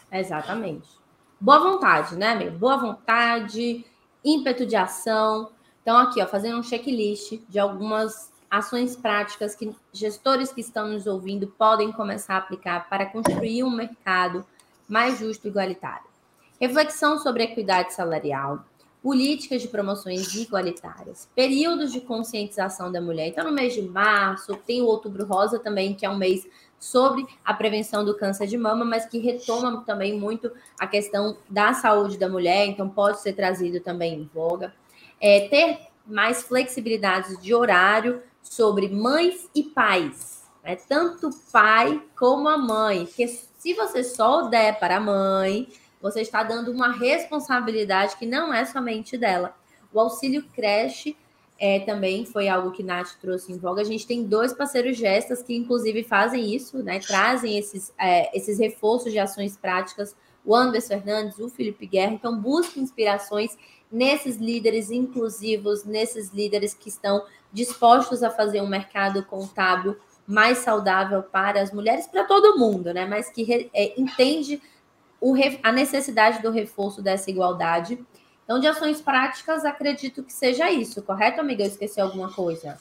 Exatamente. 0.10 0.88
Boa 1.42 1.60
vontade, 1.60 2.16
né, 2.16 2.30
amigo? 2.30 2.58
Boa 2.58 2.78
vontade, 2.78 3.86
ímpeto 4.24 4.66
de 4.66 4.76
ação. 4.76 5.52
Então, 5.82 5.98
aqui, 5.98 6.22
ó, 6.22 6.28
fazendo 6.28 6.60
um 6.60 6.64
checklist 6.64 7.40
de 7.48 7.60
algumas 7.60 8.32
ações 8.50 8.96
práticas 8.96 9.56
que 9.56 9.76
gestores 9.94 10.52
que 10.52 10.62
estão 10.62 10.88
nos 10.88 11.06
ouvindo 11.06 11.48
podem 11.48 11.92
começar 11.92 12.36
a 12.36 12.38
aplicar 12.38 12.90
para 12.90 13.06
construir 13.06 13.64
um 13.64 13.70
mercado 13.70 14.46
mais 14.88 15.20
justo 15.20 15.46
e 15.46 15.50
igualitário 15.50 16.10
reflexão 16.60 17.18
sobre 17.18 17.44
equidade 17.44 17.94
salarial, 17.94 18.66
políticas 19.02 19.62
de 19.62 19.70
promoções 19.70 20.36
igualitárias, 20.36 21.30
períodos 21.34 21.92
de 21.92 22.02
conscientização 22.02 22.92
da 22.92 23.00
mulher. 23.00 23.28
Então, 23.28 23.46
no 23.46 23.54
mês 23.54 23.74
de 23.74 23.82
março, 23.82 24.56
tem 24.68 24.82
o 24.82 24.86
Outubro 24.86 25.26
Rosa 25.26 25.58
também, 25.58 25.96
que 25.96 26.06
é 26.06 26.10
um 26.10 26.18
mês 26.18 26.46
sobre 26.80 27.28
a 27.44 27.54
prevenção 27.54 28.06
do 28.06 28.18
câncer 28.18 28.48
de 28.48 28.58
mama, 28.58 28.86
mas 28.86 29.06
que 29.06 29.20
retoma 29.20 29.84
também 29.86 30.18
muito 30.18 30.52
a 30.80 30.88
questão 30.88 31.38
da 31.50 31.74
saúde 31.74 32.18
da 32.18 32.30
mulher, 32.30 32.66
então 32.66 32.90
pode 32.90 33.20
ser 33.20 33.34
trazido 33.34 33.80
também 33.82 34.14
em 34.16 34.30
voga. 34.34 34.74
É, 35.20 35.48
ter 35.50 35.80
mais 36.06 36.42
flexibilidade 36.42 37.40
de 37.42 37.54
horário 37.54 38.24
sobre 38.42 38.88
mães 38.90 39.50
e 39.54 39.64
pais, 39.64 40.44
né? 40.64 40.78
tanto 40.88 41.30
pai 41.52 42.02
como 42.18 42.48
a 42.48 42.58
mãe, 42.58 43.06
porque 43.06 43.28
se 43.28 43.74
você 43.74 44.04
só 44.04 44.44
der 44.44 44.80
para 44.80 44.98
a 44.98 45.02
mãe, 45.02 45.68
você 46.02 46.22
está 46.22 46.44
dando 46.44 46.72
uma 46.72 46.92
responsabilidade 46.92 48.16
que 48.16 48.26
não 48.26 48.54
é 48.54 48.64
somente 48.64 49.18
dela. 49.18 49.54
O 49.94 50.00
auxílio 50.00 50.46
creche 50.54 51.18
é, 51.60 51.82
também 51.82 52.26
foi 52.26 52.48
algo 52.48 52.72
que 52.72 52.82
Nath 52.82 53.18
trouxe 53.20 53.52
em 53.52 53.58
voga. 53.58 53.82
A 53.82 53.86
gente 53.86 54.08
tem 54.08 54.24
dois 54.24 54.54
parceiros 54.54 54.98
gestas 54.98 55.44
que, 55.44 55.56
inclusive, 55.56 56.04
fazem 56.04 56.56
isso, 56.56 56.82
né? 56.82 57.00
Trazem 57.00 57.58
esses, 57.58 57.94
é, 58.00 58.36
esses 58.36 58.58
reforços 58.58 59.12
de 59.12 59.20
ações 59.20 59.58
práticas. 59.58 60.16
O 60.46 60.56
Anderson 60.56 61.02
Fernandes, 61.02 61.38
o 61.38 61.50
Felipe 61.50 61.86
Guerra. 61.86 62.14
Então, 62.14 62.40
busque 62.40 62.80
inspirações 62.80 63.58
nesses 63.92 64.38
líderes 64.38 64.90
inclusivos, 64.90 65.84
nesses 65.84 66.30
líderes 66.30 66.74
que 66.74 66.88
estão 66.88 67.26
dispostos 67.52 68.24
a 68.24 68.30
fazer 68.30 68.62
um 68.62 68.68
mercado 68.68 69.24
contábil 69.26 69.98
mais 70.26 70.60
saudável 70.60 71.24
para 71.24 71.62
as 71.62 71.74
mulheres, 71.74 72.08
para 72.08 72.24
todo 72.24 72.58
mundo, 72.58 72.94
né? 72.94 73.06
Mas 73.06 73.30
que 73.30 73.70
é, 73.74 74.00
entende 74.00 74.62
o, 75.20 75.34
a 75.62 75.72
necessidade 75.72 76.42
do 76.42 76.52
reforço 76.52 77.02
dessa 77.02 77.30
igualdade. 77.30 78.00
Então, 78.50 78.60
de 78.60 78.66
ações 78.66 79.00
práticas, 79.00 79.64
acredito 79.64 80.24
que 80.24 80.34
seja 80.34 80.72
isso, 80.72 81.04
correto, 81.04 81.40
amiga? 81.40 81.62
Eu 81.62 81.68
esqueci 81.68 82.02
alguma 82.02 82.34
coisa. 82.34 82.80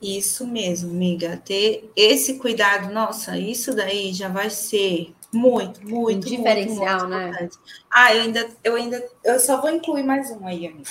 Isso 0.00 0.46
mesmo, 0.46 0.92
amiga. 0.92 1.36
Ter 1.44 1.90
esse 1.96 2.38
cuidado, 2.38 2.92
nossa, 2.94 3.36
isso 3.36 3.74
daí 3.74 4.12
já 4.12 4.28
vai 4.28 4.50
ser 4.50 5.12
muito, 5.32 5.84
muito, 5.84 6.28
um 6.28 6.30
diferencial, 6.30 7.08
muito, 7.08 7.08
muito 7.08 7.08
né? 7.08 7.28
Importante. 7.28 7.58
Ah, 7.90 8.14
eu 8.14 8.22
ainda, 8.22 8.48
eu 8.62 8.76
ainda, 8.76 9.04
eu 9.24 9.40
só 9.40 9.60
vou 9.60 9.70
incluir 9.70 10.04
mais 10.04 10.30
um 10.30 10.46
aí, 10.46 10.64
amiga. 10.64 10.88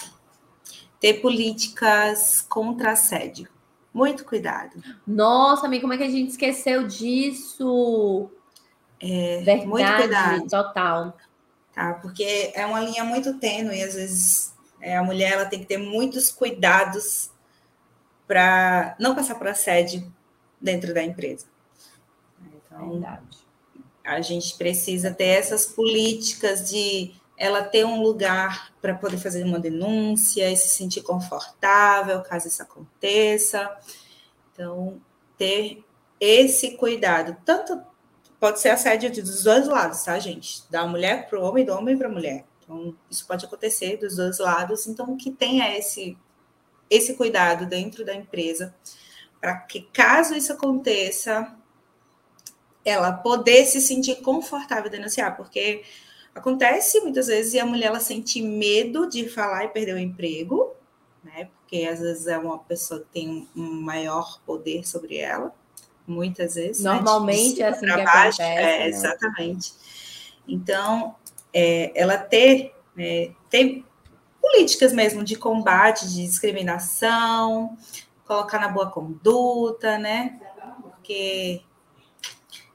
Ter 1.00 1.22
políticas 1.22 2.42
contra 2.42 2.92
assédio. 2.92 3.48
Muito 3.94 4.26
cuidado. 4.26 4.84
Nossa, 5.08 5.66
amiga, 5.66 5.84
como 5.84 5.94
é 5.94 5.98
que 5.98 6.04
a 6.04 6.10
gente 6.10 6.32
esqueceu 6.32 6.86
disso? 6.86 8.30
É, 9.00 9.38
Verdade, 9.46 9.66
muito 9.66 9.96
cuidado. 9.96 10.50
total. 10.50 11.18
Tá? 11.74 11.94
Porque 11.96 12.52
é 12.54 12.66
uma 12.66 12.80
linha 12.80 13.04
muito 13.04 13.40
tênue, 13.40 13.82
às 13.82 13.96
vezes 13.96 14.54
é, 14.80 14.98
a 14.98 15.04
mulher 15.04 15.34
ela 15.34 15.46
tem 15.46 15.60
que 15.60 15.66
ter 15.66 15.78
muitos 15.78 16.32
cuidados 16.32 17.32
para 18.28 18.96
não 19.00 19.16
passar 19.16 19.36
por 19.36 19.48
assédio 19.48 20.12
dentro 20.60 20.94
da 20.94 21.02
empresa. 21.02 21.46
Então, 22.54 22.92
Verdade. 22.92 23.38
a 24.04 24.22
gente 24.22 24.58
precisa 24.58 25.12
ter 25.12 25.26
essas 25.26 25.66
políticas 25.66 26.70
de 26.70 27.14
ela 27.38 27.64
ter 27.64 27.86
um 27.86 28.02
lugar 28.02 28.74
para 28.82 28.94
poder 28.94 29.18
fazer 29.18 29.44
uma 29.44 29.60
denúncia 29.60 30.52
e 30.52 30.56
se 30.56 30.68
sentir 30.68 31.02
confortável 31.02 32.22
caso 32.22 32.48
isso 32.48 32.62
aconteça. 32.62 33.76
Então, 34.52 35.02
ter 35.38 35.84
esse 36.20 36.78
cuidado, 36.78 37.36
tanto 37.44 37.82
pode 38.44 38.60
ser 38.60 38.72
assédio 38.72 39.10
dos 39.10 39.46
dois 39.46 39.70
lados, 39.70 40.04
tá, 40.04 40.20
gente? 40.20 40.70
Da 40.70 40.86
mulher 40.86 41.30
para 41.30 41.40
o 41.40 41.44
homem, 41.44 41.64
do 41.64 41.72
homem 41.72 41.98
para 41.98 42.10
a 42.10 42.12
mulher. 42.12 42.44
Então, 42.60 42.94
isso 43.10 43.26
pode 43.26 43.46
acontecer 43.46 43.96
dos 43.96 44.18
dois 44.18 44.38
lados. 44.38 44.86
Então, 44.86 45.16
que 45.16 45.32
tenha 45.32 45.78
esse, 45.78 46.18
esse 46.90 47.14
cuidado 47.14 47.66
dentro 47.66 48.04
da 48.04 48.14
empresa, 48.14 48.76
para 49.40 49.56
que, 49.60 49.84
caso 49.94 50.36
isso 50.36 50.52
aconteça, 50.52 51.56
ela 52.84 53.14
poder 53.14 53.66
se 53.66 53.80
sentir 53.80 54.16
confortável 54.18 54.92
denunciar, 54.92 55.38
porque 55.38 55.86
acontece 56.36 57.00
muitas 57.00 57.28
vezes 57.28 57.54
e 57.54 57.62
a 57.62 57.66
mulher 57.66 57.86
ela 57.86 58.02
sente 58.02 58.42
medo 58.42 59.08
de 59.08 59.30
falar 59.30 59.64
e 59.64 59.70
perder 59.70 59.96
o 59.96 59.98
emprego, 60.00 60.76
né? 61.24 61.46
Porque 61.46 61.86
às 61.86 62.02
vezes 62.02 62.28
é 62.28 62.38
uma 62.38 62.60
pessoa 62.60 63.00
que 63.00 63.08
tem 63.14 63.48
um 63.56 63.72
maior 63.82 64.42
poder 64.46 64.86
sobre 64.86 65.16
ela 65.16 65.56
muitas 66.08 66.56
vezes. 66.56 66.84
Né, 66.84 66.94
Normalmente 66.94 67.60
né? 67.60 67.66
é 67.66 67.70
assim 67.70 67.86
que 67.86 68.04
baixo, 68.04 68.42
acontece. 68.42 68.42
É, 68.42 68.80
né? 68.80 68.88
Exatamente. 68.88 69.74
Então, 70.48 71.16
é, 71.54 71.92
ela 71.96 72.18
ter, 72.18 72.76
né, 72.96 73.32
ter 73.50 73.84
políticas 74.42 74.92
mesmo 74.92 75.24
de 75.24 75.36
combate, 75.36 76.08
de 76.08 76.26
discriminação, 76.26 77.78
colocar 78.26 78.60
na 78.60 78.68
boa 78.68 78.90
conduta, 78.90 79.98
né? 79.98 80.40
Porque 80.82 81.62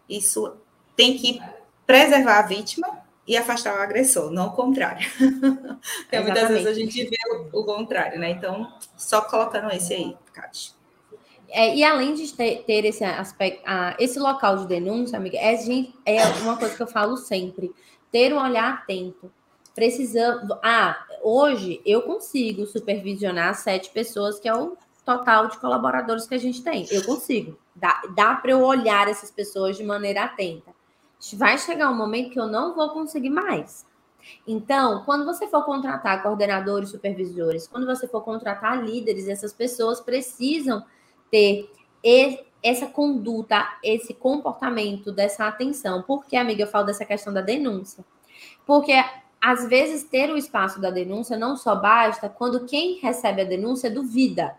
isso 0.08 0.56
tem 0.96 1.16
que 1.16 1.42
preservar 1.86 2.38
a 2.38 2.42
vítima 2.42 3.06
e 3.26 3.36
afastar 3.36 3.78
o 3.78 3.82
agressor, 3.82 4.30
não 4.30 4.48
o 4.48 4.52
contrário. 4.52 5.06
Porque 6.02 6.20
muitas 6.20 6.48
vezes 6.48 6.66
a 6.66 6.72
gente 6.72 7.04
vê 7.04 7.18
o, 7.30 7.60
o, 7.60 7.64
contrário, 7.64 8.18
né? 8.18 8.30
Então, 8.30 8.72
só 8.96 9.20
colocando 9.20 9.70
esse 9.70 9.92
aí, 9.92 10.16
Cátia. 10.32 10.72
É, 11.51 11.74
e 11.74 11.82
além 11.82 12.14
de 12.14 12.32
ter, 12.32 12.64
ter 12.64 12.84
esse 12.84 13.05
aspecto, 13.05 13.62
esse 13.99 14.18
local 14.18 14.59
de 14.59 14.66
denúncia, 14.66 15.16
amiga, 15.16 15.38
é, 15.38 15.55
é 16.05 16.26
uma 16.42 16.57
coisa 16.57 16.74
que 16.76 16.82
eu 16.82 16.86
falo 16.86 17.16
sempre: 17.16 17.72
ter 18.11 18.32
um 18.32 18.40
olhar 18.40 18.74
atento. 18.74 19.30
Precisando. 19.74 20.59
Ah, 20.62 21.07
hoje 21.22 21.80
eu 21.86 22.03
consigo 22.03 22.66
supervisionar 22.66 23.55
sete 23.55 23.90
pessoas, 23.90 24.40
que 24.40 24.49
é 24.49 24.55
o 24.55 24.76
total 25.05 25.46
de 25.46 25.57
colaboradores 25.59 26.26
que 26.26 26.34
a 26.34 26.38
gente 26.38 26.62
tem. 26.62 26.86
Eu 26.90 27.05
consigo. 27.05 27.57
Dá, 27.74 28.03
dá 28.14 28.34
para 28.34 28.51
eu 28.51 28.62
olhar 28.62 29.09
essas 29.09 29.30
pessoas 29.30 29.76
de 29.76 29.84
maneira 29.84 30.24
atenta. 30.24 30.72
Vai 31.34 31.57
chegar 31.59 31.90
um 31.90 31.96
momento 31.96 32.30
que 32.30 32.40
eu 32.40 32.46
não 32.46 32.74
vou 32.74 32.90
conseguir 32.90 33.30
mais. 33.30 33.86
Então, 34.46 35.05
quando 35.05 35.24
você 35.24 35.46
for 35.46 35.64
contratar 35.64 36.22
coordenadores, 36.22 36.90
supervisores, 36.90 37.66
quando 37.66 37.86
você 37.86 38.07
for 38.07 38.22
contratar 38.22 38.84
líderes, 38.84 39.28
essas 39.28 39.53
pessoas 39.53 40.01
precisam 40.01 40.84
ter 41.30 41.70
essa 42.62 42.86
conduta, 42.86 43.78
esse 43.82 44.12
comportamento, 44.12 45.12
dessa 45.12 45.46
atenção. 45.46 46.02
Por 46.02 46.26
que, 46.26 46.36
amiga, 46.36 46.62
eu 46.62 46.66
falo 46.66 46.86
dessa 46.86 47.04
questão 47.04 47.32
da 47.32 47.40
denúncia? 47.40 48.04
Porque 48.66 48.92
às 49.40 49.68
vezes 49.68 50.02
ter 50.04 50.30
o 50.30 50.36
espaço 50.36 50.80
da 50.80 50.90
denúncia 50.90 51.36
não 51.36 51.56
só 51.56 51.76
basta 51.76 52.28
quando 52.28 52.66
quem 52.66 52.98
recebe 52.98 53.42
a 53.42 53.44
denúncia 53.44 53.90
duvida. 53.90 54.56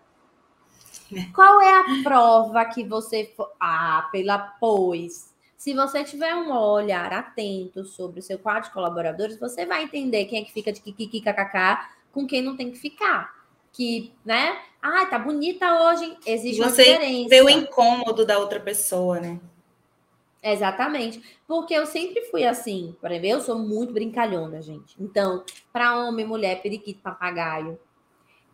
É. 1.14 1.24
Qual 1.34 1.62
é 1.62 1.80
a 1.80 2.04
prova 2.04 2.66
que 2.66 2.84
você. 2.84 3.34
Ah, 3.60 4.08
pela 4.12 4.38
pois. 4.38 5.34
Se 5.58 5.74
você 5.74 6.06
tiver 6.06 6.34
um 6.36 6.54
olhar 6.54 7.12
atento 7.12 7.84
sobre 7.84 8.22
o 8.22 8.24
seu 8.24 8.40
quadro 8.40 8.70
de 8.70 8.74
colaboradores, 8.74 9.38
você 9.38 9.66
vai 9.66 9.84
entender 9.84 10.24
quem 10.26 10.42
é 10.42 10.46
que 10.46 10.54
fica 10.54 10.72
de 10.72 10.80
kkkk 10.80 11.90
com 12.14 12.26
quem 12.26 12.42
não 12.42 12.56
tem 12.56 12.72
que 12.72 12.78
ficar. 12.78 13.39
Que, 13.72 14.14
né? 14.26 14.60
Ah, 14.82 15.06
tá 15.06 15.20
bonita 15.20 15.84
hoje. 15.84 16.18
Existe 16.26 16.58
você 16.62 16.64
uma 16.64 17.00
diferença. 17.00 17.24
Você 17.24 17.30
vê 17.30 17.42
o 17.42 17.50
incômodo 17.50 18.26
da 18.26 18.40
outra 18.40 18.60
pessoa, 18.60 19.20
né? 19.20 19.40
Exatamente. 20.42 21.22
Porque 21.48 21.74
eu 21.74 21.86
sempre 21.86 22.22
fui 22.26 22.46
assim. 22.46 22.96
Por 23.00 23.12
exemplo, 23.12 23.28
eu 23.28 23.42
sou 23.42 23.60
muito 23.60 23.94
brincalhona, 23.94 24.62
gente. 24.62 24.96
Então, 25.00 25.44
para 25.72 25.98
homem, 25.98 26.26
mulher, 26.26 26.62
periquito, 26.62 27.02
papagaio, 27.02 27.78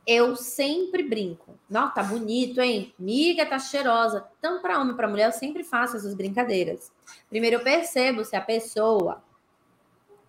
eu 0.05 0.36
sempre 0.36 1.03
brinco. 1.03 1.57
Nossa, 1.70 1.95
tá 1.95 2.03
bonito, 2.03 2.61
hein? 2.61 2.93
Miga, 2.97 3.45
tá 3.45 3.57
cheirosa. 3.57 4.26
Tanto 4.41 4.61
para 4.61 4.80
homem 4.80 4.95
para 4.95 5.07
mulher, 5.07 5.28
eu 5.28 5.32
sempre 5.32 5.63
faço 5.63 5.97
essas 5.97 6.13
brincadeiras. 6.13 6.91
Primeiro 7.30 7.57
eu 7.57 7.63
percebo 7.63 8.24
se 8.24 8.36
a 8.36 8.41
pessoa 8.41 9.24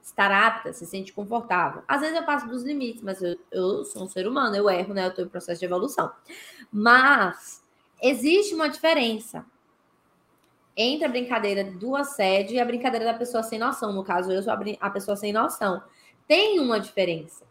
estar 0.07 0.31
apta, 0.31 0.73
se 0.73 0.87
sente 0.87 1.13
confortável. 1.13 1.83
Às 1.87 2.01
vezes 2.01 2.17
eu 2.17 2.25
passo 2.25 2.49
dos 2.49 2.63
limites, 2.63 3.03
mas 3.03 3.21
eu, 3.21 3.37
eu 3.51 3.85
sou 3.85 4.05
um 4.05 4.09
ser 4.09 4.27
humano, 4.27 4.55
eu 4.55 4.71
erro, 4.71 4.95
né? 4.95 5.05
Eu 5.05 5.11
estou 5.11 5.25
em 5.25 5.29
processo 5.29 5.59
de 5.59 5.67
evolução. 5.67 6.11
Mas 6.73 7.63
existe 8.01 8.55
uma 8.55 8.69
diferença 8.69 9.45
entre 10.77 11.05
a 11.05 11.09
brincadeira 11.09 11.65
do 11.65 11.97
assédio 11.97 12.55
e 12.55 12.61
a 12.61 12.65
brincadeira 12.65 13.05
da 13.05 13.15
pessoa 13.15 13.43
sem 13.43 13.59
noção. 13.59 13.93
No 13.93 14.05
caso, 14.05 14.31
eu 14.31 14.43
sou 14.43 14.53
a 14.81 14.91
pessoa 14.91 15.17
sem 15.17 15.33
noção. 15.33 15.83
Tem 16.29 16.61
uma 16.61 16.79
diferença. 16.79 17.45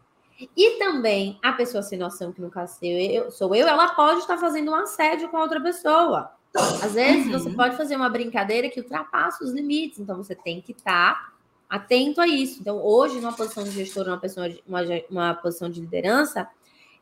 E 0.55 0.77
também 0.79 1.37
a 1.43 1.51
pessoa 1.53 1.83
sem 1.83 1.99
noção, 1.99 2.31
que 2.31 2.41
no 2.41 2.49
caso 2.49 2.77
eu, 2.83 3.31
sou 3.31 3.53
eu, 3.53 3.67
ela 3.67 3.95
pode 3.95 4.19
estar 4.19 4.37
fazendo 4.37 4.71
um 4.71 4.75
assédio 4.75 5.29
com 5.29 5.37
a 5.37 5.41
outra 5.41 5.61
pessoa. 5.61 6.31
Às 6.55 6.93
vezes 6.93 7.25
uhum. 7.25 7.31
você 7.33 7.49
pode 7.51 7.75
fazer 7.75 7.95
uma 7.95 8.09
brincadeira 8.09 8.69
que 8.69 8.79
ultrapassa 8.79 9.43
os 9.43 9.51
limites, 9.51 9.99
então 9.99 10.17
você 10.17 10.35
tem 10.35 10.61
que 10.61 10.71
estar 10.71 11.34
atento 11.69 12.21
a 12.21 12.27
isso. 12.27 12.59
Então, 12.61 12.77
hoje, 12.83 13.15
numa 13.15 13.33
posição 13.33 13.63
de 13.63 13.71
gestor, 13.71 14.07
uma, 14.07 14.17
pessoa, 14.17 14.47
uma, 14.67 14.81
uma 15.09 15.33
posição 15.33 15.69
de 15.69 15.81
liderança, 15.81 16.47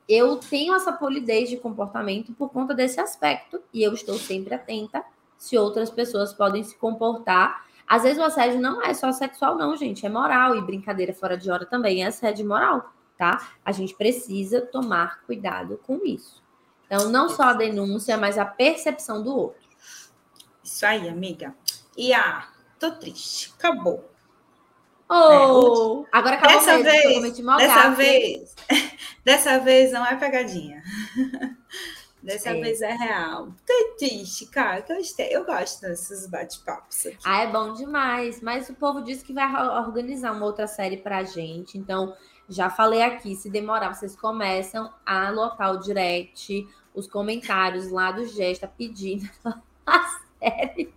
eu 0.07 0.37
tenho 0.37 0.73
essa 0.73 0.91
polidez 0.91 1.49
de 1.49 1.57
comportamento 1.57 2.33
por 2.33 2.49
conta 2.49 2.73
desse 2.73 2.99
aspecto, 2.99 3.61
e 3.73 3.83
eu 3.83 3.93
estou 3.93 4.17
sempre 4.17 4.53
atenta 4.53 5.03
se 5.37 5.57
outras 5.57 5.89
pessoas 5.89 6.33
podem 6.33 6.63
se 6.63 6.75
comportar. 6.75 7.65
Às 7.87 8.03
vezes 8.03 8.17
o 8.17 8.23
assédio 8.23 8.59
não 8.59 8.81
é 8.81 8.93
só 8.93 9.11
sexual, 9.11 9.57
não, 9.57 9.75
gente, 9.75 10.05
é 10.05 10.09
moral, 10.09 10.55
e 10.55 10.61
brincadeira 10.61 11.13
fora 11.13 11.37
de 11.37 11.49
hora 11.51 11.65
também 11.65 12.03
é 12.03 12.07
assédio 12.07 12.47
moral 12.47 12.93
tá? 13.17 13.53
A 13.63 13.71
gente 13.71 13.95
precisa 13.95 14.61
tomar 14.61 15.21
cuidado 15.25 15.79
com 15.83 15.99
isso. 16.05 16.43
Então, 16.85 17.09
não 17.09 17.29
só 17.29 17.43
a 17.43 17.53
denúncia, 17.53 18.17
mas 18.17 18.37
a 18.37 18.45
percepção 18.45 19.23
do 19.23 19.35
outro. 19.35 19.63
Isso 20.63 20.85
aí, 20.85 21.07
amiga. 21.07 21.55
E 21.97 22.13
ah, 22.13 22.47
tô 22.79 22.91
triste. 22.91 23.53
Acabou. 23.57 24.12
Oh, 25.09 26.05
é, 26.05 26.17
agora 26.17 26.35
acabou 26.35 26.57
dessa 26.57 26.77
mesmo, 26.77 27.21
vez, 27.21 27.37
dessa 27.57 27.89
vez, 27.89 28.55
dessa 29.23 29.59
vez 29.59 29.91
não 29.91 30.05
é 30.05 30.15
pegadinha. 30.15 30.81
Dessa 32.23 32.51
é. 32.51 32.61
vez 32.61 32.81
é 32.81 32.93
real. 32.93 33.49
Tô 33.67 33.95
triste, 33.97 34.45
cara. 34.45 34.81
Que 34.81 34.93
eu, 34.93 34.97
eu 35.29 35.45
gosto 35.45 35.81
desses 35.81 36.25
bate-papos. 36.25 37.07
Ah, 37.21 37.41
é 37.41 37.51
bom 37.51 37.73
demais. 37.73 38.39
Mas 38.41 38.69
o 38.69 38.73
povo 38.73 39.01
disse 39.01 39.25
que 39.25 39.33
vai 39.33 39.45
organizar 39.79 40.31
uma 40.31 40.45
outra 40.45 40.65
série 40.65 40.95
pra 40.95 41.23
gente. 41.23 41.77
Então, 41.77 42.15
já 42.47 42.69
falei 42.69 43.01
aqui, 43.01 43.35
se 43.35 43.49
demorar, 43.49 43.93
vocês 43.93 44.15
começam 44.15 44.89
a 45.05 45.29
lotar 45.31 45.73
o 45.73 45.79
direct, 45.79 46.65
os 46.95 47.07
comentários 47.07 47.91
lá 47.91 48.11
do 48.11 48.25
Gesta 48.25 48.69
pedindo 48.69 49.29
a 49.85 50.19
série 50.39 50.93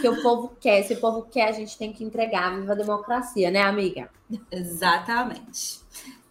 que 0.00 0.08
o 0.08 0.22
povo 0.22 0.56
quer. 0.60 0.82
Se 0.82 0.94
o 0.94 1.00
povo 1.00 1.22
quer, 1.22 1.48
a 1.48 1.52
gente 1.52 1.76
tem 1.76 1.92
que 1.92 2.04
entregar. 2.04 2.54
Viva 2.58 2.72
a 2.72 2.76
democracia, 2.76 3.50
né, 3.50 3.62
amiga? 3.62 4.10
Exatamente. 4.50 5.80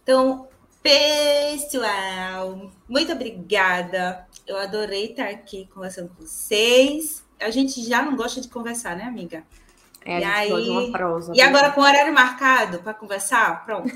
Então, 0.02 0.48
pessoal, 0.82 2.70
muito 2.88 3.12
obrigada. 3.12 4.26
Eu 4.46 4.56
adorei 4.58 5.10
estar 5.10 5.28
aqui 5.28 5.68
conversando 5.72 6.08
com 6.08 6.24
vocês. 6.24 7.24
A 7.38 7.50
gente 7.50 7.82
já 7.82 8.02
não 8.02 8.16
gosta 8.16 8.40
de 8.40 8.48
conversar, 8.48 8.96
né, 8.96 9.04
amiga? 9.04 9.44
É, 10.04 10.20
e 10.20 10.24
aí, 10.24 10.70
uma 10.70 10.90
prosa. 10.90 11.32
E 11.34 11.40
agora 11.40 11.70
com 11.72 11.82
horário 11.82 12.12
marcado 12.12 12.78
para 12.80 12.94
conversar, 12.94 13.64
pronto. 13.64 13.92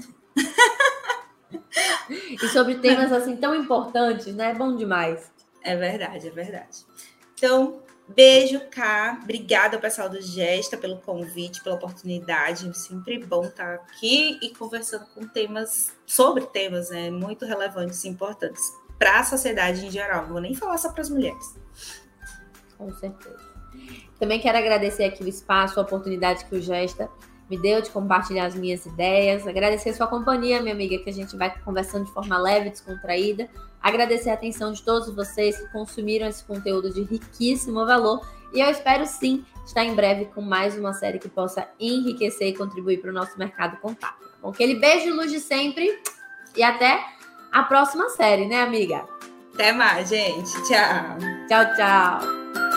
e 2.08 2.48
sobre 2.48 2.76
temas 2.76 3.10
assim 3.12 3.36
tão 3.36 3.54
importantes, 3.54 4.34
né? 4.34 4.50
É 4.50 4.54
bom 4.54 4.76
demais. 4.76 5.32
É 5.62 5.74
verdade, 5.74 6.28
é 6.28 6.30
verdade. 6.30 6.84
Então, 7.34 7.80
beijo, 8.08 8.60
Cá. 8.70 9.18
Obrigada, 9.22 9.78
pessoal 9.78 10.08
do 10.08 10.20
Gesta, 10.20 10.76
pelo 10.76 10.98
convite, 10.98 11.62
pela 11.62 11.76
oportunidade. 11.76 12.76
Sempre 12.76 13.24
bom 13.24 13.44
estar 13.44 13.74
aqui 13.74 14.38
e 14.42 14.50
conversando 14.50 15.06
com 15.14 15.26
temas, 15.26 15.94
sobre 16.06 16.44
temas 16.46 16.90
né, 16.90 17.10
muito 17.10 17.44
relevantes 17.44 18.04
e 18.04 18.08
importantes 18.08 18.62
para 18.98 19.20
a 19.20 19.24
sociedade 19.24 19.84
em 19.86 19.90
geral. 19.90 20.22
Não 20.22 20.32
vou 20.32 20.40
nem 20.40 20.54
falar 20.54 20.78
só 20.78 20.92
para 20.92 21.02
as 21.02 21.10
mulheres. 21.10 21.56
Com 22.76 22.92
certeza. 22.94 23.54
Também 24.18 24.40
quero 24.40 24.58
agradecer 24.58 25.04
aqui 25.04 25.22
o 25.22 25.28
espaço, 25.28 25.78
a 25.78 25.82
oportunidade 25.82 26.44
que 26.44 26.54
o 26.54 26.62
Gesta 26.62 27.10
me 27.50 27.58
deu 27.58 27.82
de 27.82 27.90
compartilhar 27.90 28.46
as 28.46 28.54
minhas 28.54 28.86
ideias. 28.86 29.46
Agradecer 29.46 29.90
a 29.90 29.94
sua 29.94 30.06
companhia, 30.06 30.62
minha 30.62 30.74
amiga, 30.74 30.98
que 30.98 31.10
a 31.10 31.12
gente 31.12 31.36
vai 31.36 31.54
conversando 31.62 32.06
de 32.06 32.12
forma 32.12 32.38
leve, 32.38 32.70
descontraída. 32.70 33.48
Agradecer 33.84 34.30
a 34.30 34.32
atenção 34.32 34.72
de 34.72 34.82
todos 34.82 35.14
vocês 35.14 35.58
que 35.58 35.68
consumiram 35.68 36.26
esse 36.26 36.42
conteúdo 36.42 36.90
de 36.90 37.02
riquíssimo 37.02 37.84
valor. 37.84 38.26
E 38.54 38.58
eu 38.58 38.70
espero 38.70 39.04
sim 39.04 39.44
estar 39.66 39.84
em 39.84 39.94
breve 39.94 40.24
com 40.24 40.40
mais 40.40 40.74
uma 40.78 40.94
série 40.94 41.18
que 41.18 41.28
possa 41.28 41.68
enriquecer 41.78 42.48
e 42.48 42.56
contribuir 42.56 43.02
para 43.02 43.10
o 43.10 43.12
nosso 43.12 43.38
mercado 43.38 43.76
contábil. 43.82 44.26
Tá 44.40 44.48
aquele 44.48 44.76
beijo, 44.76 45.14
luz 45.14 45.30
de 45.30 45.38
sempre 45.38 46.00
e 46.56 46.62
até 46.62 46.98
a 47.52 47.62
próxima 47.64 48.08
série, 48.08 48.46
né, 48.46 48.62
amiga? 48.62 49.04
Até 49.52 49.70
mais, 49.70 50.08
gente. 50.08 50.50
Tchau. 50.66 51.18
Tchau, 51.46 51.76
tchau. 51.76 52.73